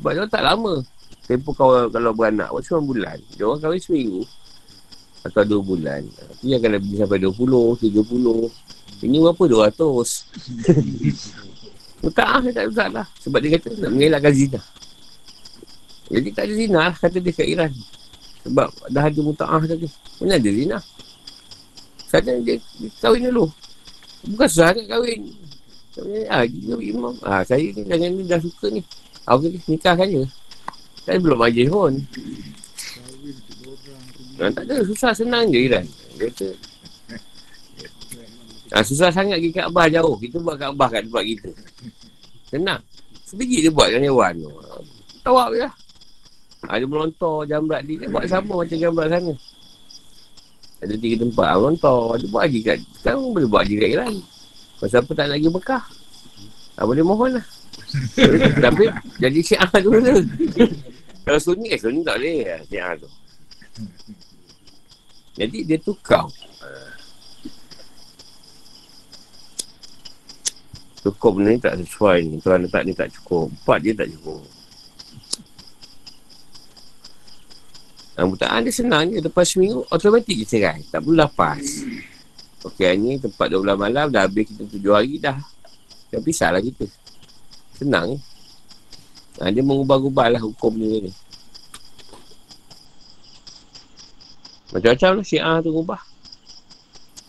Sebab 0.00 0.10
dia 0.16 0.26
tak 0.26 0.44
lama. 0.44 0.80
Tempoh 1.28 1.52
kalau, 1.52 1.86
kalau 1.92 2.12
beranak. 2.16 2.48
Waktu 2.48 2.80
9 2.80 2.90
bulan. 2.90 3.18
Dia 3.36 3.44
orang 3.44 3.60
kahwin 3.60 3.80
seminggu. 3.80 4.22
Atau 5.22 5.60
2 5.60 5.68
bulan. 5.68 6.00
Ha, 6.00 6.32
tu 6.40 6.48
yang 6.48 6.64
akan 6.64 6.72
lebih 6.80 6.96
sampai 6.96 7.20
20, 7.20 7.92
30. 7.92 9.04
Ini 9.04 9.16
berapa? 9.20 9.42
200. 9.68 11.52
Tak 12.12 12.28
ah, 12.28 12.40
tak 12.52 12.64
usah 12.68 12.88
lah. 12.92 13.06
Sebab 13.24 13.38
dia 13.40 13.56
kata 13.56 13.72
nak 13.80 13.90
mengelakkan 13.96 14.32
zina. 14.34 14.60
Jadi 16.12 16.28
tak 16.36 16.44
ada 16.44 16.54
zina 16.54 16.78
lah 16.90 16.94
kata 17.00 17.16
dia 17.16 17.32
kat 17.32 17.46
Iran. 17.48 17.72
Sebab 18.44 18.68
dah 18.92 19.04
ada 19.08 19.20
muta'ah 19.24 19.62
tadi. 19.64 19.88
Mana 20.20 20.36
ada 20.36 20.50
zina? 20.52 20.78
Sana 22.12 22.32
dia, 22.44 22.60
dia 22.60 22.88
kahwin 23.00 23.32
dulu. 23.32 23.48
Bukan 24.28 24.48
susah 24.48 24.76
nak 24.76 24.86
kahwin. 24.86 25.20
Ah, 26.28 26.44
dia 26.44 26.76
imam. 26.76 27.14
Ah, 27.24 27.40
saya 27.46 27.64
ni 27.72 27.82
dengan 27.86 28.10
ni 28.12 28.22
dah 28.28 28.42
suka 28.42 28.68
ni. 28.68 28.84
Ah, 29.24 29.40
okey, 29.40 29.56
nikahkan 29.64 30.06
je. 30.10 30.24
Saya 31.08 31.16
belum 31.22 31.40
majlis 31.40 31.68
pun. 31.72 31.94
Ah, 34.42 34.50
tak 34.52 34.64
ada, 34.68 34.84
susah 34.84 35.12
senang 35.16 35.48
je 35.48 35.58
Iran. 35.64 35.86
Dia 36.20 36.28
kata, 36.28 36.46
Ha, 38.74 38.82
susah 38.82 39.14
sangat 39.14 39.38
pergi 39.38 39.54
Kaabah 39.54 39.86
jauh. 39.86 40.18
Kita 40.18 40.42
buat 40.42 40.58
Kaabah 40.58 40.90
kat 40.90 41.06
tempat 41.06 41.22
kita. 41.22 41.50
Senang. 42.50 42.82
Sebiji 43.22 43.62
dia 43.62 43.70
buat 43.70 43.86
dengan 43.86 44.10
hewan 44.10 44.34
tu. 44.42 44.50
Tawak 45.22 45.54
je 45.54 45.62
lah. 45.62 45.74
Ha, 46.66 46.82
dia 46.82 46.88
melontar 46.90 47.46
jamrat 47.46 47.86
dia. 47.86 48.02
Dia 48.02 48.10
buat 48.10 48.26
sama 48.26 48.66
macam 48.66 48.74
jamrat 48.74 49.06
sana. 49.14 49.32
Ada 50.82 50.94
tiga 50.98 51.16
tempat. 51.22 51.46
Ha, 51.46 51.54
melontar. 51.54 52.02
Dia 52.18 52.26
buat 52.34 52.42
lagi 52.50 52.60
kat... 52.66 52.78
Sekarang 52.98 53.30
boleh 53.30 53.46
buat 53.46 53.62
lagi 53.62 53.76
kat 53.78 53.90
Iran. 53.94 54.14
Pasal 54.82 54.98
apa 55.06 55.12
tak 55.14 55.28
lagi 55.30 55.46
Mekah. 55.46 55.84
Ha, 56.74 56.80
boleh 56.82 57.04
mohon 57.06 57.30
lah. 57.38 57.46
Tapi 58.66 58.84
jadi 59.22 59.38
syiah 59.38 59.70
dulu 59.78 60.02
tu. 60.02 60.18
Kalau 61.22 61.38
sunyi, 61.38 61.70
eh 61.70 61.78
sunyi 61.78 62.02
tak 62.02 62.18
boleh. 62.18 62.58
Syiah 62.66 62.90
tu. 62.98 63.08
Jadi 65.38 65.58
dia 65.62 65.78
tukar. 65.78 66.26
Cukup 71.04 71.36
ni 71.36 71.60
tak 71.60 71.76
sesuai 71.84 72.24
ni. 72.24 72.40
Tuan 72.40 72.64
letak 72.64 72.88
ni 72.88 72.96
tak 72.96 73.12
cukup. 73.12 73.52
Empat 73.52 73.78
dia 73.84 73.92
tak 73.92 74.08
cukup. 74.08 74.40
Rambutan 78.16 78.64
dia 78.64 78.72
senang 78.72 79.12
je. 79.12 79.20
Lepas 79.20 79.52
seminggu, 79.52 79.84
automatik 79.92 80.32
je 80.40 80.46
cerai. 80.48 80.80
Tak 80.88 81.04
perlu 81.04 81.20
lepas. 81.20 81.60
Okey, 82.64 82.96
ni 82.96 83.20
tempat 83.20 83.52
12 83.52 83.76
malam. 83.76 84.08
Dah 84.08 84.24
habis 84.24 84.48
kita 84.48 84.64
tujuh 84.64 84.96
hari 84.96 85.20
dah. 85.20 85.36
Dah 86.08 86.20
pisah 86.24 86.48
lah 86.56 86.64
kita. 86.64 86.88
Senang 87.76 88.16
ni. 88.16 88.18
Ha, 89.44 89.52
dia 89.52 89.60
mengubah-ubah 89.60 90.32
lah 90.32 90.40
hukum 90.40 90.72
dia 90.78 91.04
ni. 91.04 91.12
Macam-macam 94.72 95.20
lah 95.20 95.26
syiah 95.26 95.60
tu 95.60 95.68
ubah. 95.68 96.02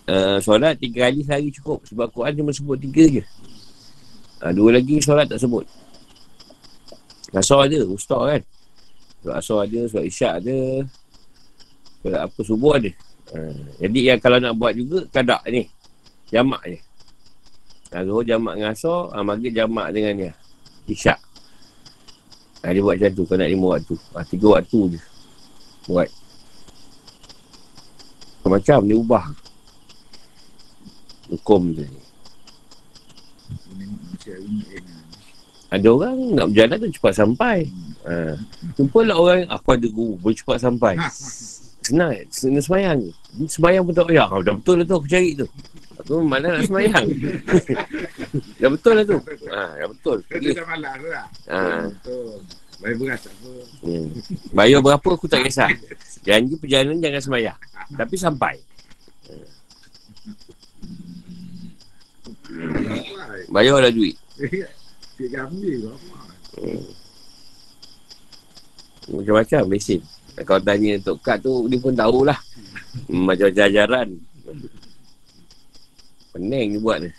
Uh, 0.06 0.38
solat 0.38 0.78
tiga 0.78 1.10
kali 1.10 1.28
sehari 1.28 1.50
cukup. 1.52 1.84
Sebab 1.90 2.08
Quran 2.14 2.40
cuma 2.40 2.56
sebut 2.56 2.80
tiga 2.80 3.04
je. 3.10 3.24
Ha, 4.44 4.52
dua 4.52 4.76
lagi 4.76 5.00
solat 5.00 5.32
tak 5.32 5.40
sebut. 5.40 5.64
Asar 7.36 7.68
ada, 7.68 7.80
ustaz 7.88 8.22
kan. 8.24 8.42
Solat 9.24 9.36
asar 9.40 9.58
ada, 9.64 9.80
solat 9.88 10.06
isyak 10.08 10.34
ada. 10.44 10.58
Solat 12.04 12.22
apa 12.28 12.40
subuh 12.44 12.74
ada. 12.76 12.92
Ha, 13.32 13.38
jadi 13.80 14.00
yang 14.14 14.20
kalau 14.20 14.38
nak 14.40 14.56
buat 14.60 14.76
juga, 14.76 15.08
kadak 15.12 15.44
ni. 15.48 15.68
Jamak 16.32 16.64
je. 16.68 16.80
Ha, 17.96 18.04
Zuhur 18.04 18.24
jamak 18.28 18.60
dengan 18.60 18.72
asar, 18.76 19.12
ha, 19.16 19.24
maghrib 19.24 19.54
jamak 19.56 19.88
dengan 19.96 20.14
ni. 20.20 20.30
Isyak. 20.92 21.20
Ha, 22.62 22.74
dia 22.74 22.82
buat 22.84 22.98
macam 22.98 23.12
tu, 23.16 23.24
kau 23.24 23.38
nak 23.40 23.50
lima 23.50 23.68
waktu. 23.80 23.96
Ha, 24.14 24.26
tiga 24.28 24.48
waktu 24.60 24.80
je. 24.96 25.00
Buat. 25.90 26.10
Macam 28.46 28.86
dia 28.86 28.94
ubah. 28.94 29.26
Hukum 31.34 31.74
tu 31.74 31.82
ni. 31.82 32.05
Ada 35.74 35.88
orang 35.92 36.18
nak 36.38 36.46
berjalan 36.54 36.78
tu 36.78 36.90
cepat 37.02 37.14
sampai. 37.18 37.58
Ha. 38.06 38.38
Lah 38.80 39.18
orang, 39.18 39.40
aku 39.50 39.68
ada 39.74 39.88
guru, 39.90 40.16
boleh 40.22 40.38
cepat 40.38 40.58
sampai. 40.62 40.94
Senang, 41.86 42.12
senang 42.34 42.64
semayang. 42.66 43.00
Semayang 43.46 43.84
pun 43.86 43.94
tak 43.94 44.06
payah. 44.10 44.28
Oh, 44.30 44.42
dah 44.42 44.54
betul 44.58 44.82
lah 44.82 44.86
tu 44.86 44.96
aku 44.98 45.08
cari 45.10 45.32
tu. 45.38 45.48
Aku 46.02 46.22
mana 46.22 46.58
nak 46.58 46.64
semayang. 46.66 47.06
dah 48.62 48.70
betul 48.74 48.94
lah 48.98 49.06
tu. 49.06 49.18
Ha, 49.50 49.62
dah 49.84 49.88
betul. 49.90 50.18
Kita 50.30 50.50
dah 50.62 50.66
malas 50.70 50.98
lah. 51.06 51.28
Ha. 51.50 51.60
Bayar 52.82 52.96
beras 53.00 53.20
tak 53.24 53.34
apa. 53.40 53.52
Hmm. 53.88 54.08
Bayar 54.52 54.80
berapa 54.84 55.08
aku 55.16 55.26
tak 55.32 55.48
kisah. 55.48 55.72
Janji 56.28 56.60
perjalanan 56.60 57.00
jangan 57.00 57.22
semayang. 57.24 57.60
Tapi 57.96 58.16
sampai. 58.20 58.56
Bayarlah 63.52 63.92
duit. 63.92 64.16
Tiga 65.16 65.48
ambil 65.48 65.76
ke? 65.80 65.94
Hmm. 66.60 66.84
Macam-macam 69.16 69.62
mesin. 69.70 70.02
Kalau 70.36 70.60
tanya 70.60 71.00
Tok 71.00 71.18
Kat 71.24 71.38
tu, 71.40 71.70
dia 71.72 71.80
pun 71.80 71.96
tahulah. 71.96 72.36
Macam-macam 73.08 73.66
ajaran. 73.70 74.08
Pening 76.36 76.68
dia 76.76 76.82
buat 76.84 76.98
ni. 77.00 77.10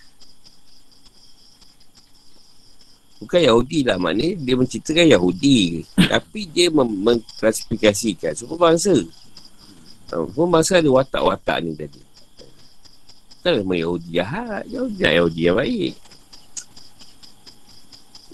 Bukan 3.17 3.41
Yahudi 3.41 3.81
lah. 3.89 3.97
Maknanya 3.97 4.37
dia 4.45 4.55
menceritakan 4.61 5.07
Yahudi. 5.09 5.59
Tapi 6.13 6.41
dia 6.53 6.69
mem- 6.69 7.01
mengklasifikasikan 7.01 8.37
semua 8.37 8.61
bangsa. 8.61 8.93
Semua 10.07 10.47
bangsa 10.53 10.85
ada 10.85 10.91
watak-watak 10.93 11.59
ni 11.65 11.73
tadi. 11.73 12.06
Tak 13.47 13.63
ada 13.63 13.75
Yahudi 13.79 14.11
jahat. 14.11 14.67
Yahudi, 14.67 15.07
Yahudi 15.07 15.41
yang 15.47 15.55
baik. 15.55 15.95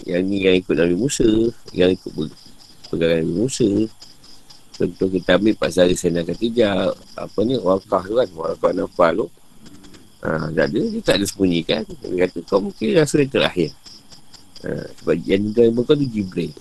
Yang 0.09 0.21
ni 0.25 0.37
yang 0.41 0.55
ikut 0.57 0.73
Nabi 0.73 0.95
Musa. 0.97 1.29
Yang 1.69 2.01
ikut 2.01 2.11
pe- 2.17 2.37
pegangan 2.89 3.21
Nabi 3.21 3.33
Musa. 3.37 3.69
Contoh 4.73 5.07
kita 5.13 5.37
ambil 5.37 5.53
pasal 5.53 5.93
Sayyidina 5.93 6.25
Khatijah. 6.25 6.97
Apa 7.13 7.45
ni? 7.45 7.61
Wakah 7.61 8.03
tu 8.09 8.13
kan? 8.17 8.29
Wakah 8.33 8.71
Nafal 8.73 9.13
tu. 9.21 9.27
Ha, 10.25 10.49
Tak 10.49 10.65
ada. 10.73 10.79
Dia 10.81 11.01
tak 11.05 11.15
ada 11.21 11.25
sembunyikan. 11.29 11.85
Dia 11.85 12.25
kata 12.25 12.37
kau 12.49 12.65
mungkin 12.65 12.97
rasa 12.97 13.21
yang 13.21 13.29
terakhir. 13.29 13.69
Ha, 14.65 14.69
Sebab 14.97 15.15
yang 15.29 15.45
juga 15.45 15.61
yang 15.61 15.75
tu 15.77 16.07
Jibril 16.09 16.55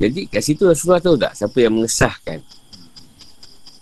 Jadi 0.00 0.24
kat 0.32 0.40
situ 0.40 0.64
Rasulullah 0.64 0.96
tahu 0.96 1.20
tak 1.20 1.36
Siapa 1.36 1.60
yang 1.60 1.76
mengesahkan? 1.76 2.40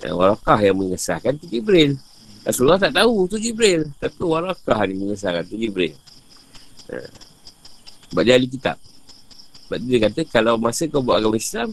Ha, 0.03 0.11
Warakah 0.11 0.59
yang 0.61 0.77
mengesahkan 0.77 1.39
tu 1.39 1.47
Jibril 1.47 1.97
Rasulullah 2.43 2.81
tak 2.81 2.99
tahu 2.99 3.31
tu 3.31 3.39
Jibril 3.39 3.87
Tapi 4.03 4.19
Warakah 4.19 4.83
ni 4.91 4.99
mengesahkan 4.99 5.47
tu 5.47 5.55
Jibril 5.55 5.95
ha. 6.91 6.99
Sebab 8.13 8.29
dia 8.29 8.37
ahli 8.37 8.45
kitab. 8.45 8.77
Sebab 9.65 9.79
dia 9.89 9.99
kata, 10.05 10.21
kalau 10.29 10.61
masa 10.61 10.85
kau 10.85 11.01
buat 11.01 11.17
agama 11.17 11.41
Islam, 11.41 11.73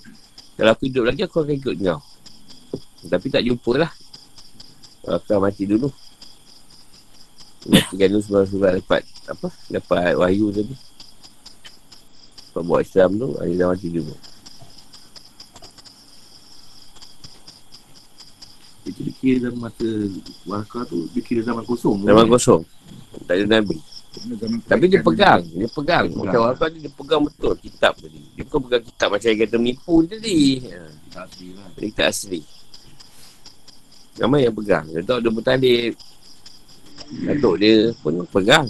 kalau 0.55 0.71
aku 0.71 0.87
hidup 0.87 1.03
lagi, 1.11 1.27
aku 1.27 1.43
akan 1.43 1.51
ikut 1.59 1.75
kau. 1.83 1.99
Tapi 3.11 3.27
tak 3.27 3.43
jumpa 3.43 3.71
lah. 3.75 3.91
Akan 5.03 5.43
mati 5.43 5.67
dulu. 5.67 5.91
Matikan 7.67 8.07
dulu 8.07 8.23
sebab 8.23 8.43
sebab 8.47 8.71
dapat, 8.79 9.01
apa, 9.27 9.47
dapat 9.67 10.15
wahyu 10.15 10.47
tadi. 10.55 10.75
Kau 12.55 12.63
buat 12.63 12.87
Islam 12.87 13.19
tu, 13.19 13.35
dia 13.35 13.59
dah 13.59 13.67
mati 13.75 13.87
dulu. 13.91 14.15
Kira 19.19 19.37
dalam 19.51 19.59
masa 19.59 19.87
Waraka 20.47 20.87
tu 20.87 21.05
Dia 21.11 21.21
kira 21.23 21.43
zaman 21.43 21.63
kosong 21.67 22.07
Zaman 22.07 22.25
kosong. 22.31 22.63
Tak 23.27 23.35
ada 23.35 23.45
Nabi. 23.59 23.77
Tapi 24.65 24.85
dia 24.89 25.01
pegang. 25.05 25.41
Dia 25.53 25.69
pegang. 25.69 26.09
Macam 26.17 26.49
orang 26.49 26.57
tadi, 26.57 26.77
dia 26.81 26.91
pegang 26.91 27.21
betul 27.21 27.53
kitab 27.61 27.93
tadi. 27.93 28.19
Dia 28.33 28.43
bukan 28.49 28.59
pegang 28.65 28.83
kitab 28.83 29.07
macam 29.13 29.27
yang 29.29 29.39
kata 29.45 29.55
menipu 29.61 29.95
tadi. 30.09 30.39
Ha. 30.65 30.81
Tak 31.13 31.23
asli 31.29 31.47
lah 31.53 31.67
tak 31.93 32.07
asli. 32.09 32.41
Ramai 34.19 34.49
yang 34.49 34.55
pegang. 34.57 34.85
Datuk 34.89 35.19
dia 35.21 35.31
bertalib. 35.31 35.93
Datuk 37.25 37.55
dia 37.61 37.75
pun 38.01 38.13
pegang. 38.27 38.67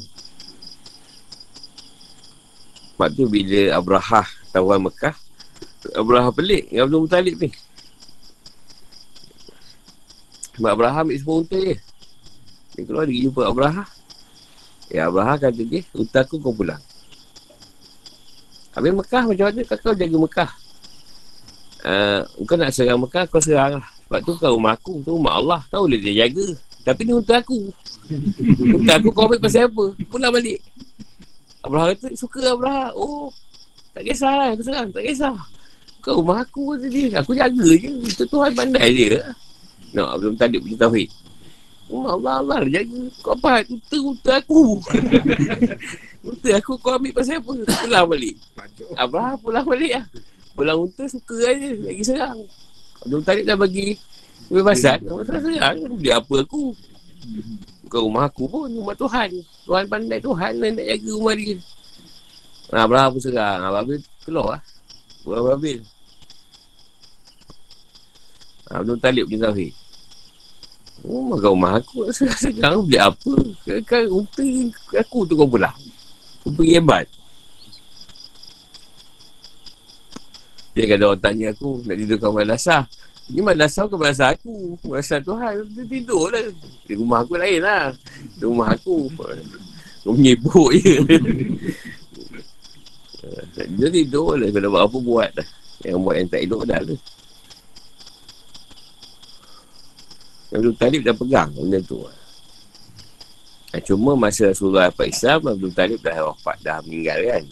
Sebab 3.00 3.10
tu 3.16 3.24
bila 3.32 3.80
Abrahah 3.80 4.28
tawan 4.52 4.84
Mekah, 4.84 5.16
Abrahah 5.96 6.36
pelik 6.36 6.68
dengan 6.68 6.84
Abdul 6.84 7.02
Muttalib 7.08 7.36
ni. 7.40 7.50
Sebab 10.60 10.76
Abrahah 10.76 11.08
ambil 11.08 11.16
semua 11.16 11.40
unta 11.40 11.56
je. 11.56 11.76
Dia 12.76 12.84
keluar 12.84 13.08
dia 13.08 13.24
jumpa 13.24 13.48
Abrahah. 13.48 13.88
Ya 14.92 15.08
Abrahah 15.08 15.40
kata 15.40 15.64
dia, 15.64 15.88
unta 15.96 16.20
aku 16.20 16.36
kau 16.44 16.52
pulang. 16.52 16.84
Habis 18.76 18.92
Mekah 18.92 19.24
macam 19.24 19.46
mana 19.48 19.62
kau 19.64 19.96
jaga 19.96 20.18
Mekah? 20.20 20.52
Uh, 21.80 22.22
kau 22.44 22.60
nak 22.60 22.76
serang 22.76 23.00
Mekah, 23.00 23.24
kau 23.32 23.40
serang 23.40 23.80
lah. 23.80 23.88
Sebab 23.88 24.20
tu 24.28 24.32
kau 24.36 24.52
rumah 24.52 24.76
aku, 24.76 25.00
tu 25.00 25.16
rumah 25.16 25.40
Allah. 25.40 25.64
Tahu 25.72 25.88
boleh 25.88 26.00
dia 26.04 26.28
jaga. 26.28 26.48
Tapi 26.84 27.08
ni 27.08 27.16
unta 27.16 27.40
aku. 27.40 27.72
unta 28.84 29.00
aku 29.00 29.16
kau 29.16 29.32
ambil 29.32 29.40
pasal 29.40 29.72
apa? 29.72 29.86
Pulang 30.12 30.32
balik. 30.36 30.60
Abraham 31.64 31.88
kata, 31.96 32.08
suka 32.20 32.52
Abraham. 32.52 32.92
Oh, 33.00 33.32
tak 33.96 34.04
kisah 34.12 34.34
lah, 34.36 34.48
aku 34.52 34.64
serang. 34.68 34.92
Tak 34.92 35.08
kisah. 35.08 35.40
Kau 36.04 36.20
rumah 36.20 36.44
aku 36.44 36.76
kata 36.76 36.88
dia. 36.92 37.08
Aku 37.24 37.32
jaga 37.32 37.68
je. 37.80 37.92
Itu 37.96 38.28
Tuhan 38.28 38.52
pandai 38.52 38.92
je. 38.92 39.24
No, 39.94 40.06
belum 40.22 40.36
tadi 40.38 40.62
punya 40.62 40.78
tauhid. 40.86 41.10
Oh, 41.90 42.06
Allah, 42.06 42.46
Allah 42.46 42.58
jaga. 42.70 43.02
Kau 43.26 43.34
apa? 43.34 43.66
Unta, 43.66 43.98
unta 43.98 44.32
aku. 44.38 44.78
unta 46.30 46.50
aku 46.54 46.78
kau 46.78 46.94
ambil 46.94 47.18
pasal 47.18 47.42
apa? 47.42 47.52
Pulang 47.66 48.06
balik. 48.06 48.36
Abraham 48.94 49.36
pulang 49.42 49.66
balik 49.66 49.92
lah. 49.98 50.06
Pulang 50.54 50.78
unta 50.86 51.04
suka 51.10 51.50
aja. 51.50 51.70
Lagi 51.82 52.04
serang. 52.06 52.46
Abdul 53.02 53.26
Talib 53.26 53.46
dah 53.50 53.58
bagi 53.58 53.98
kebebasan. 54.54 55.02
Kau 55.10 55.26
tak 55.26 55.42
serang. 55.42 55.78
Dia 55.98 56.22
apa 56.22 56.36
aku? 56.46 56.78
Bukan 57.90 58.00
rumah 58.06 58.30
aku 58.30 58.46
pun. 58.46 58.70
Rumah 58.70 58.94
Tuhan. 58.94 59.30
Tuhan 59.66 59.86
pandai 59.90 60.22
Tuhan 60.22 60.54
lah 60.62 60.70
nak 60.70 60.86
jaga 60.86 61.10
rumah 61.10 61.34
dia. 61.34 61.58
Abraham 62.70 63.10
pun 63.18 63.22
serang. 63.26 63.60
Abraham 63.66 63.98
keluar 64.22 64.46
lah. 64.54 64.62
Bukan 65.26 65.38
Abraham. 65.42 65.82
Abdul 68.70 69.02
Talib 69.02 69.26
punya 69.26 69.50
tauhid. 69.50 69.74
Oh, 71.08 71.32
maka 71.32 71.48
rumah 71.48 71.80
aku 71.80 72.12
sekarang 72.44 72.86
beli 72.86 73.00
apa? 73.00 73.34
Kan 73.88 74.06
unta 74.12 74.44
aku 75.00 75.26
tu 75.26 75.34
kau. 75.40 75.48
Kau 75.48 76.52
pergi 76.54 76.76
hebat. 76.76 77.08
Dia 80.76 80.86
kata 80.96 81.12
orang 81.12 81.24
tanya 81.24 81.48
aku 81.52 81.84
nak 81.84 81.98
tidur 81.98 82.18
kat 82.20 82.32
madrasah. 82.32 82.84
Ni 83.30 83.42
madrasah 83.44 83.84
ke 83.90 83.96
madrasah 84.00 84.30
aku? 84.38 84.80
Madrasah 84.86 85.20
Tuhan. 85.24 85.54
Dia 85.76 85.84
tidur 85.88 86.32
lah. 86.32 86.46
Di 86.88 86.94
rumah 86.96 87.20
aku 87.26 87.34
lain 87.36 87.60
lah. 87.64 87.92
Di 88.38 88.44
rumah 88.46 88.72
aku. 88.72 89.10
Kau 90.06 90.14
menyibuk 90.14 90.70
je. 90.78 90.96
Dia 93.76 93.88
tidur 93.92 94.40
lah. 94.40 94.50
Kalau 94.52 94.70
buat 94.72 94.84
apa 94.88 94.98
buat 95.04 95.30
lah. 95.36 95.48
Yang 95.84 96.00
buat 96.00 96.16
yang 96.16 96.30
tak 96.32 96.42
elok 96.44 96.64
dah 96.68 96.80
lah. 96.80 97.00
Abdul 100.50 100.76
Talib 100.78 101.02
dah 101.06 101.14
pegang 101.14 101.50
benda 101.54 101.78
tu. 101.86 102.02
Ha, 103.70 103.78
cuma 103.86 104.18
masa 104.18 104.50
Rasulullah 104.50 104.90
dapat 104.90 105.14
Islam, 105.14 105.46
Abdul 105.46 105.74
Talib 105.78 106.02
dah 106.02 106.34
wafat, 106.34 106.58
dah 106.66 106.82
meninggal 106.82 107.22
kan. 107.22 107.44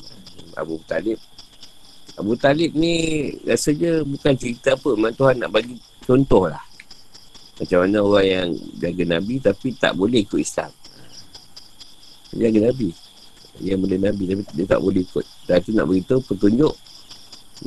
Abu 0.58 0.82
Talib. 0.89 1.22
Abu 2.18 2.34
Talib 2.34 2.74
ni 2.74 3.30
rasanya 3.45 4.02
bukan 4.02 4.34
cerita 4.34 4.74
apa. 4.74 4.98
Memang 4.98 5.14
Tuhan 5.14 5.38
nak 5.38 5.54
bagi 5.54 5.78
contoh 6.02 6.50
lah. 6.50 6.66
Macam 7.62 7.86
mana 7.86 7.98
orang 8.02 8.26
yang 8.26 8.48
jaga 8.82 9.04
Nabi 9.06 9.38
tapi 9.38 9.68
tak 9.78 9.93
boleh 9.93 10.26
ikut 10.26 10.41
Islam. 10.41 10.74
Jaga 12.34 12.60
Nabi. 12.74 12.89
Dia 13.62 13.78
boleh 13.78 13.98
Nabi 14.02 14.24
tapi 14.34 14.43
dia 14.58 14.66
tak 14.66 14.82
boleh 14.82 15.02
ikut. 15.06 15.26
Dan 15.45 15.58
tu 15.62 15.72
nak 15.78 15.86
beritahu 15.86 16.22
petunjuk. 16.26 16.74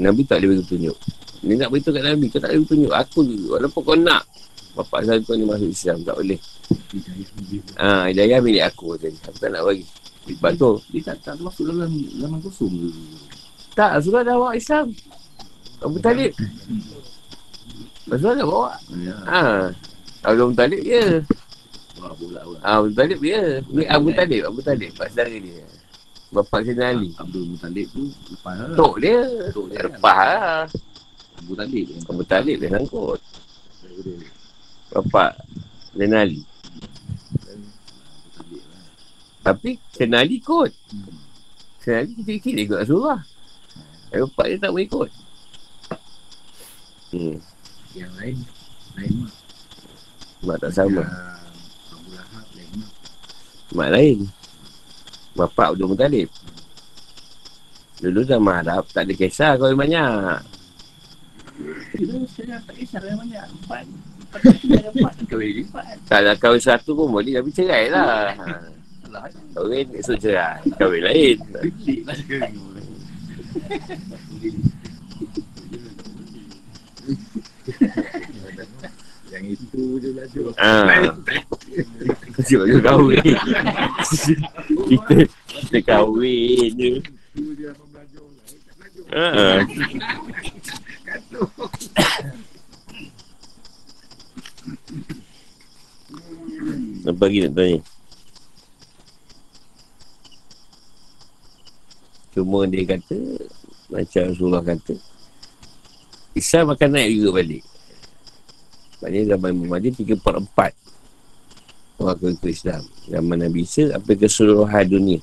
Nabi 0.03 0.27
tak 0.27 0.43
boleh 0.43 0.49
beritahu 0.59 0.67
petunjuk. 0.67 0.97
Dia 1.47 1.55
nak 1.55 1.69
beritahu 1.71 1.95
kat 1.95 2.05
Nabi. 2.11 2.27
Kau 2.27 2.41
tak 2.43 2.51
boleh 2.51 2.67
beritahu. 2.67 2.91
Aku. 2.99 3.21
Walaupun 3.55 3.83
kau 3.87 3.99
nak 3.99 4.23
Bapak 4.71 5.01
saya 5.03 5.19
kau 5.21 5.35
ni 5.35 5.43
masuk 5.43 5.67
Islam 5.67 5.99
Tak 6.03 6.15
boleh. 6.15 6.39
Ah, 7.75 8.07
ha, 8.07 8.09
Hidayah 8.09 8.39
milik 8.39 8.65
aku 8.65 8.95
tadi 8.95 9.19
Aku 9.21 9.37
tak 9.37 9.51
nak 9.51 9.67
bagi. 9.67 9.85
Sebab 10.31 10.53
tu 10.55 10.71
Dia 10.91 11.01
tak, 11.11 11.17
tak 11.27 11.35
masuk 11.39 11.65
dalam 11.67 11.91
laman 12.17 12.39
kosong 12.41 12.71
ke? 12.71 12.89
Tak 13.75 13.99
Rasulullah 13.99 14.25
dah 14.25 14.37
bawa 14.37 14.53
Islam. 14.55 14.87
Abu 15.81 15.99
Talib 15.99 16.33
Rasulullah 18.07 18.37
dah 18.37 18.47
bawa. 18.47 18.71
Ya. 18.97 19.17
Ha 19.27 19.43
Abu 20.23 20.53
Talib 20.53 20.83
ya 20.83 21.05
Wah, 22.01 22.13
bola 22.17 22.41
pula. 22.43 22.59
ha, 22.61 22.71
Abu 22.79 22.91
Talib 22.93 23.21
ya 23.21 23.43
Ni 23.69 23.85
Abu 23.85 24.09
Talib 24.11 24.43
Abu 24.47 24.61
Talib 24.61 24.91
Pak 24.95 25.09
saudara 25.11 25.35
dia. 25.35 25.65
Bapak 26.31 26.63
Sayyidina 26.63 26.95
Ali 26.95 27.11
Abdul 27.19 27.43
Muttalib 27.45 27.87
tu 27.91 28.07
lepas 28.31 28.55
lah. 28.55 28.71
Tok 28.79 28.95
dia. 29.03 29.19
Tok 29.51 29.67
dia. 29.67 29.81
Lepas 29.83 30.15
lah. 30.15 30.63
Abu 31.43 31.53
Talib 31.59 31.87
Abu 32.07 32.23
Talib 32.23 32.57
dia 32.57 32.69
sangkut 32.71 33.19
Bapak 34.91 35.39
Sayyidina 35.95 36.27
Ali 36.27 36.41
Tapi 39.41 39.71
Sayyidina 39.97 40.19
Ali 40.21 40.35
ikut. 40.43 40.73
Sayyidina 41.81 42.01
Ali 42.05 42.13
kecil-kecil 42.21 42.55
dia 42.55 42.65
ikut 42.67 42.79
Rasulullah. 42.85 43.21
Tapi 44.11 44.21
bapak 44.27 44.47
dia 44.51 44.59
tak 44.59 44.71
boleh 44.75 44.87
ikut. 44.87 45.11
Hmm. 47.11 47.37
Yang 47.95 48.13
lain 48.19 48.37
Lain 48.99 49.15
mak. 49.23 49.35
Mak 50.43 50.57
tak 50.63 50.73
sama. 50.75 51.03
Yang 51.03 51.95
Abu 51.95 52.11
Lahab 52.15 52.47
lain 52.55 52.73
mak. 52.79 52.93
Mak 53.71 53.91
lain. 53.95 54.19
Bapak 55.39 55.67
Abdul 55.75 55.89
Muttalib. 55.95 56.29
Dulu 58.01 58.21
zaman 58.25 58.65
Arab 58.67 58.89
tak 58.91 59.07
ada 59.07 59.15
kisah 59.15 59.55
kau 59.61 59.71
banyak. 59.77 60.41
Kita 61.95 62.17
saya 62.33 62.57
tak 62.65 62.75
kisah 62.81 62.99
banyak. 62.99 63.45
Empat. 63.61 63.85
Kawin 65.31 65.67
empat. 65.67 65.85
Tak 66.07 66.21
nak 66.23 66.37
kahwin 66.39 66.63
satu 66.63 66.95
pun 66.95 67.11
boleh 67.11 67.35
Tapi 67.39 67.51
cerai 67.51 67.91
lah. 67.91 68.31
Alah. 69.11 69.27
Kahwin 69.55 69.87
esok 69.99 70.17
cerai 70.23 70.63
Kahwin 70.79 71.03
lain 71.03 71.37
lah. 71.51 71.65
Yang 79.31 79.45
itu 79.55 79.83
je 80.03 80.11
lah 80.15 80.27
tu 80.31 80.51
Ah. 80.59 81.15
Siapa 82.43 82.65
tu 82.67 82.79
kahwin 82.83 83.23
Kita 84.91 85.15
Kita 85.47 85.79
kahwin 85.87 86.71
je 86.75 86.91
Itu 87.35 87.51
je 87.55 87.71
apa. 96.61 97.09
Apa 97.11 97.23
lagi 97.27 97.39
nak 97.45 97.53
tanya? 97.57 97.79
Cuma 102.31 102.63
dia 102.71 102.87
kata 102.87 103.19
Macam 103.91 104.23
Rasulullah 104.31 104.63
kata 104.63 104.95
Islam 106.31 106.71
akan 106.71 106.89
naik 106.95 107.11
juga 107.19 107.43
balik. 107.43 107.67
Maknanya 109.03 109.35
zaman 109.35 109.51
Imam 109.51 109.67
Mahdi 109.67 109.91
3 109.91 110.15
per 110.15 110.39
4 110.39 111.99
Orang 111.99 112.15
akan 112.17 112.31
ikut 112.39 112.51
Islam. 112.55 112.83
Zaman 113.11 113.37
Nabi 113.43 113.67
Isa 113.67 113.91
Sampai 113.91 114.15
keseluruhan 114.15 114.85
dunia 114.87 115.19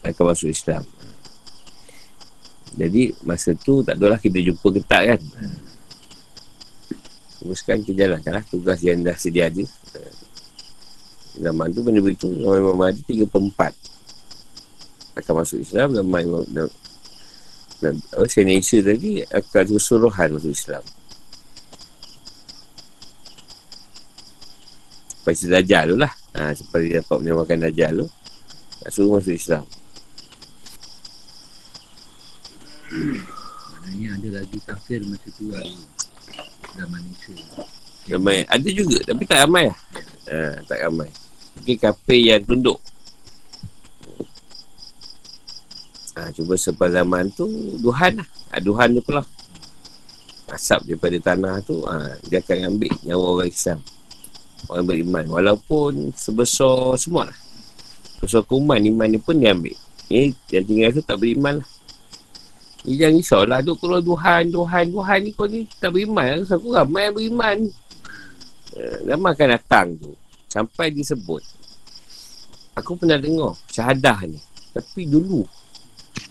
Akan 0.00 0.24
masuk 0.32 0.48
Islam. 0.48 0.84
Jadi 2.74 3.14
masa 3.22 3.54
tu 3.54 3.86
tak 3.86 3.94
adalah 3.94 4.18
kita 4.18 4.42
jumpa 4.42 4.66
ketat 4.74 5.02
kan? 5.14 5.20
Teruskan 7.38 7.78
kita 7.86 8.10
lah 8.10 8.42
tugas 8.50 8.82
yang 8.82 9.06
dah 9.06 9.14
sedia 9.14 9.46
ada 9.46 9.62
Zaman 11.34 11.66
tu 11.74 11.82
benda 11.82 11.98
begitu 11.98 12.30
Zaman 12.30 12.58
Imam 12.62 12.76
Mahdi 12.78 13.02
3 13.02 13.26
per 13.26 13.42
4 13.42 15.18
Akan 15.18 15.34
masuk 15.42 15.58
Islam 15.62 15.88
Zaman 15.98 16.20
Imam 16.22 16.70
dan, 17.84 18.00
oh, 18.16 18.24
Sayyidina 18.24 18.64
Isa 18.64 18.80
tadi 18.80 19.20
akan 19.28 19.64
keseluruhan 19.76 20.28
masuk 20.32 20.56
Islam. 20.56 20.80
Seperti 25.20 25.52
Dajjal 25.52 25.84
tu 25.92 25.96
lah. 26.00 26.12
Ha, 26.32 26.56
Seperti 26.56 26.96
dapat 26.96 27.16
menyamakan 27.20 27.58
Dajjal 27.68 27.92
tu 28.04 28.06
Nak 28.84 28.90
suruh 28.92 29.20
masuk 29.20 29.36
Islam. 29.36 29.64
Maknanya 33.74 34.08
ada 34.16 34.28
lagi 34.40 34.58
tafsir 34.64 35.00
masa 35.04 35.28
tu 35.36 35.52
lah. 35.52 35.64
Zaman 36.78 37.00
Isa 37.10 37.32
Ramai 38.16 38.48
Ada 38.48 38.68
juga 38.72 38.98
Tapi 39.04 39.22
tak 39.28 39.38
ramai 39.44 39.68
lah. 39.68 39.78
Ha, 40.32 40.56
Tak 40.64 40.78
ramai 40.88 41.08
Mungkin 41.58 41.76
kafir 41.78 42.20
yang 42.34 42.42
tunduk 42.42 42.78
ha, 46.18 46.30
Cuba 46.34 46.54
sebab 46.58 46.88
zaman 46.90 47.30
tu 47.34 47.46
Duhan 47.78 48.22
lah 48.22 48.28
ha, 48.52 48.58
Duhan 48.58 48.94
tu 48.98 49.02
pula 49.02 49.22
Asap 50.50 50.86
daripada 50.86 51.34
tanah 51.34 51.58
tu 51.66 51.82
ha, 51.88 52.14
Dia 52.30 52.38
akan 52.38 52.74
ambil 52.74 52.94
nyawa 53.02 53.24
orang 53.40 53.50
Islam 53.50 53.78
Orang 54.70 54.86
beriman 54.86 55.24
Walaupun 55.30 56.14
sebesar 56.14 56.94
semua 57.00 57.30
lah 57.30 57.38
Sebesar 58.18 58.46
kuman 58.46 58.78
iman 58.82 59.08
ni 59.10 59.18
pun 59.18 59.38
dia 59.38 59.50
ambil 59.50 59.74
Ni 60.12 60.36
yang 60.52 60.64
tinggal 60.68 60.90
tu 60.92 61.02
tak 61.02 61.16
beriman 61.16 61.64
lah. 61.64 61.68
Ni 62.84 63.00
jangan 63.00 63.16
risaulah. 63.16 63.58
Duk 63.64 63.80
kalau 63.80 64.00
Tuhan, 64.04 64.52
Tuhan, 64.52 64.84
Tuhan 64.92 65.18
ni 65.24 65.30
kau 65.32 65.48
ni 65.48 65.64
tak 65.80 65.96
beriman. 65.96 66.44
Aku 66.44 66.52
aku 66.60 66.68
ramai 66.76 67.08
beriman. 67.08 67.56
Uh, 68.76 68.98
ramai 69.08 69.32
akan 69.32 69.48
datang 69.56 69.86
tu. 69.96 70.12
Sampai 70.54 70.94
disebut. 70.94 71.42
Aku 72.78 72.94
pernah 72.94 73.18
dengar 73.18 73.58
syahadah 73.66 74.22
ni. 74.22 74.38
Tapi 74.70 75.02
dulu. 75.02 75.42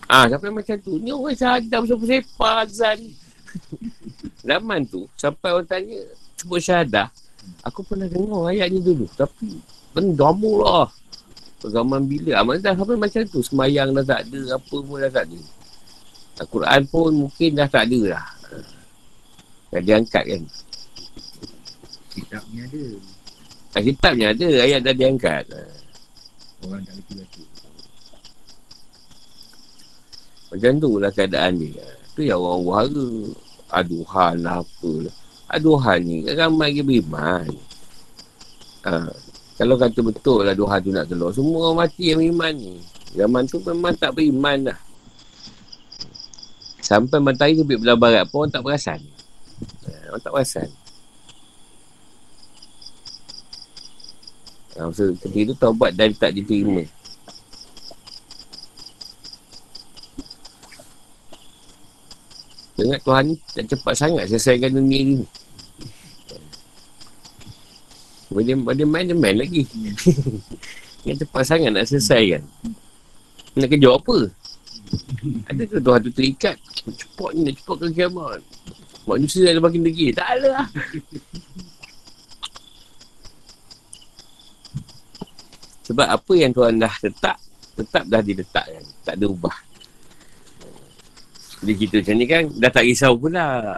Ah, 0.08 0.24
sampai 0.32 0.48
macam 0.48 0.80
tu. 0.80 0.96
Ni 0.96 1.12
orang 1.12 1.36
syahadah 1.36 1.84
pasal 1.84 2.00
sepak 2.00 2.54
azan. 2.64 2.98
Zaman 4.48 4.80
tu, 4.88 5.04
sampai 5.20 5.52
orang 5.52 5.68
tanya 5.68 6.00
sebut 6.40 6.60
syahadah. 6.64 7.12
Aku 7.68 7.84
pernah 7.84 8.08
dengar 8.08 8.48
ayat 8.48 8.72
ni 8.72 8.80
dulu. 8.80 9.04
Tapi, 9.12 9.60
benda 9.92 10.32
lah. 10.32 10.88
Zaman 11.64 12.04
bila? 12.08 12.44
Amat 12.44 12.64
dah 12.64 12.76
sampai 12.76 12.96
macam 12.96 13.22
tu. 13.28 13.40
Semayang 13.44 13.92
dah 13.92 14.04
tak 14.04 14.20
ada. 14.28 14.56
Apa 14.56 14.76
pun 14.84 15.00
dah 15.00 15.12
tak 15.12 15.24
ada. 15.28 15.40
Al-Quran 16.40 16.80
pun 16.88 17.10
mungkin 17.28 17.50
dah 17.56 17.68
tak 17.68 17.88
ada 17.88 18.00
lah. 18.16 18.26
Dah 19.72 19.80
diangkat 19.84 20.24
kan. 20.28 20.42
Kitabnya 22.12 22.62
ada. 22.68 23.13
Ah, 23.74 23.82
kitabnya 23.82 24.30
ada. 24.30 24.48
Ayat 24.62 24.86
dah 24.86 24.94
diangkat. 24.94 25.44
Orang 26.62 26.82
tak 26.86 26.94
lagi 26.94 27.12
baca. 27.18 27.42
Macam 30.54 30.72
tu 30.78 30.90
lah 31.02 31.10
keadaan 31.10 31.52
dia. 31.58 31.86
Tu 32.14 32.30
yang 32.30 32.38
orang 32.38 32.62
wahara. 32.62 33.10
Aduhan 33.74 34.34
lah 34.46 34.62
apalah. 34.62 35.14
Aduhan 35.50 35.98
ni 36.06 36.22
kan 36.22 36.46
ramai 36.46 36.70
lagi 36.70 36.82
beriman. 36.86 37.50
Ha. 38.86 39.10
Kalau 39.58 39.74
kata 39.74 39.98
betul 39.98 40.46
lah 40.46 40.54
Tuhan 40.54 40.78
tu 40.78 40.90
nak 40.94 41.06
keluar. 41.10 41.34
Semua 41.34 41.58
orang 41.70 41.90
mati 41.90 42.14
yang 42.14 42.22
beriman 42.22 42.54
ni. 42.54 42.78
Zaman 43.18 43.42
tu 43.50 43.58
memang 43.66 43.94
tak 43.98 44.14
beriman 44.14 44.70
dah. 44.70 44.78
Sampai 46.78 47.18
matahari 47.18 47.58
terbit 47.58 47.82
belah 47.82 47.98
barat 47.98 48.28
pun 48.30 48.46
orang 48.46 48.52
tak 48.54 48.62
perasan. 48.62 49.00
Ha, 49.90 50.14
orang 50.14 50.22
tak 50.22 50.30
perasan. 50.30 50.68
Ha, 54.74 54.90
masa 54.90 55.14
ketika 55.22 55.54
tu 55.54 55.54
taubat 55.54 55.94
dan 55.94 56.10
tak 56.18 56.34
diterima. 56.34 56.82
Dengar 62.74 62.98
Tuhan 63.06 63.22
ni 63.30 63.34
tak 63.54 63.64
cepat 63.70 63.94
sangat 63.94 64.26
selesaikan 64.26 64.74
dunia 64.74 64.98
ni. 64.98 65.16
Boleh, 68.34 68.58
boleh 68.58 68.82
main, 68.82 69.06
dia 69.06 69.14
main 69.14 69.38
lagi. 69.38 69.62
Yang 71.06 71.22
cepat 71.22 71.42
sangat 71.46 71.70
nak 71.70 71.86
selesaikan. 71.86 72.42
Nak 73.54 73.68
kerja 73.70 73.94
apa? 73.94 74.16
Ada 75.46 75.62
ke 75.70 75.76
Tuhan 75.78 76.00
tu 76.02 76.10
terikat? 76.10 76.56
Cepat 76.82 77.30
ni, 77.38 77.40
nak 77.46 77.54
cepat 77.62 77.76
ke 77.78 77.86
kiamat. 77.94 78.42
Manusia 79.06 79.54
dah 79.54 79.62
makin 79.62 79.86
degil. 79.86 80.10
Tak 80.18 80.28
ada 80.40 80.48
lah. 80.50 80.66
Sebab 85.84 86.06
apa 86.08 86.32
yang 86.32 86.50
Tuhan 86.56 86.80
dah 86.80 86.94
letak, 87.04 87.36
tetap 87.76 88.04
dah 88.08 88.22
diletakkan. 88.24 88.82
Tak 89.04 89.20
ada 89.20 89.26
ubah. 89.28 89.56
Jadi 91.64 91.72
kita 91.80 91.94
macam 92.00 92.14
ni 92.16 92.26
kan, 92.28 92.42
dah 92.60 92.70
tak 92.72 92.84
risau 92.88 93.12
pula. 93.16 93.76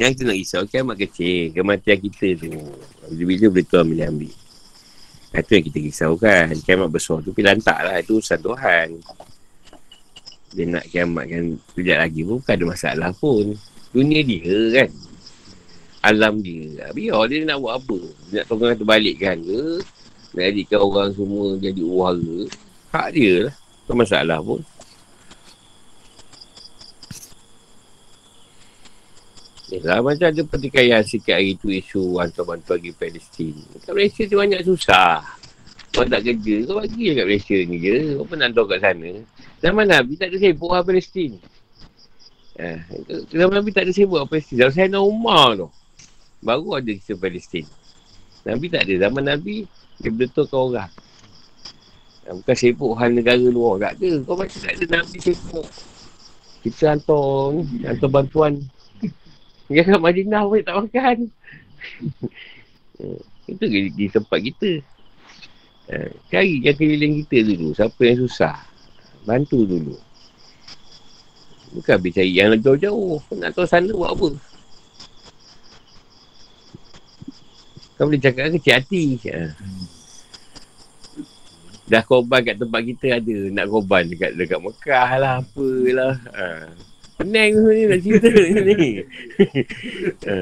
Yang 0.00 0.10
kita 0.16 0.22
nak 0.24 0.36
risau, 0.36 0.62
kiamat 0.68 0.96
kecil. 1.00 1.52
Kematian 1.52 1.98
kita 2.00 2.28
tu. 2.40 2.48
Bila-bila 3.12 3.46
boleh 3.52 3.66
Tuhan 3.68 3.84
boleh 3.88 4.06
ambil. 4.08 4.34
Itu 5.32 5.50
yang 5.56 5.64
kita 5.68 5.78
risau 5.80 6.12
kan. 6.20 6.52
Kiamat 6.60 6.88
besar 6.92 7.18
tu, 7.24 7.32
pilihan 7.32 7.60
tak 7.60 7.80
lah. 7.80 7.96
Itu 8.00 8.20
urusan 8.20 8.40
Tuhan. 8.40 8.88
Dia 10.52 10.64
nak 10.68 10.84
kiamat 10.92 11.24
kan, 11.32 11.44
sekejap 11.72 11.98
lagi 12.04 12.20
pun 12.28 12.36
bukan 12.36 12.54
ada 12.56 12.64
masalah 12.68 13.10
pun. 13.16 13.44
Dunia 13.92 14.20
dia 14.20 14.52
kan. 14.76 14.90
Alam 16.02 16.44
dia. 16.44 16.92
Biar 16.92 17.20
dia 17.30 17.48
nak 17.48 17.62
buat 17.62 17.80
apa. 17.80 17.98
Dia 18.28 18.42
nak 18.42 18.46
tolong 18.48 18.76
terbalikkan 18.76 19.36
ke. 19.40 19.80
Nak 20.32 20.44
jadikan 20.48 20.80
orang 20.80 21.10
semua 21.12 21.60
jadi 21.60 21.82
wara. 21.84 22.36
Hak 22.92 23.08
dia 23.12 23.48
lah. 23.48 23.54
Tak 23.84 23.96
masalah 23.96 24.38
pun. 24.40 24.60
Yalah, 29.72 30.04
macam 30.04 30.28
ada 30.28 30.42
pertikaian 30.44 31.00
sikit 31.00 31.32
hari 31.32 31.56
tu 31.56 31.72
isu 31.72 32.20
hantar 32.20 32.44
bantuan 32.44 32.76
bagi 32.76 32.92
Palestin. 32.92 33.56
Kat 33.80 33.96
Malaysia 33.96 34.28
tu 34.28 34.36
banyak 34.36 34.60
susah. 34.68 35.24
Kau 35.92 36.04
tak 36.04 36.28
kerja, 36.28 36.68
kau 36.68 36.76
bagi 36.76 37.08
je 37.08 37.12
kat 37.16 37.24
Malaysia 37.24 37.56
ni 37.56 37.76
je. 37.80 37.96
Kau 38.20 38.24
pernah 38.28 38.52
hantar 38.52 38.64
kat 38.68 38.78
sana. 38.84 39.10
Zaman 39.64 39.84
Nabi 39.88 40.12
tak 40.20 40.28
ada 40.28 40.36
sibuk 40.36 40.70
lah 40.76 40.84
Palestin. 40.84 41.32
Eh, 42.60 42.78
zaman 43.32 43.54
Nabi 43.64 43.70
tak 43.72 43.88
ada 43.88 43.92
sibuk 43.96 44.20
lah 44.20 44.28
Palestin. 44.28 44.56
Zaman 44.60 44.72
saya 44.76 44.88
nak 44.92 45.04
Umar 45.08 45.56
tu. 45.56 45.68
Baru 46.44 46.76
ada 46.76 46.90
kisah 46.92 47.16
Palestin. 47.16 47.64
Nabi 48.44 48.66
tak 48.68 48.84
ada. 48.84 49.08
Zaman 49.08 49.24
Nabi, 49.24 49.64
dia 50.00 50.10
betulkan 50.14 50.58
orang. 50.58 50.90
Eh, 52.22 52.32
bukan 52.38 52.54
sibuk 52.54 52.94
hal 52.94 53.10
negara 53.10 53.42
luar. 53.42 53.82
Tak 53.82 53.92
ada. 53.98 54.10
Kau 54.22 54.38
macam 54.38 54.58
tak 54.62 54.74
ada 54.78 54.84
Nabi 54.86 55.18
sibuk. 55.18 55.66
Kita 56.62 56.94
hantar 56.94 57.58
hantar 57.82 58.08
bantuan. 58.08 58.52
Dia 59.72 59.82
kat 59.82 59.98
Madinah 59.98 60.46
pun 60.46 60.62
tak 60.62 60.76
makan. 60.78 61.18
Itu 63.50 63.64
di, 63.66 63.90
di 63.90 64.06
tempat 64.06 64.38
kita. 64.38 64.78
Eh, 65.90 66.10
Cari 66.30 66.62
yang 66.62 66.76
keliling 66.78 67.26
kita 67.26 67.50
dulu. 67.50 67.74
Siapa 67.74 68.00
yang 68.06 68.18
susah. 68.22 68.54
Bantu 69.26 69.66
dulu. 69.66 69.98
Bukan 71.72 71.92
habis 71.96 72.12
cari 72.12 72.30
yang 72.36 72.52
jauh-jauh. 72.60 73.18
Nak 73.32 73.56
tahu 73.56 73.66
sana 73.66 73.90
buat 73.90 74.12
apa. 74.12 74.28
Kau 78.02 78.10
boleh 78.10 78.18
cakap 78.18 78.50
kecil 78.50 78.74
hati. 78.82 79.14
Ha. 79.30 79.54
Dah 81.86 82.02
korban 82.02 82.42
kat 82.42 82.58
tempat 82.58 82.82
kita 82.82 83.22
ada. 83.22 83.36
Nak 83.54 83.70
korban 83.70 84.10
dekat, 84.10 84.34
dekat 84.34 84.58
Mekah 84.58 85.10
lah. 85.22 85.38
Apalah. 85.38 86.18
Ha. 86.34 86.46
Pening 87.22 87.62
ni 87.62 87.82
nak 87.86 87.98
cerita 88.02 88.26
ni. 88.66 88.90
ha. 90.26 90.34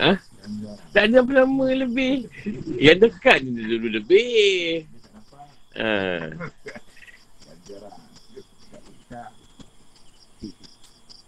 Ha? 0.00 0.12
Tak 0.96 1.02
ada 1.12 1.16
apa 1.20 1.32
nama 1.44 1.66
lebih. 1.76 2.24
Yang 2.80 3.12
dekat 3.12 3.44
ni 3.44 3.68
dulu 3.68 3.88
lebih. 4.00 4.88
Ha. 5.76 5.92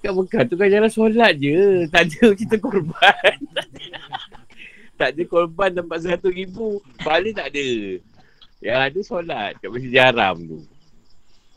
Kat 0.06 0.14
Mekah 0.14 0.42
tu 0.46 0.54
kan 0.54 0.70
jalan 0.70 0.86
solat 0.86 1.34
je. 1.34 1.90
Tak 1.90 2.06
ada 2.06 2.30
cerita 2.38 2.56
korban. 2.62 3.38
tak 4.94 5.08
ada 5.10 5.22
korban 5.26 5.70
tempat 5.74 5.98
seratus 5.98 6.30
ribu. 6.30 6.78
Paling 7.02 7.34
tak 7.34 7.50
ada. 7.50 7.66
Yang 8.62 8.78
ada 8.86 9.00
solat 9.02 9.50
kat 9.58 9.66
Masjid 9.66 9.98
Haram 9.98 10.38
tu. 10.46 10.62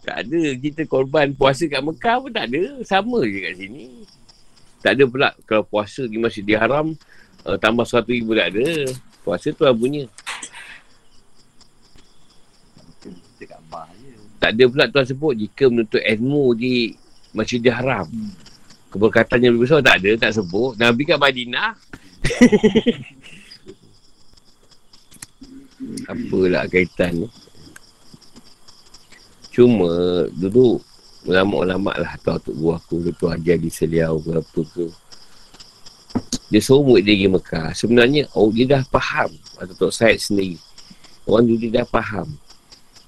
Tak 0.02 0.26
ada 0.26 0.42
kita 0.58 0.82
korban 0.90 1.30
puasa 1.38 1.70
kat 1.70 1.78
Mekah 1.78 2.16
pun 2.26 2.32
tak 2.34 2.50
ada. 2.50 2.64
Sama 2.82 3.22
je 3.22 3.38
kat 3.38 3.54
sini. 3.54 3.86
Tak 4.82 4.98
ada 4.98 5.04
pula 5.06 5.30
kalau 5.46 5.64
puasa 5.70 6.10
di 6.10 6.18
Masjid 6.18 6.58
Haram 6.58 6.98
uh, 7.46 7.58
tambah 7.62 7.86
100 7.86 8.10
ribu 8.10 8.34
tak 8.34 8.50
ada. 8.50 8.90
Puasa 9.22 9.54
tu 9.54 9.62
lah 9.62 9.78
punya. 9.78 10.10
Tak 14.42 14.58
ada 14.58 14.64
pula 14.66 14.90
tuan 14.90 15.06
sebut 15.06 15.38
jika 15.38 15.70
menuntut 15.70 16.02
ilmu 16.02 16.58
di 16.58 16.98
Masjid 17.34 17.62
Haram. 17.70 18.10
Keberkatannya 18.90 19.54
lebih 19.54 19.70
besar 19.70 19.86
tak 19.86 20.02
ada, 20.02 20.18
tak 20.18 20.34
sebut. 20.34 20.74
Nabi 20.82 21.06
kat 21.06 21.22
Madinah. 21.22 21.78
Apalah 26.12 26.68
kaitan 26.68 27.24
ni. 27.24 27.28
Cuma 29.54 30.26
dulu 30.34 30.82
ulama-ulama 31.28 31.92
lah 32.00 32.16
tahu 32.24 32.50
tu 32.50 32.52
gua 32.56 32.80
aku 32.80 33.12
tu 33.14 33.28
ajar 33.30 33.58
di 33.60 33.70
Seliau 33.70 34.18
ke 34.18 34.42
apa 34.42 34.62
ke. 34.74 34.88
Dia 36.50 36.62
suruh 36.66 36.82
murid 36.82 37.06
dia 37.06 37.14
pergi 37.14 37.30
Mekah. 37.30 37.70
Sebenarnya 37.78 38.26
oh, 38.34 38.50
dia 38.50 38.66
dah 38.66 38.82
faham. 38.90 39.30
Atau 39.62 39.78
Tok 39.78 39.94
Syed 39.94 40.18
sendiri. 40.18 40.58
Orang 41.30 41.46
dulu 41.46 41.62
dia 41.62 41.84
dah 41.84 41.86
faham. 41.86 42.26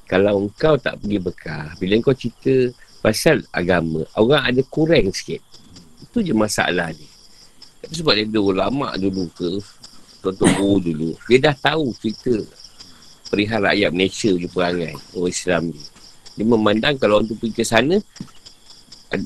Kalau 0.06 0.46
engkau 0.46 0.78
tak 0.78 1.02
pergi 1.02 1.18
Mekah, 1.18 1.74
bila 1.82 1.98
kau 2.06 2.14
cerita 2.14 2.70
pasal 3.02 3.44
agama, 3.50 4.06
orang 4.16 4.46
ada 4.46 4.62
kurang 4.70 5.10
sikit. 5.12 5.42
Itu 6.06 6.22
je 6.22 6.32
masalah 6.32 6.94
ni. 6.94 7.08
Sebab 7.92 8.14
dia 8.14 8.26
ada 8.30 8.40
ulama 8.40 8.94
dulu 8.96 9.26
ke, 9.34 9.58
Tonton 10.22 10.54
Guru 10.54 10.78
dulu. 10.86 11.10
Dia 11.26 11.50
dah 11.50 11.56
tahu 11.58 11.98
cerita 11.98 12.38
perihal 13.34 13.66
rakyat 13.66 13.90
Malaysia 13.90 14.30
punya 14.30 14.50
perangai 14.54 14.94
orang 15.18 15.34
Islam 15.34 15.62
ni. 15.74 15.82
Dia 16.38 16.46
memandang 16.46 16.96
kalau 17.02 17.20
orang 17.20 17.28
tu 17.28 17.36
pergi 17.36 17.58
ke 17.58 17.66
sana, 17.66 17.98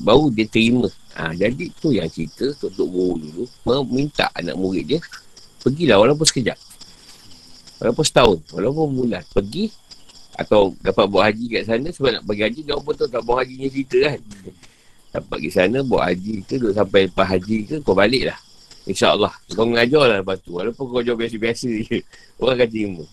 baru 0.02 0.32
dia 0.32 0.48
terima. 0.48 0.88
Ha, 1.16 1.32
jadi 1.36 1.72
tu 1.80 1.92
yang 1.92 2.08
cerita 2.08 2.48
Tok 2.56 2.72
Guru 2.76 3.20
dulu 3.20 3.44
meminta 3.68 4.32
anak 4.32 4.56
murid 4.56 4.84
dia 4.88 5.00
pergilah 5.60 6.00
walaupun 6.00 6.24
sekejap. 6.24 6.58
Walaupun 7.76 8.04
setahun. 8.08 8.38
Walaupun 8.56 8.86
bulan. 8.96 9.22
Pergi. 9.36 9.68
Atau 10.36 10.76
dapat 10.84 11.04
buat 11.08 11.24
haji 11.32 11.46
kat 11.48 11.62
sana. 11.64 11.88
Sebab 11.88 12.10
nak 12.20 12.22
pergi 12.28 12.42
haji. 12.44 12.60
Dia 12.68 12.76
pun 12.76 12.92
tahu 12.92 13.08
tak 13.08 13.22
buat 13.24 13.40
hajinya 13.40 13.68
kita 13.72 13.98
kan. 14.04 14.20
Dapat 15.16 15.36
pergi 15.40 15.50
sana. 15.50 15.78
Buat 15.80 16.02
haji 16.12 16.34
ke. 16.44 16.54
Duduk 16.60 16.72
sampai 16.76 17.00
lepas 17.08 17.26
haji 17.26 17.56
ke. 17.64 17.76
Kau 17.80 17.96
balik 17.96 18.28
lah. 18.28 18.38
InsyaAllah. 18.84 19.32
Kau 19.56 19.64
mengajar 19.64 20.04
lah 20.04 20.18
lepas 20.20 20.36
tu. 20.44 20.54
Walaupun 20.54 20.84
kau 20.92 21.00
jual 21.00 21.16
biasa-biasa 21.16 21.68
je. 21.88 21.98
Orang 22.40 22.60
akan 22.60 22.68
terima. 22.68 23.04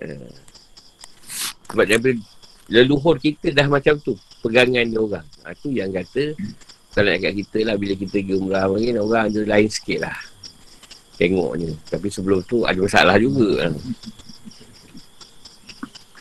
Uh, 0.00 0.32
sebab 1.70 1.84
daripada 1.86 2.18
leluhur 2.66 3.14
kita 3.18 3.54
dah 3.54 3.66
macam 3.66 3.94
tu. 4.02 4.14
Pegangan 4.40 4.86
dia 4.88 4.98
orang. 4.98 5.26
Ha, 5.44 5.52
tu 5.52 5.68
yang 5.70 5.92
kata. 5.92 6.34
Kalau 6.96 7.06
nak 7.12 7.20
kat 7.22 7.32
kita 7.44 7.58
lah. 7.66 7.74
Bila 7.76 7.92
kita 7.94 8.18
pergi 8.18 8.34
umrah. 8.38 8.64
Mungkin 8.70 8.94
orang 8.98 9.26
tu 9.30 9.42
lain 9.46 9.68
sikit 9.70 9.98
lah. 10.06 10.16
Tengoknya. 11.20 11.70
Tapi 11.90 12.08
sebelum 12.08 12.40
tu 12.48 12.64
ada 12.64 12.78
masalah 12.80 13.20
juga. 13.20 13.68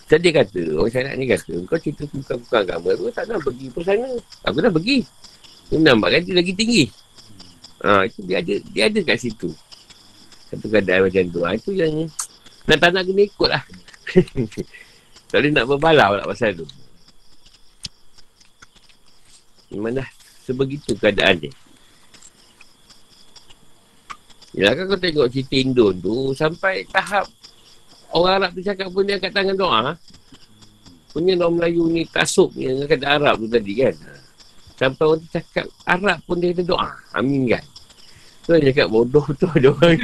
Jadi 0.10 0.26
dia 0.26 0.42
kata. 0.42 0.62
Orang 0.74 0.90
syariat 0.90 1.14
ni 1.14 1.30
kata. 1.30 1.54
Kau 1.70 1.78
cerita 1.78 2.04
bukan-bukan 2.10 2.60
agama. 2.66 2.90
Aku 2.98 3.14
tak 3.14 3.30
nak 3.30 3.46
pergi 3.46 3.66
pun 3.70 3.82
sana. 3.86 4.10
Aku 4.50 4.58
dah 4.58 4.74
pergi. 4.74 5.06
Dia 5.70 5.78
nampak 5.86 6.10
kan 6.18 6.22
dia 6.26 6.34
lagi 6.34 6.54
tinggi. 6.58 6.84
Ha, 7.86 8.10
itu 8.10 8.20
dia 8.26 8.42
ada, 8.42 8.56
dia 8.74 8.84
ada 8.90 9.00
kat 9.06 9.18
situ. 9.22 9.54
Satu 10.50 10.66
keadaan 10.66 11.06
macam 11.06 11.24
tu. 11.30 11.40
Ha, 11.46 11.54
itu 11.54 11.72
yang 11.78 12.10
nak 12.66 12.78
tak 12.82 12.90
nak 12.90 13.06
kena 13.06 13.22
ikut 13.22 13.50
lah. 13.54 13.64
tak 15.30 15.38
boleh 15.38 15.52
nak 15.54 15.66
berbalau 15.70 16.12
lah 16.18 16.26
pasal 16.26 16.58
tu. 16.58 16.66
Memang 19.70 20.02
dah 20.02 20.10
sebegitu 20.42 20.98
keadaan 20.98 21.38
dia. 21.38 21.54
Yalah 24.58 24.74
kan 24.74 24.86
kau 24.90 24.98
tengok 24.98 25.30
cerita 25.30 25.56
Indon 25.62 25.94
tu 26.02 26.34
sampai 26.34 26.82
tahap 26.90 27.30
orang 28.14 28.34
Arab 28.42 28.52
tu 28.58 28.62
cakap 28.66 28.88
pun 28.90 29.04
dia 29.06 29.18
angkat 29.18 29.34
tangan 29.34 29.56
doa. 29.56 29.82
Punya 31.10 31.34
orang 31.42 31.54
Melayu 31.58 31.90
ni 31.90 32.06
tasuk 32.06 32.54
ni 32.54 32.70
dengan 32.70 32.86
kata 32.86 33.06
Arab 33.18 33.36
tu 33.42 33.48
tadi 33.50 33.74
kan. 33.78 33.96
Sampai 34.78 35.04
orang 35.10 35.20
tu 35.26 35.30
cakap 35.34 35.66
Arab 35.84 36.18
pun 36.26 36.36
dia 36.38 36.54
kata 36.54 36.64
doa. 36.66 36.90
Amin 37.18 37.50
kan. 37.50 37.66
Tu 38.46 38.50
dia 38.58 38.70
cakap 38.74 38.88
bodoh 38.90 39.26
tu 39.38 39.46
ada 39.58 39.70
orang. 39.74 39.98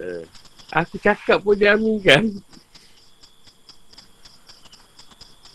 Eh, 0.00 0.24
Aku 0.72 0.96
cakap 0.96 1.44
pun 1.44 1.52
dia 1.52 1.76
amin 1.76 2.00
kan. 2.00 2.24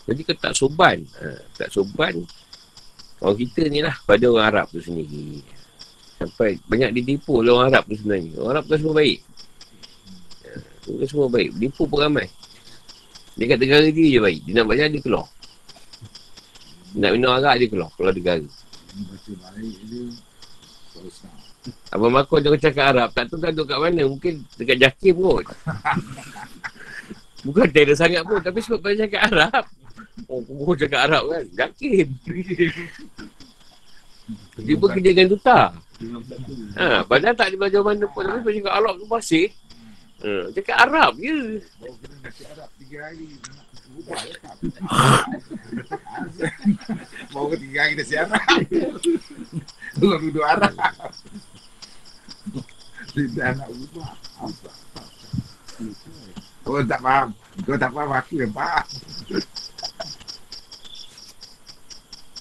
Jadi 0.08 0.20
kau 0.24 0.36
tak 0.40 0.54
soban. 0.56 1.04
Ha, 1.20 1.26
tak 1.58 1.68
soban. 1.68 2.14
Orang 3.18 3.36
kita 3.36 3.66
ni 3.66 3.82
lah 3.82 3.92
pada 4.06 4.24
orang 4.30 4.46
Arab 4.46 4.66
tu 4.70 4.80
sendiri. 4.80 5.42
Sampai 6.16 6.56
banyak 6.64 6.94
ditipu 6.94 7.42
oleh 7.42 7.52
orang 7.52 7.74
Arab 7.74 7.84
tu 7.90 7.98
sebenarnya. 7.98 8.38
Orang 8.38 8.52
Arab 8.56 8.64
tu 8.70 8.78
semua 8.78 8.94
baik. 8.96 9.18
Ha, 10.88 10.96
tu 10.96 11.04
semua 11.04 11.28
baik. 11.28 11.52
Ditipu 11.60 11.84
pun 11.84 12.00
ramai. 12.00 12.32
Dia 13.36 13.44
kat 13.54 13.58
negara 13.60 13.86
dia 13.86 14.06
je 14.08 14.20
baik. 14.24 14.40
Dia 14.48 14.52
nak 14.56 14.66
banyak 14.66 14.86
dia 14.96 15.00
keluar. 15.04 15.26
Nak 16.96 17.10
minum 17.12 17.30
arak 17.36 17.54
dia 17.60 17.68
keluar. 17.68 17.92
Keluar 17.94 18.12
negara. 18.16 18.46
Abang 21.92 22.12
Makor 22.16 22.40
dia 22.40 22.56
cakap 22.56 22.96
Arab. 22.96 23.08
Tak 23.12 23.28
tahu 23.28 23.38
duduk 23.44 23.68
kat 23.68 23.78
mana. 23.78 24.02
Mungkin 24.08 24.40
dekat 24.56 24.76
Jakim 24.80 25.14
kot. 25.20 25.44
Bukan 27.44 27.68
tak 27.68 27.94
sangat 27.94 28.24
pun. 28.24 28.40
Tapi 28.40 28.58
sebab 28.64 28.80
dia 28.88 29.04
cakap 29.04 29.28
Arab. 29.28 29.64
Oh, 30.26 30.40
kau 30.42 30.74
cakap 30.74 31.00
Arab 31.06 31.28
kan. 31.28 31.44
Jakim. 31.52 32.06
Dia 34.58 34.74
pun 34.74 34.88
kerja 34.90 35.10
dengan 35.12 35.28
duta. 35.36 35.60
Ha, 36.80 37.04
padahal 37.06 37.36
tak 37.36 37.52
ada 37.52 37.56
belajar 37.60 37.82
mana 37.84 38.08
pun. 38.08 38.24
Tapi 38.24 38.40
dia 38.56 38.64
cakap 38.64 38.74
Arab 38.80 38.94
tu 38.96 39.06
masih. 39.06 39.52
Ha, 40.18 40.50
cakap 40.50 40.76
Arab 40.90 41.14
je. 41.22 41.62
Oh, 41.78 41.94
nasi 42.26 42.42
Arab 42.50 42.66
tiga 42.74 43.06
hari. 43.06 43.38
Hari 47.78 47.94
nasi 47.94 48.14
Arab. 48.18 48.42
Belum 49.94 50.18
duduk 50.26 50.42
Arab. 50.42 50.74
Tidak 53.14 53.50
nak. 53.62 53.68
Apa? 53.70 54.02
Kau 56.66 56.82
tak 56.82 57.00
faham. 57.00 57.28
Kau 57.62 57.78
tak 57.78 57.90
faham 57.94 58.10
aku 58.10 58.34
yang 58.42 58.50
faham. 58.50 58.86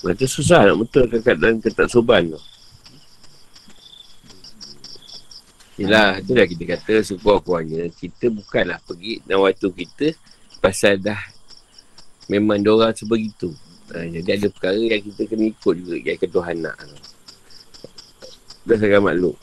Macam 0.02 0.28
susah 0.30 0.66
nak 0.66 0.78
betulkan 0.82 1.22
keadaan 1.22 1.62
ketaksuban 1.62 2.34
tu. 2.34 2.42
Yelah, 5.78 6.18
tu 6.26 6.34
dah 6.34 6.50
kita 6.50 6.64
kata 6.74 7.06
sekurang-kurangnya 7.06 7.94
kita 7.94 8.34
bukanlah 8.34 8.82
pergi 8.82 9.22
dan 9.30 9.38
waktu 9.46 9.70
kita 9.70 10.18
pasal 10.58 10.98
dah 10.98 11.22
memang 12.26 12.58
diorang 12.58 12.98
sebegitu. 12.98 13.54
Ha, 13.94 14.04
jadi 14.10 14.42
ada 14.42 14.48
perkara 14.50 14.74
yang 14.74 15.06
kita 15.06 15.22
kena 15.30 15.46
ikut 15.54 15.76
juga 15.78 15.96
yang 16.02 16.18
ketuhanan. 16.18 16.88
Dah 18.66 18.78
sangat 18.82 19.02
maklum. 19.06 19.38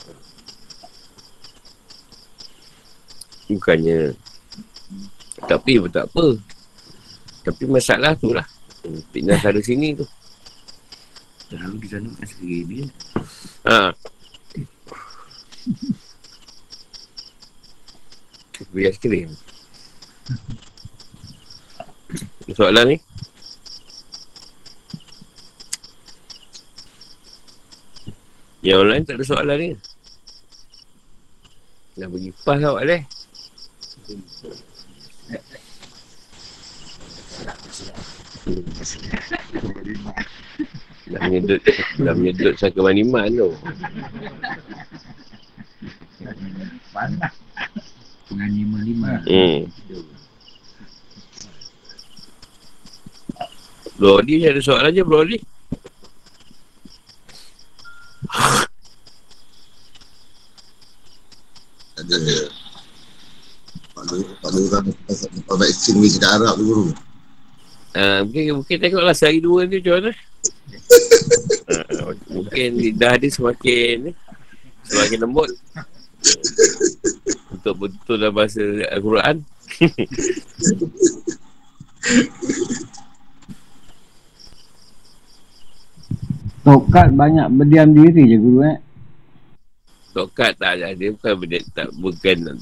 Bukannya 3.47 4.13
tapi 5.47 5.79
pun 5.79 5.91
tak 5.91 6.11
apa. 6.11 6.25
Tapi 7.45 7.63
masalah 7.69 8.11
tu 8.17 8.33
lah. 8.33 8.45
Fitnah 9.13 9.39
ada 9.39 9.61
sini 9.63 9.95
tu. 9.97 10.05
Terlalu 11.47 11.75
di 11.85 11.87
sana 11.87 12.07
bukan 12.09 12.27
sendiri 12.27 12.59
dia. 12.67 12.85
Beri 18.71 18.87
aiskrim. 18.87 19.35
Soalan 22.55 22.95
ni? 22.95 22.97
Yang 28.65 28.81
online 28.81 29.05
tak 29.05 29.21
ada 29.21 29.25
soalan 29.29 29.57
ni. 29.61 29.69
Dah 31.99 32.07
bagi 32.09 32.33
pas 32.41 32.57
lah 32.57 32.73
awak 32.73 32.83
leh. 32.89 33.01
Dah 41.05 41.21
menyedut, 41.29 41.61
dah 42.01 42.13
menyedut 42.17 42.57
saka 42.57 42.81
maniman 42.81 43.29
tu. 43.29 43.53
Panas. 46.89 47.33
Dengan 48.25 48.49
lima-lima. 48.49 49.11
Hmm. 49.29 49.69
Bro 53.95 54.19
Adi 54.19 54.43
ada 54.43 54.59
soalan 54.59 54.91
je 54.91 55.03
Bro 55.05 55.23
Adi. 55.23 55.39
ada 62.05 62.35
pada 63.95 64.15
pada 64.43 64.57
orang 64.59 64.85
pasal 65.07 65.29
vaksin 65.47 65.95
ni 65.97 66.11
cakap 66.11 66.43
Arab 66.43 66.53
tu 66.59 66.63
guru. 66.67 66.83
Uh, 67.95 68.19
mungkin, 68.27 68.43
mungkin 68.59 68.77
tengoklah 68.83 69.15
sehari 69.15 69.39
dua 69.39 69.63
ni 69.63 69.79
macam 69.79 69.93
mana. 70.03 70.11
uh, 71.71 72.11
mungkin 72.35 72.69
lidah 72.75 73.15
dia 73.15 73.31
semakin 73.31 74.11
semakin 74.83 75.17
lembut. 75.23 75.49
Untuk 77.65 77.89
betul 77.89 78.21
dalam 78.21 78.37
bahasa 78.37 78.61
Al-Quran. 78.93 79.41
Tokat 86.61 87.09
banyak 87.17 87.49
berdiam 87.57 87.89
diri 87.89 88.29
je 88.29 88.37
guru 88.37 88.69
eh. 88.69 88.77
Tokat 90.13 90.61
tak 90.61 90.77
ada. 90.77 90.93
Dia 90.93 91.09
bukan 91.17 91.33
benda, 91.41 91.57
tak, 91.73 91.89
bukan 91.97 92.61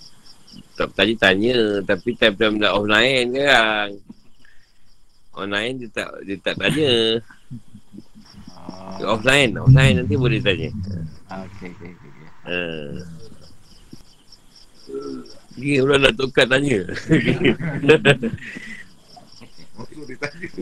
tak 0.79 0.87
tanya 0.95 1.15
tanya 1.19 1.83
tapi 1.83 2.15
time-time 2.15 2.63
dah 2.63 2.71
offline 2.71 3.27
kan. 3.35 3.99
Online 5.35 5.83
dia 5.83 5.91
tak 5.91 6.15
dia 6.23 6.39
tak 6.39 6.55
tanya. 6.55 7.19
Dia 9.03 9.05
offline, 9.11 9.51
offline 9.59 9.99
nanti 9.99 10.15
boleh 10.15 10.39
tanya. 10.39 10.71
Ah, 11.27 11.43
Okey 11.43 11.75
okey 11.75 11.91
okey. 11.91 12.07
okey. 12.07 12.27
Uh. 12.47 13.03
Dia 15.53 15.85
pula 15.85 16.01
nak 16.01 16.13
tukar 16.17 16.45
tanya. 16.49 16.81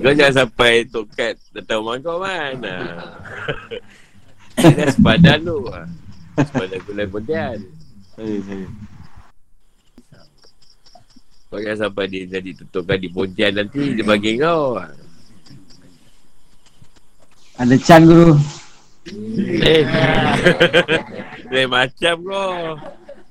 Kau 0.02 0.14
jangan 0.16 0.48
sampai 0.48 0.88
tokat 0.88 1.36
datang 1.52 1.84
rumah 1.84 2.00
kau 2.00 2.24
kan. 2.24 2.56
Ah. 2.64 3.12
Dia 4.56 4.72
dah 4.72 4.88
sepadan 4.92 5.40
tu. 5.44 5.58
ah. 5.68 5.88
Sepadan 6.40 6.80
gulai 6.88 7.08
sorry. 8.16 8.68
Kau 11.52 11.60
jangan 11.60 11.80
sampai 11.88 12.06
dia 12.08 12.24
jadi 12.40 12.52
tutukan 12.56 12.98
di 13.00 13.10
pontian 13.12 13.52
nanti 13.52 13.96
dia 13.96 14.04
bagi 14.08 14.40
kau. 14.40 14.80
Ada 17.60 17.76
Chan 17.84 18.08
guru. 18.08 18.40
Eh. 19.62 19.84
Lain 21.52 21.68
macam 21.68 22.16
kau. 22.26 22.80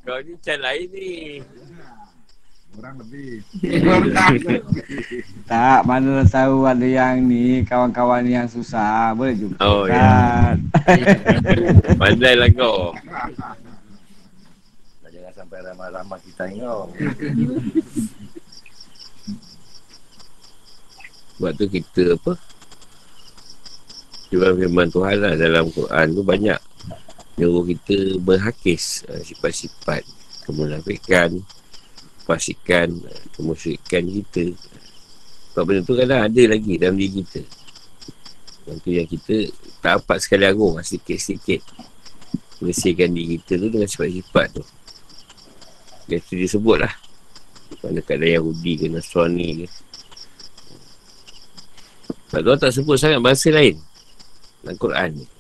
Kau 0.01 0.17
ni 0.25 0.33
macam 0.33 0.59
lain 0.65 0.87
ni. 0.97 1.13
Orang 2.79 2.95
lebih. 3.05 3.45
Tak, 5.51 5.83
mana 5.83 6.23
tahu 6.23 6.63
ada 6.63 6.87
yang 6.87 7.27
ni 7.27 7.67
kawan-kawan 7.67 8.23
yang 8.23 8.47
susah. 8.47 9.11
Boleh 9.19 9.35
juga. 9.35 9.59
Oh, 9.59 9.85
ya. 9.91 9.99
kan? 9.99 10.57
Pandai 12.01 12.39
lah 12.39 12.49
kau. 12.55 12.95
Jangan 15.11 15.33
sampai 15.35 15.59
ramah-ramah 15.67 16.19
kita 16.23 16.47
kau. 16.55 16.87
Sebab 21.35 21.53
tu 21.59 21.67
kita 21.67 22.15
apa? 22.15 22.33
Cuma 24.31 24.55
firman 24.55 24.89
Tuhan 24.89 25.17
lah 25.19 25.35
dalam 25.35 25.67
Quran 25.75 26.07
tu 26.15 26.23
banyak 26.23 26.70
nyuruh 27.41 27.65
kita 27.65 28.21
berhakis 28.21 29.09
uh, 29.09 29.25
sifat-sifat 29.25 30.05
kemunafikan, 30.45 31.41
fasikan, 32.29 32.93
uh, 33.01 33.25
kemusyrikan 33.33 34.05
kita. 34.05 34.53
Sebab 35.51 35.63
benda 35.65 35.81
tu 35.83 35.97
kadang 35.97 36.21
ada 36.29 36.43
lagi 36.45 36.77
dalam 36.77 37.01
diri 37.01 37.25
kita. 37.25 37.43
Yang 38.69 38.77
tu 38.85 38.91
yang 38.93 39.09
kita 39.09 39.37
tak 39.81 40.05
dapat 40.05 40.19
sekali 40.21 40.45
agung 40.45 40.77
lah, 40.77 40.85
sikit-sikit 40.85 41.65
bersihkan 42.61 43.17
diri 43.17 43.41
kita 43.41 43.57
tu 43.57 43.73
dengan 43.73 43.89
sifat-sifat 43.89 44.47
tu. 44.61 44.65
Biasa 46.13 46.31
disebut 46.37 46.77
lah. 46.77 46.93
Mana 47.81 48.05
keadaan 48.05 48.37
Yahudi 48.37 48.73
ke 48.77 48.87
Nasrani 48.93 49.65
ke. 49.65 49.67
Sebab 52.31 52.41
tu 52.47 52.61
tak 52.61 52.73
sebut 52.77 52.97
sangat 53.01 53.19
bangsa 53.19 53.49
lain 53.51 53.81
dalam 54.63 54.77
Quran 54.77 55.09
ni. 55.19 55.40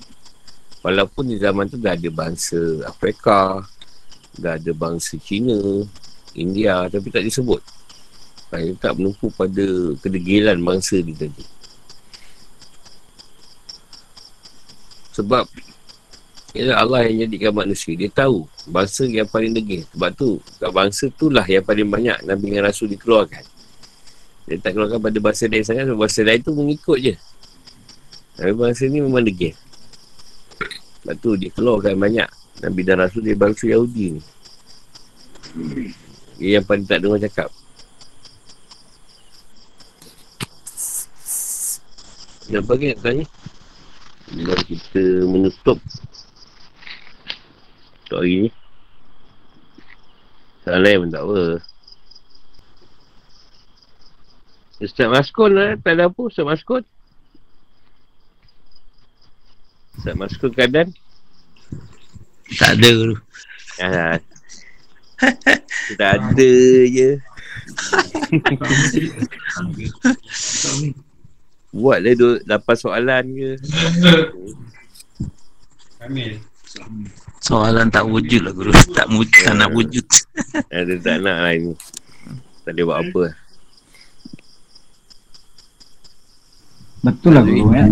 Walaupun 0.81 1.29
di 1.29 1.37
zaman 1.37 1.69
tu 1.69 1.77
dah 1.77 1.93
ada 1.93 2.09
bangsa 2.09 2.57
Afrika, 2.89 3.61
dah 4.41 4.57
ada 4.57 4.73
bangsa 4.73 5.21
Cina, 5.21 5.85
India, 6.33 6.89
tapi 6.89 7.13
tak 7.13 7.21
disebut. 7.21 7.61
Dia 8.51 8.75
tak 8.81 8.99
menumpu 8.99 9.31
pada 9.31 9.63
kedegilan 10.01 10.59
bangsa 10.59 10.99
ni 11.05 11.15
tadi. 11.15 11.45
Sebab 15.15 15.47
Ialah 16.51 16.83
Allah 16.83 17.01
yang 17.07 17.31
jadikan 17.31 17.55
manusia. 17.55 17.95
Dia 17.95 18.11
tahu 18.11 18.43
Bangsa 18.67 19.07
yang 19.07 19.31
paling 19.31 19.55
degil. 19.55 19.87
Sebab 19.95 20.11
tu 20.19 20.43
Kat 20.59 20.71
bangsa 20.75 21.07
tu 21.15 21.31
lah 21.31 21.47
Yang 21.47 21.63
paling 21.63 21.87
banyak 21.87 22.27
Nabi 22.27 22.51
dengan 22.51 22.67
Rasul 22.67 22.91
dikeluarkan. 22.91 23.45
Dia 24.51 24.59
tak 24.59 24.75
keluarkan 24.75 24.99
pada 24.99 25.19
bangsa 25.23 25.47
lain 25.47 25.63
sangat 25.63 25.87
Sebab 25.87 25.99
bangsa 26.03 26.27
lain 26.27 26.41
tu 26.43 26.51
mengikut 26.59 26.99
je. 26.99 27.15
Tapi 28.35 28.51
bangsa 28.51 28.83
ni 28.91 28.99
memang 28.99 29.23
degil 29.23 29.55
Sebab 31.01 31.15
tu 31.21 31.33
dia 31.37 31.49
keluarkan 31.53 31.97
banyak. 31.97 32.29
Nabi 32.61 32.81
dan 32.85 33.01
Rasul 33.01 33.25
dia 33.25 33.37
bangsa 33.37 33.65
Yahudi 33.73 34.21
ni. 34.21 34.23
Dia 36.37 36.61
yang 36.61 36.65
paling 36.69 36.85
tak 36.85 37.01
dengar 37.01 37.21
cakap. 37.25 37.49
Nampak 42.51 42.77
ke 42.83 42.85
nak 42.93 43.01
tanya? 43.01 43.25
Bila 44.31 44.55
kita 44.67 45.03
menutup 45.27 45.79
untuk 48.05 48.19
hari 48.21 48.47
ni. 48.47 48.51
Soalan 50.67 50.83
lain 50.85 50.99
pun 51.01 51.11
tak 51.15 51.23
apa. 51.25 51.43
Ustaz 54.81 55.13
Maskun 55.13 55.51
lah 55.53 55.77
Tak 55.77 55.93
ada 55.93 56.09
apa 56.09 56.21
Ustaz 56.25 56.45
Maskun 56.49 56.83
Ustaz 60.01 60.17
Maskun 60.17 60.51
keadaan 60.51 60.89
Tak 62.57 62.73
ada 62.73 62.89
dulu. 62.89 63.17
ah, 63.79 64.17
Tak 65.93 66.11
ada 66.17 66.51
je 66.89 67.21
Buat 71.71 72.03
lah 72.03 72.15
dua, 72.17 72.41
lapan 72.49 72.75
soalan 72.75 73.25
ke 73.31 73.51
Soalan 77.41 77.87
tak 77.91 78.07
wujud 78.07 78.43
lah 78.43 78.51
guru. 78.51 78.75
Tak 78.91 79.07
wujud, 79.11 79.43
tak 79.43 79.55
nak 79.55 79.71
wujud. 79.71 80.03
Ada 80.75 80.95
tak 80.99 81.17
nak 81.21 81.37
lah 81.45 81.53
ni 81.53 81.77
Tak 82.65 82.73
boleh 82.73 82.85
buat 82.89 82.99
apa 83.05 83.25
Betul 87.01 87.33
lah 87.37 87.45
guru 87.45 87.69
ya. 87.71 87.85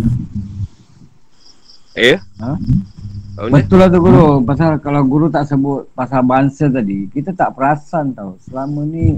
Eh? 1.98 2.18
Ha? 2.38 2.54
Betul 3.50 3.78
lah 3.78 3.86
tu 3.86 3.98
guru. 3.98 4.42
Pasal 4.42 4.82
kalau 4.82 5.02
guru 5.06 5.26
tak 5.26 5.46
sebut 5.46 5.86
pasal 5.94 6.22
bangsa 6.22 6.66
tadi, 6.66 7.06
kita 7.10 7.30
tak 7.30 7.54
perasan 7.54 8.10
tau. 8.10 8.34
Selama 8.42 8.82
ni, 8.82 9.14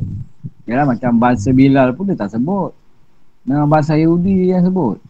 yalah 0.65 0.85
macam 0.85 1.17
bangsa 1.17 1.53
Bilal 1.53 1.97
pun 1.97 2.09
dia 2.09 2.17
tak 2.17 2.33
sebut. 2.33 2.73
Dengan 3.41 3.65
bangsa 3.65 3.97
Yahudi 3.97 4.53
yang 4.53 4.61
sebut. 4.61 5.01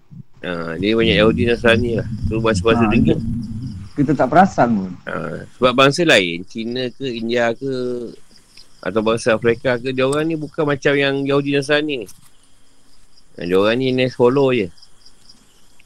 Ha, 0.41 0.73
dia 0.81 0.97
banyak 0.97 1.21
Yahudi 1.21 1.53
Nasrani 1.53 2.01
lah 2.01 2.09
Tu 2.25 2.41
bahasa-bahasa 2.41 2.89
Ha, 2.89 2.93
dengki 2.97 3.13
Kita 3.93 4.17
tak 4.17 4.33
perasan 4.33 4.73
pun. 4.73 4.91
ha, 5.05 5.45
Sebab 5.45 5.77
bangsa 5.77 6.01
lain 6.09 6.41
Cina 6.49 6.89
ke 6.89 7.05
India 7.05 7.53
ke 7.53 7.69
Atau 8.81 9.05
bangsa 9.05 9.37
Afrika 9.37 9.77
ke 9.77 9.93
Dia 9.93 10.09
orang 10.09 10.25
ni 10.25 10.41
bukan 10.41 10.65
macam 10.65 10.97
yang 10.97 11.29
Yahudi 11.29 11.53
Nasrani 11.53 12.01
ni 12.01 12.09
ha, 13.37 13.45
Dia 13.45 13.53
orang 13.53 13.85
ni 13.85 13.93
next 13.93 14.17
follow 14.17 14.49
je 14.49 14.73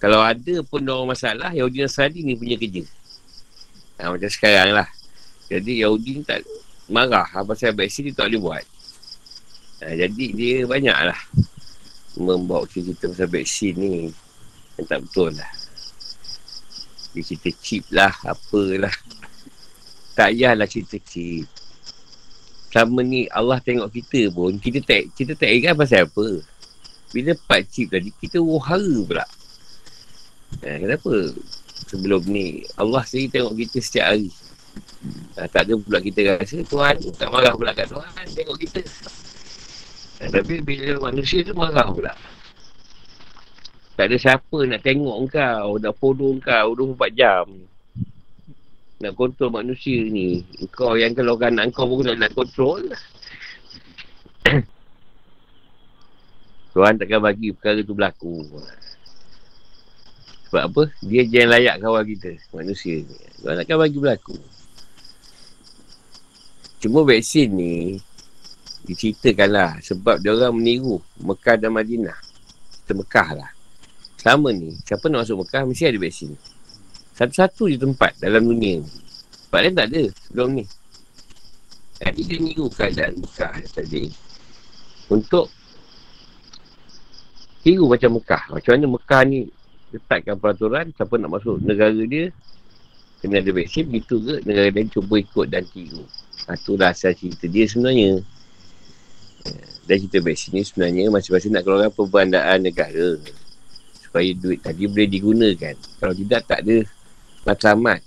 Kalau 0.05 0.21
ada 0.21 0.61
pun 0.69 0.85
orang 0.85 1.17
masalah 1.17 1.57
Yahudi 1.57 1.81
Nasrani 1.81 2.21
ni 2.21 2.37
punya 2.37 2.61
kerja. 2.61 2.85
Ha, 3.97 4.13
Macam 4.13 4.29
sekarang 4.29 4.77
lah. 4.77 4.85
Jadi 5.49 5.81
Yahudi 5.81 6.21
ni 6.21 6.23
tak 6.29 6.45
marah. 6.93 7.25
Ha, 7.25 7.41
Pasal 7.41 7.73
vaksin 7.73 8.13
dia 8.13 8.21
tak 8.21 8.29
boleh 8.29 8.41
buat. 8.45 8.65
Ha, 9.81 9.97
Jadi 9.97 10.37
dia 10.37 10.69
banyak 10.69 10.93
lah 10.93 11.17
Membawa 12.21 12.69
cerita 12.69 13.09
pasal 13.09 13.33
vaksin 13.33 13.73
ni. 13.81 14.13
Yang 14.77 14.87
tak 14.93 15.01
betul 15.09 15.33
lah. 15.41 15.53
Dia 17.17 17.23
cerita 17.25 17.51
chip 17.65 17.89
lah 17.89 18.13
Apalah 18.29 18.93
Tak 20.19 20.35
payahlah 20.35 20.69
cerita 20.69 21.01
chip 21.01 21.49
Selama 22.69 23.01
ni 23.07 23.25
Allah 23.31 23.63
tengok 23.63 23.87
kita 23.89 24.35
pun 24.35 24.59
Kita 24.59 24.83
tak 24.83 25.15
kita 25.15 25.39
tak 25.39 25.47
ingat 25.47 25.79
pasal 25.79 26.11
apa? 26.11 26.43
Bila 27.15 27.39
part 27.47 27.71
chip 27.71 27.95
tadi 27.95 28.11
Kita 28.19 28.43
wahara 28.43 28.99
pula 29.07 29.23
eh, 30.63 30.77
Kenapa 30.79 31.13
Sebelum 31.91 32.23
ni 32.31 32.63
Allah 32.79 33.03
sendiri 33.03 33.41
tengok 33.41 33.55
kita 33.59 33.79
setiap 33.83 34.07
hari 34.15 34.31
ha, 35.41 35.49
Tak 35.51 35.67
ada 35.67 35.75
pula 35.81 35.99
kita 35.99 36.21
rasa 36.39 36.63
Tuhan 36.63 36.95
tak 37.19 37.29
marah 37.33 37.55
pula 37.57 37.73
kat 37.75 37.91
Tuhan 37.91 38.25
Tengok 38.31 38.59
kita 38.63 38.81
ha, 40.23 40.31
Tapi 40.31 40.55
bila 40.63 41.11
manusia 41.11 41.43
tu 41.43 41.57
marah 41.57 41.91
pula 41.91 42.15
tak 43.95 44.11
ada 44.11 44.19
siapa 44.19 44.59
nak 44.67 44.83
tengok 44.83 45.31
kau, 45.31 45.79
nak 45.79 45.95
follow 46.03 46.35
kau 46.43 46.75
24 46.75 47.15
jam. 47.15 47.47
Nak 48.99 49.15
kontrol 49.15 49.55
manusia 49.55 50.03
ni. 50.11 50.43
Kau 50.75 50.99
yang 50.99 51.15
kalau 51.15 51.39
anak 51.39 51.71
kau 51.71 51.87
pun 51.87 52.03
nak, 52.11 52.19
nak 52.19 52.35
kontrol. 52.35 52.83
Tuhan 56.75 56.99
takkan 56.99 57.23
bagi 57.23 57.55
perkara 57.55 57.87
tu 57.87 57.95
berlaku. 57.95 58.59
Sebab 60.55 60.71
apa? 60.71 60.83
Dia 61.03 61.27
je 61.27 61.43
yang 61.43 61.51
layak 61.51 61.83
kawal 61.83 62.07
kita, 62.07 62.31
manusia 62.55 63.03
ni. 63.03 63.19
Tuhan 63.43 63.59
takkan 63.59 63.75
bagi 63.75 63.99
berlaku. 63.99 64.39
Cuma 66.79 67.03
vaksin 67.03 67.51
ni, 67.59 67.99
diceritakanlah 68.87 69.83
sebab 69.83 70.23
dia 70.23 70.31
orang 70.31 70.55
meniru 70.55 71.03
Mekah 71.19 71.59
dan 71.59 71.75
Madinah. 71.75 72.15
Kita 72.71 72.95
Mekah 72.95 73.29
lah. 73.35 73.51
Selama 74.15 74.55
ni, 74.55 74.79
siapa 74.87 75.11
nak 75.11 75.27
masuk 75.27 75.43
Mekah 75.43 75.67
mesti 75.67 75.91
ada 75.91 75.99
vaksin. 75.99 76.39
Satu-satu 77.19 77.75
je 77.75 77.79
tempat 77.83 78.15
dalam 78.23 78.47
dunia 78.47 78.79
ni. 78.79 78.91
Tempat 79.51 79.59
lain 79.59 79.75
tak 79.75 79.87
ada 79.91 80.03
sebelum 80.23 80.49
ni. 80.55 80.65
Jadi 81.99 82.21
dia 82.31 82.39
niru 82.39 82.71
keadaan 82.71 83.19
Mekah 83.19 83.59
tadi. 83.75 84.07
Untuk 85.11 85.51
tiru 87.67 87.91
macam 87.91 88.23
Mekah. 88.23 88.55
Macam 88.55 88.71
mana 88.79 88.87
Mekah 88.87 89.23
ni 89.27 89.51
letakkan 89.95 90.35
peraturan 90.35 90.91
siapa 90.91 91.15
nak 91.15 91.39
masuk 91.39 91.62
negara 91.62 92.03
dia 92.03 92.35
kena 93.23 93.41
ada 93.41 93.51
vaksin 93.55 93.89
begitu 93.89 94.21
ke 94.21 94.35
negara 94.45 94.69
lain 94.69 94.91
cuba 94.93 95.16
ikut 95.16 95.47
dan 95.49 95.65
tiru. 95.71 96.05
Ha, 96.45 96.61
itulah 96.61 96.93
asal 96.93 97.16
cerita 97.16 97.49
dia 97.49 97.65
sebenarnya. 97.65 98.21
Eh, 99.49 99.65
Dan 99.89 99.97
cerita 100.05 100.19
vaksin 100.21 100.51
ni 100.53 100.61
sebenarnya 100.61 101.09
masing-masing 101.09 101.57
nak 101.57 101.65
keluarkan 101.65 101.93
perbandaan 101.97 102.59
negara 102.61 103.16
supaya 104.05 104.29
duit 104.37 104.61
tadi 104.61 104.85
boleh 104.85 105.09
digunakan. 105.09 105.75
Kalau 105.97 106.12
tidak, 106.12 106.45
tak 106.45 106.69
ada 106.69 106.77
matlamat. 107.49 108.01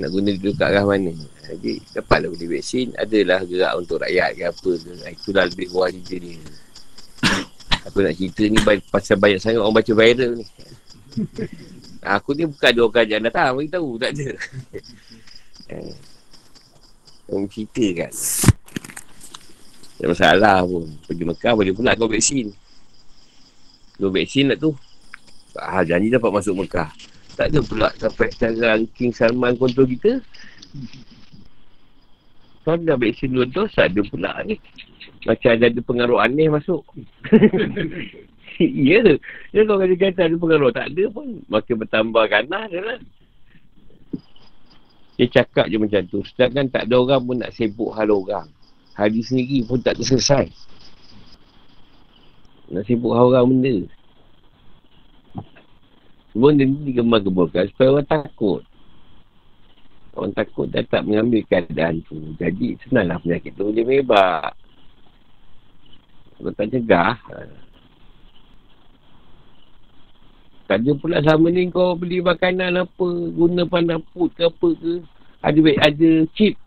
Nak 0.00 0.08
guna 0.08 0.30
duit 0.32 0.56
kat 0.56 0.68
arah 0.72 0.84
mana. 0.88 1.12
Jadi, 1.44 1.84
dapatlah 1.92 2.32
beli 2.32 2.56
vaksin. 2.56 2.96
Adalah 2.96 3.44
gerak 3.44 3.72
untuk 3.76 4.00
rakyat 4.00 4.30
ke 4.32 4.42
apa 4.48 4.70
ke. 4.80 4.92
Itulah 5.12 5.44
lebih 5.44 5.66
kurang 5.68 5.92
cerita 5.92 6.16
dia. 6.24 6.40
Aku 7.84 8.00
nak 8.00 8.16
cerita 8.16 8.42
ni 8.48 8.58
pasal 8.88 9.16
banyak 9.20 9.40
sangat 9.40 9.60
orang 9.60 9.76
baca 9.76 9.92
viral 9.92 10.30
ni. 10.40 10.44
Aku 12.04 12.32
ni 12.32 12.48
bukan 12.48 12.68
ada 12.68 12.80
orang 12.80 12.94
kerajaan 12.96 13.22
datang. 13.28 13.50
Beritahu, 13.56 13.90
tak 14.00 14.10
ada. 14.16 14.28
Eh, 15.72 15.92
Orang 17.28 17.48
cerita 17.48 18.04
kan. 18.04 18.12
Tak 19.96 20.08
masalah 20.12 20.60
pun. 20.68 20.84
Pergi 21.08 21.24
Mekah 21.24 21.52
boleh 21.56 21.72
pula 21.72 21.96
kau 21.96 22.10
vaksin. 22.10 22.52
Kau 23.96 24.12
vaksin 24.12 24.52
nak 24.52 24.58
tu. 24.60 24.76
Ah, 25.56 25.80
janji 25.86 26.12
dapat 26.12 26.28
masuk 26.28 26.64
Mekah. 26.64 26.90
Tak 27.34 27.48
ada 27.50 27.60
pula 27.64 27.88
sampai 27.96 28.28
sekarang 28.30 28.84
King 28.92 29.12
Salman 29.16 29.56
kontrol 29.56 29.88
kita. 29.88 30.20
Kalau 32.64 32.80
dah 32.80 32.96
vaksin 33.00 33.32
dua 33.32 33.48
dos, 33.48 33.72
tak 33.72 33.92
ada 33.92 34.00
pula 34.04 34.32
ni. 34.44 34.60
Macam 35.24 35.50
ada, 35.56 35.64
ada 35.72 35.80
pengaruh 35.80 36.18
aneh 36.20 36.48
masuk. 36.52 36.84
Ya. 38.62 39.02
Ya 39.50 39.66
kau 39.66 39.82
kata 39.82 39.94
kata 39.98 40.20
ada 40.30 40.36
pengaruh. 40.38 40.70
Tak 40.70 40.94
ada 40.94 41.04
pun. 41.10 41.42
Makin 41.50 41.74
bertambah 41.74 42.24
ganas 42.30 42.70
je 42.70 42.78
lah. 42.78 43.00
Dia 45.18 45.26
cakap 45.30 45.70
je 45.70 45.76
macam 45.78 46.02
tu. 46.10 46.22
Sedangkan 46.26 46.70
tak 46.70 46.86
ada 46.90 46.94
orang 46.98 47.22
pun 47.22 47.36
nak 47.38 47.54
sibuk 47.54 47.94
hal 47.94 48.10
orang. 48.10 48.46
Hari 48.94 49.20
sendiri 49.26 49.66
pun 49.66 49.82
tak 49.82 49.98
terselesai. 49.98 50.50
Nak 52.70 52.86
sibuk 52.86 53.14
hal 53.14 53.30
orang 53.30 53.58
benda. 53.58 53.76
Semua 56.34 56.50
benda 56.50 56.66
ni 56.66 56.90
digemar-gemarkan 56.90 57.70
supaya 57.70 57.88
orang 57.94 58.10
takut. 58.10 58.62
Orang 60.14 60.34
takut 60.34 60.66
dah 60.70 60.82
tak 60.86 61.06
mengambil 61.06 61.42
keadaan 61.46 62.02
tu. 62.06 62.18
Jadi 62.38 62.78
senanglah 62.86 63.18
penyakit 63.22 63.54
tu 63.54 63.70
dia 63.70 63.86
merebak. 63.86 64.54
Kalau 66.44 66.60
tak 66.60 66.76
cegah, 66.76 67.16
tak 70.68 70.76
ada 70.76 70.92
pula 71.00 71.24
sama 71.24 71.48
ni 71.48 71.72
kau 71.72 71.96
beli 71.96 72.20
makanan 72.20 72.84
apa, 72.84 73.08
guna 73.32 73.64
pandang 73.64 74.04
put 74.12 74.28
ke 74.36 74.44
apa 74.44 74.68
ke. 74.76 75.00
Ada 75.40 75.60
ada 75.88 76.08
chip. 76.36 76.60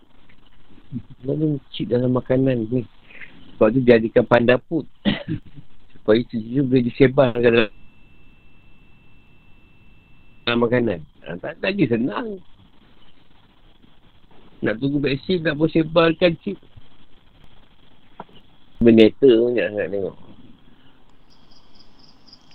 Mana 1.21 1.61
chip 1.69 1.93
dalam 1.93 2.17
makanan 2.17 2.65
ni. 2.73 2.89
Sebab 3.53 3.69
tu 3.69 3.85
jadikan 3.85 4.25
panda 4.25 4.57
put. 4.57 4.89
Supaya 5.93 6.25
itu 6.25 6.41
je 6.41 6.65
boleh 6.65 6.89
disebarkan 6.89 7.41
dalam, 7.45 7.69
dalam 10.41 10.57
makanan. 10.57 10.99
Ha, 11.21 11.37
tak 11.37 11.61
lagi 11.61 11.85
senang. 11.85 12.41
Nak 14.65 14.81
tunggu 14.81 15.05
vaksin, 15.05 15.45
nak 15.45 15.53
boleh 15.53 15.69
sebarkan 15.69 16.33
chip. 16.41 16.57
Beneta 18.77 19.25
pun 19.25 19.57
nak 19.57 19.89
tengok. 19.89 20.17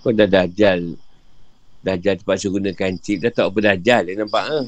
Kau 0.03 0.11
dah 0.11 0.27
dajal. 0.27 0.99
Dajjal 1.83 2.15
terpaksa 2.19 2.47
gunakan 2.47 2.95
chip. 2.99 3.23
Dah 3.23 3.31
tak 3.31 3.51
apa 3.51 3.59
Dajjal 3.59 4.07
dia 4.07 4.15
nampak 4.15 4.43
ha? 4.51 4.59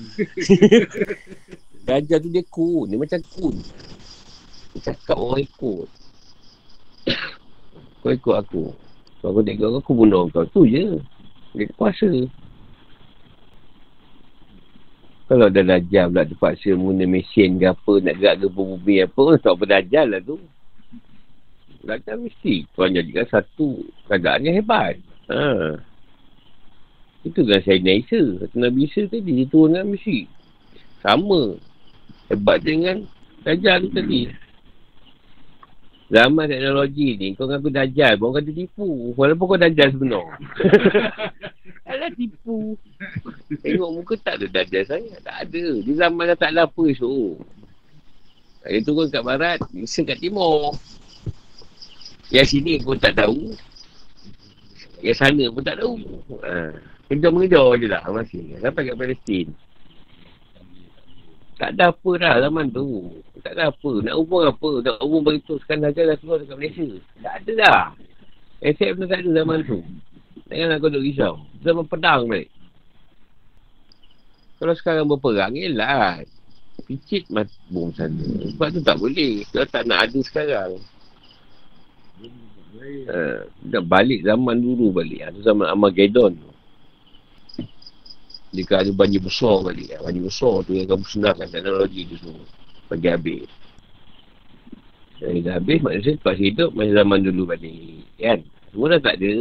Dajjal 1.88 2.19
tu 2.19 2.27
dia 2.27 2.44
kun 2.44 2.91
Dia 2.91 2.99
macam 2.99 3.19
kun 3.32 3.56
Dia 4.76 4.91
cakap 4.91 5.15
orang 5.15 5.44
ikut. 5.44 5.88
Kau 8.03 8.11
ikut 8.11 8.36
aku. 8.36 8.64
Kalau 9.23 9.32
kau 9.32 9.44
tak 9.44 9.53
ikut 9.56 9.68
aku, 9.72 9.80
aku 9.80 9.94
bunuh 9.95 10.27
kau. 10.27 10.44
Tu 10.52 10.76
je. 10.76 10.86
Dia 11.56 11.72
kuasa. 11.80 12.11
Kalau 15.32 15.48
dah 15.48 15.64
Dajjal 15.64 16.11
pula 16.11 16.23
terpaksa 16.27 16.76
guna 16.76 17.03
mesin 17.07 17.60
ke 17.60 17.65
apa 17.72 17.94
Nak 17.98 18.15
gerak 18.22 18.36
ke 18.44 18.48
bumi 18.52 18.95
apa 19.02 19.23
Tak 19.41 19.52
apa 19.57 19.64
Dajjal 19.65 20.06
lah 20.14 20.22
tu 20.22 20.38
Dajjal 21.86 22.18
mesti 22.26 22.66
Kau 22.74 22.90
jadikan 22.90 23.30
satu 23.30 23.86
keadaan 24.10 24.49
yang 24.49 24.57
hebat 24.57 24.98
Haa 25.30 25.80
itu 27.26 27.41
kan 27.41 27.60
Sayyidina 27.66 27.94
Isa. 28.06 28.22
Satu 28.45 28.56
Nabi 28.62 28.86
Isa 28.86 29.10
tadi 29.10 29.34
dia 29.34 29.49
turunkan 29.49 29.90
misi. 29.90 30.30
Sama. 31.02 31.57
Hebat 32.30 32.62
dengan 32.62 33.02
Dajjal 33.41 33.90
tu 33.90 33.90
tadi. 33.98 34.30
Zaman 36.06 36.45
teknologi 36.45 37.18
ni, 37.18 37.34
kau 37.34 37.49
ngaku 37.49 37.74
Dajjal, 37.74 38.22
orang 38.22 38.45
kata 38.45 38.52
tipu. 38.53 39.14
Walaupun 39.18 39.45
kau 39.49 39.57
Dajjal 39.57 39.90
sebenar. 39.90 40.26
Alah 41.90 42.14
tipu. 42.14 42.78
Tengok 43.66 43.90
muka 43.90 44.14
tak 44.22 44.38
ada 44.38 44.62
Dajjal 44.62 44.86
saya. 44.86 45.14
Tak 45.26 45.49
ada. 45.49 45.66
Di 45.82 45.94
zaman 45.98 46.30
dah 46.30 46.38
tak 46.38 46.53
ada 46.53 46.70
apa 46.70 46.82
esok. 46.94 47.41
Dia 48.66 48.82
turun 48.82 49.14
kat 49.14 49.22
barat, 49.22 49.62
Isa 49.78 50.02
kat 50.06 50.22
timur. 50.22 50.78
Yang 52.34 52.48
sini 52.58 52.82
pun 52.82 52.98
tak 52.98 53.18
tahu. 53.18 53.54
Yang 55.06 55.18
sana 55.22 55.46
pun 55.54 55.62
tak 55.62 55.78
tahu. 55.78 55.94
Ha. 56.42 56.74
Mengejar-mengejar 57.06 57.68
je 57.78 57.88
lah 57.90 58.02
masih. 58.10 58.58
Sampai 58.58 58.90
kat 58.90 58.98
Palestin. 58.98 59.48
Tak 61.56 61.72
ada 61.78 61.94
apa 61.94 62.12
dah 62.20 62.36
zaman 62.42 62.66
tu. 62.74 63.22
Tak 63.46 63.54
ada 63.56 63.70
apa. 63.70 63.92
Nak 64.02 64.16
umur 64.18 64.50
apa. 64.50 64.70
Nak 64.82 64.98
umur 65.06 65.22
begitu 65.22 65.56
sekarang 65.62 65.94
aja 65.94 66.02
dah 66.04 66.18
keluar 66.18 66.38
dekat 66.42 66.58
Malaysia. 66.58 66.90
Tak 67.22 67.34
ada 67.40 67.52
dah. 67.62 67.84
SF 68.66 68.92
pun 68.98 69.06
tak 69.08 69.20
ada 69.22 69.30
zaman 69.30 69.60
tu. 69.64 69.80
Janganlah 70.50 70.78
kau 70.82 70.90
duk 70.90 71.06
risau. 71.06 71.34
Zaman 71.62 71.86
pedang 71.86 72.22
balik. 72.26 72.50
Kalau 74.56 74.74
sekarang 74.74 75.06
berperang, 75.06 75.54
yelah. 75.54 76.24
Picit 76.90 77.28
mat 77.32 77.48
bom 77.70 77.90
sana. 77.96 78.24
Sebab 78.52 78.68
tu 78.72 78.82
tak 78.84 78.98
boleh. 79.00 79.46
Kalau 79.54 79.68
tak 79.70 79.84
nak 79.88 80.00
ada 80.10 80.20
sekarang. 80.26 80.82
Uh, 83.06 83.48
dah 83.72 83.84
balik 83.84 84.26
zaman 84.26 84.60
dulu 84.60 84.92
balik. 84.92 85.24
Itu 85.32 85.46
zaman 85.46 85.72
Armageddon 85.72 86.36
tu. 86.36 86.52
Jika 88.56 88.84
ada 88.84 88.92
banjir 88.96 89.20
besar 89.24 89.64
balik. 89.64 89.96
Banjir 90.00 90.24
besar 90.24 90.64
tu 90.64 90.72
yang 90.76 90.88
akan 90.88 91.00
musnahkan 91.04 91.48
teknologi 91.52 92.08
tu 92.08 92.16
semua. 92.20 92.46
Bagi 92.92 93.08
habis. 93.12 93.50
Dan 95.20 95.44
dah 95.48 95.58
habis 95.58 95.80
manusia 95.80 96.12
terpaksa 96.20 96.44
hidup 96.44 96.70
Macam 96.76 96.92
zaman 96.92 97.24
dulu 97.24 97.48
balik 97.48 98.04
Kan? 98.20 98.44
Semua 98.68 98.92
dah 98.92 99.00
tak 99.00 99.16
ada. 99.24 99.34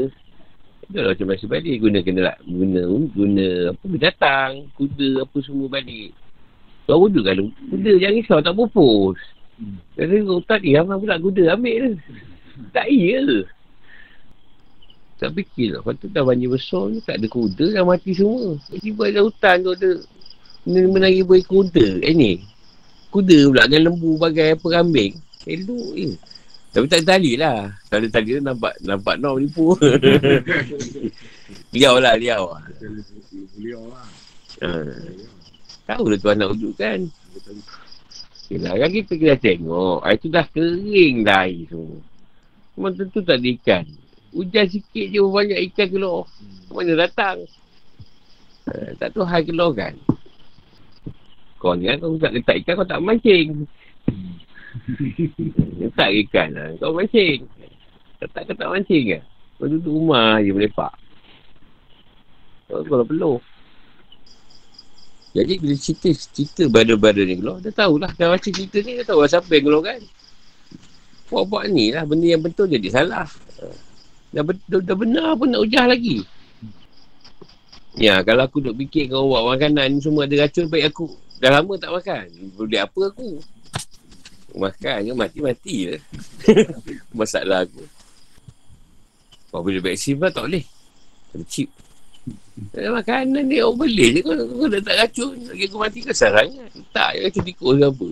Itu 0.87 0.97
lah 1.03 1.11
macam 1.11 1.27
masih 1.35 1.49
balik. 1.51 1.77
Guna 1.83 1.99
kena 2.07 2.21
lah 2.31 2.37
Guna 2.47 2.81
Guna 3.11 3.49
apa 3.75 3.85
Binatang 3.91 4.53
Kuda 4.79 5.27
apa 5.27 5.37
semua 5.43 5.67
balik. 5.67 6.15
Kau 6.87 7.03
kuda 7.09 7.21
kan 7.27 7.51
Kuda 7.51 7.93
jangan 7.99 8.17
risau 8.23 8.39
tak 8.39 8.55
pupus. 8.55 9.19
Jadi 9.99 10.23
hutan 10.27 10.59
ni 10.63 10.75
Ramai 10.75 10.99
pula 10.99 11.17
kuda 11.19 11.43
ambil 11.55 11.95
tu 11.95 12.34
Tak 12.71 12.87
iya 12.87 13.45
tak 15.25 15.31
fikir 15.41 15.79
lah. 15.79 15.81
Lepas 15.81 15.95
tu 16.03 16.07
dah 16.13 16.23
banjir 16.27 16.51
besar 16.53 16.85
ni 16.93 16.99
tak 17.01 17.17
ada 17.17 17.27
kuda 17.33 17.67
dah 17.73 17.85
mati 17.87 18.13
semua. 18.13 18.61
Tiba 18.77 19.03
ada 19.09 19.21
hutan 19.25 19.57
tu 19.65 19.73
ada 19.73 19.91
menari 20.69 21.25
beri 21.25 21.41
kuda. 21.47 22.05
Eh 22.05 22.13
ni. 22.13 22.45
Kuda 23.09 23.39
pula 23.49 23.65
dengan 23.71 23.95
lembu 23.95 24.21
bagai 24.21 24.59
apa 24.59 24.67
kambing. 24.69 25.17
Elok 25.49 25.91
je. 25.97 26.13
Tapi 26.75 26.87
tak 26.91 27.01
ada 27.01 27.07
tali 27.15 27.33
lah. 27.39 27.71
Tak 27.87 27.97
ada 28.03 28.09
tali 28.11 28.29
tu 28.35 28.43
nampak, 28.43 28.75
nampak 28.83 29.15
nak 29.23 29.39
menipu. 29.39 29.79
liau 31.75 32.03
lah, 32.03 32.19
liau 32.19 32.51
lah. 32.51 32.63
Liau 33.55 33.83
lah. 33.87 34.07
Ha. 34.67 34.71
Tahu 35.87 36.05
lah 36.11 36.19
tuan 36.19 36.37
nak 36.43 36.51
wujud 36.51 36.75
kan. 36.75 36.99
Yelah 38.51 38.75
kan 38.77 38.91
kita 38.91 39.13
kena 39.15 39.37
tengok. 39.39 39.99
Air 40.03 40.17
tu 40.19 40.29
dah 40.29 40.47
kering 40.51 41.23
dah 41.23 41.47
air 41.47 41.65
tu. 41.71 42.03
Memang 42.75 42.93
tentu 42.99 43.23
tak 43.23 43.39
ada 43.39 43.49
ikan. 43.55 43.85
Hujan 44.35 44.67
sikit 44.67 45.07
je 45.15 45.23
banyak 45.23 45.61
ikan 45.71 45.87
keluar. 45.95 46.27
Mana 46.75 47.07
datang? 47.07 47.47
Uh, 48.67 48.91
tak 48.99 49.15
tahu 49.15 49.23
hal 49.23 49.47
keluar 49.47 49.71
kan? 49.79 49.95
Kau 51.63 51.79
ni 51.79 51.87
kan 51.87 52.03
kau 52.03 52.19
tak 52.19 52.35
letak 52.35 52.57
ikan 52.61 52.75
kau 52.83 52.89
tak 52.89 53.01
mancing. 53.01 53.65
letak 55.81 56.11
ikan 56.27 56.49
lah. 56.51 56.69
Kau 56.83 56.93
mancing. 56.99 57.47
Tak 58.19 58.43
kau 58.51 58.57
tak 58.59 58.71
mancing 58.75 59.05
ke? 59.15 59.21
Kau 59.63 59.71
duduk 59.71 59.95
rumah 59.95 60.43
je 60.43 60.51
melepak. 60.51 60.93
Kau 62.67 62.83
kalau 62.83 63.07
perlu. 63.07 63.33
Jadi 65.35 65.59
bila 65.59 65.75
cerita 65.75 66.11
cerita 66.15 66.63
bada-bada 66.71 67.23
ni 67.23 67.39
keluar, 67.39 67.59
dah 67.59 67.75
tahulah. 67.75 68.11
Dah 68.15 68.35
baca 68.35 68.49
cerita 68.51 68.79
ni, 68.83 68.99
dah 68.99 69.07
tahu 69.07 69.19
lah 69.23 69.31
siapa 69.31 69.51
yang 69.51 69.65
keluar 69.67 69.83
kan. 69.95 70.01
Buat-buat 71.35 71.67
ni 71.75 71.91
lah, 71.91 72.07
benda 72.07 72.31
yang 72.31 72.47
betul 72.47 72.71
jadi 72.71 72.89
salah. 72.95 73.27
Dah, 74.31 74.47
dah, 74.47 74.81
dah 74.87 74.95
benar 74.95 75.35
pun 75.35 75.51
nak 75.51 75.67
ujah 75.67 75.91
lagi. 75.91 76.23
Ya, 77.99 78.23
kalau 78.23 78.47
aku 78.47 78.63
duk 78.63 78.79
fikir 78.79 79.11
kau 79.11 79.31
buat 79.31 79.43
makanan 79.55 79.99
ni 79.99 80.03
semua 80.03 80.31
ada 80.31 80.47
racun, 80.47 80.71
baik 80.71 80.95
aku 80.95 81.11
dah 81.43 81.51
lama 81.59 81.75
tak 81.75 81.91
makan. 81.91 82.27
Boleh 82.55 82.87
apa 82.87 83.01
aku? 83.11 83.43
Makan 84.55 84.99
ke 85.11 85.13
mati-mati 85.19 85.75
je. 85.91 85.95
Masalah 87.19 87.67
aku. 87.67 87.83
Kau 89.51 89.63
boleh 89.63 89.83
vaksin 89.83 90.23
pun 90.23 90.31
tak 90.31 90.47
boleh. 90.47 90.63
Ada 91.35 91.45
chip. 91.51 91.71
Eh, 92.79 92.91
makanan 92.91 93.43
ni 93.51 93.59
orang 93.59 93.79
boleh 93.83 94.09
je 94.15 94.21
kau, 94.23 94.39
kau 94.39 94.67
dah 94.71 94.83
tak 94.87 94.97
racun. 95.03 95.35
Lagi 95.51 95.65
aku 95.67 95.79
mati 95.83 95.99
ke 95.99 96.15
sarangnya. 96.15 96.67
Tak, 96.95 97.19
racun 97.19 97.43
tikus 97.43 97.75
ke 97.75 97.87
apa. 97.91 98.09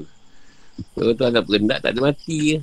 Kalau 0.98 1.12
tu 1.14 1.24
anak 1.26 1.42
perendak 1.46 1.78
tak 1.82 1.90
ada 1.94 2.00
mati 2.10 2.38
je. 2.54 2.58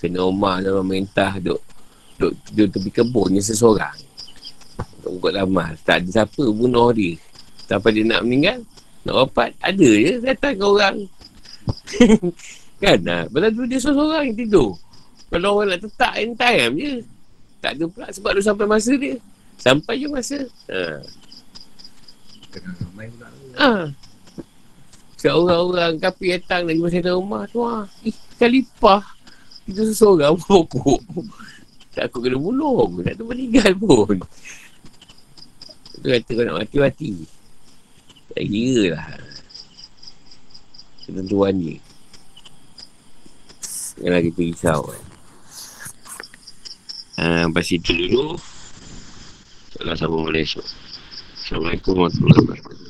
Kena 0.00 0.24
Omar 0.24 0.64
dan 0.64 0.80
pemerintah 0.80 1.36
duk 1.36 1.60
duk 2.16 2.32
duk 2.56 2.68
tepi 2.72 2.88
kebun 2.88 3.36
ni 3.36 3.40
seseorang. 3.44 3.96
Duk 5.04 5.20
buat 5.20 5.36
lama. 5.36 5.76
Tak 5.84 6.04
ada 6.04 6.24
siapa 6.24 6.44
bunuh 6.48 6.88
dia. 6.96 7.20
Sampai 7.68 8.00
dia 8.00 8.04
nak 8.08 8.24
meninggal, 8.24 8.64
nak 9.04 9.14
rapat, 9.14 9.54
ada 9.60 9.88
je 9.88 10.18
datang 10.24 10.56
ke 10.56 10.64
orang. 10.64 10.96
Kan? 12.82 12.98
Ha? 13.04 13.28
Padahal 13.28 13.52
tu 13.52 13.64
dia 13.68 13.78
seorang-seorang 13.78 14.24
yang 14.32 14.38
tidur. 14.40 14.70
Kalau 15.30 15.48
orang 15.60 15.76
nak 15.76 15.80
tetap 15.84 16.12
in 16.16 16.32
time 16.34 16.72
je. 16.80 16.94
Tak 17.60 17.76
ada 17.76 17.84
pula 17.92 18.08
sebab 18.08 18.30
dia 18.34 18.42
sampai 18.42 18.66
masa 18.66 18.92
dia. 18.96 19.16
Sampai 19.60 19.94
je 20.00 20.08
masa. 20.08 20.38
Ha. 20.72 20.96
Kena 22.48 22.70
ramai 22.80 23.06
pula. 23.12 23.28
Ha. 23.60 23.70
Sebab 25.20 25.34
orang-orang 25.44 25.92
kapi 26.00 26.26
datang 26.40 26.64
lagi 26.64 26.80
masa 26.80 26.96
datang 27.04 27.20
rumah 27.20 27.44
tu 27.52 27.60
ha. 27.60 27.84
Eh, 28.08 28.16
kalipah. 28.40 29.04
Kita 29.70 29.86
seseorang 29.86 30.34
pokok. 30.42 30.98
Takut 31.94 32.26
kena 32.26 32.34
bunuh. 32.34 32.90
Tak 33.06 33.14
tu 33.14 33.24
meninggal 33.30 33.70
pun. 33.78 34.18
Tu 36.02 36.06
kata 36.10 36.30
kau 36.34 36.42
nak 36.42 36.56
mati-mati. 36.66 37.22
Tak 38.34 38.44
kira 38.50 38.98
lah. 38.98 39.06
Ketentuan 41.06 41.54
dia. 41.54 41.78
Janganlah 44.00 44.22
kita 44.26 44.40
risau 44.42 44.80
kan. 44.90 45.02
Ha, 47.20 47.46
lepas 47.46 47.68
itu 47.70 47.92
dulu. 47.94 48.34
Salah 49.76 50.08
boleh 50.10 50.42
esok. 50.42 50.66
Assalamualaikum 51.36 51.94
warahmatullahi 51.94 52.42
wabarakatuh. 52.42 52.89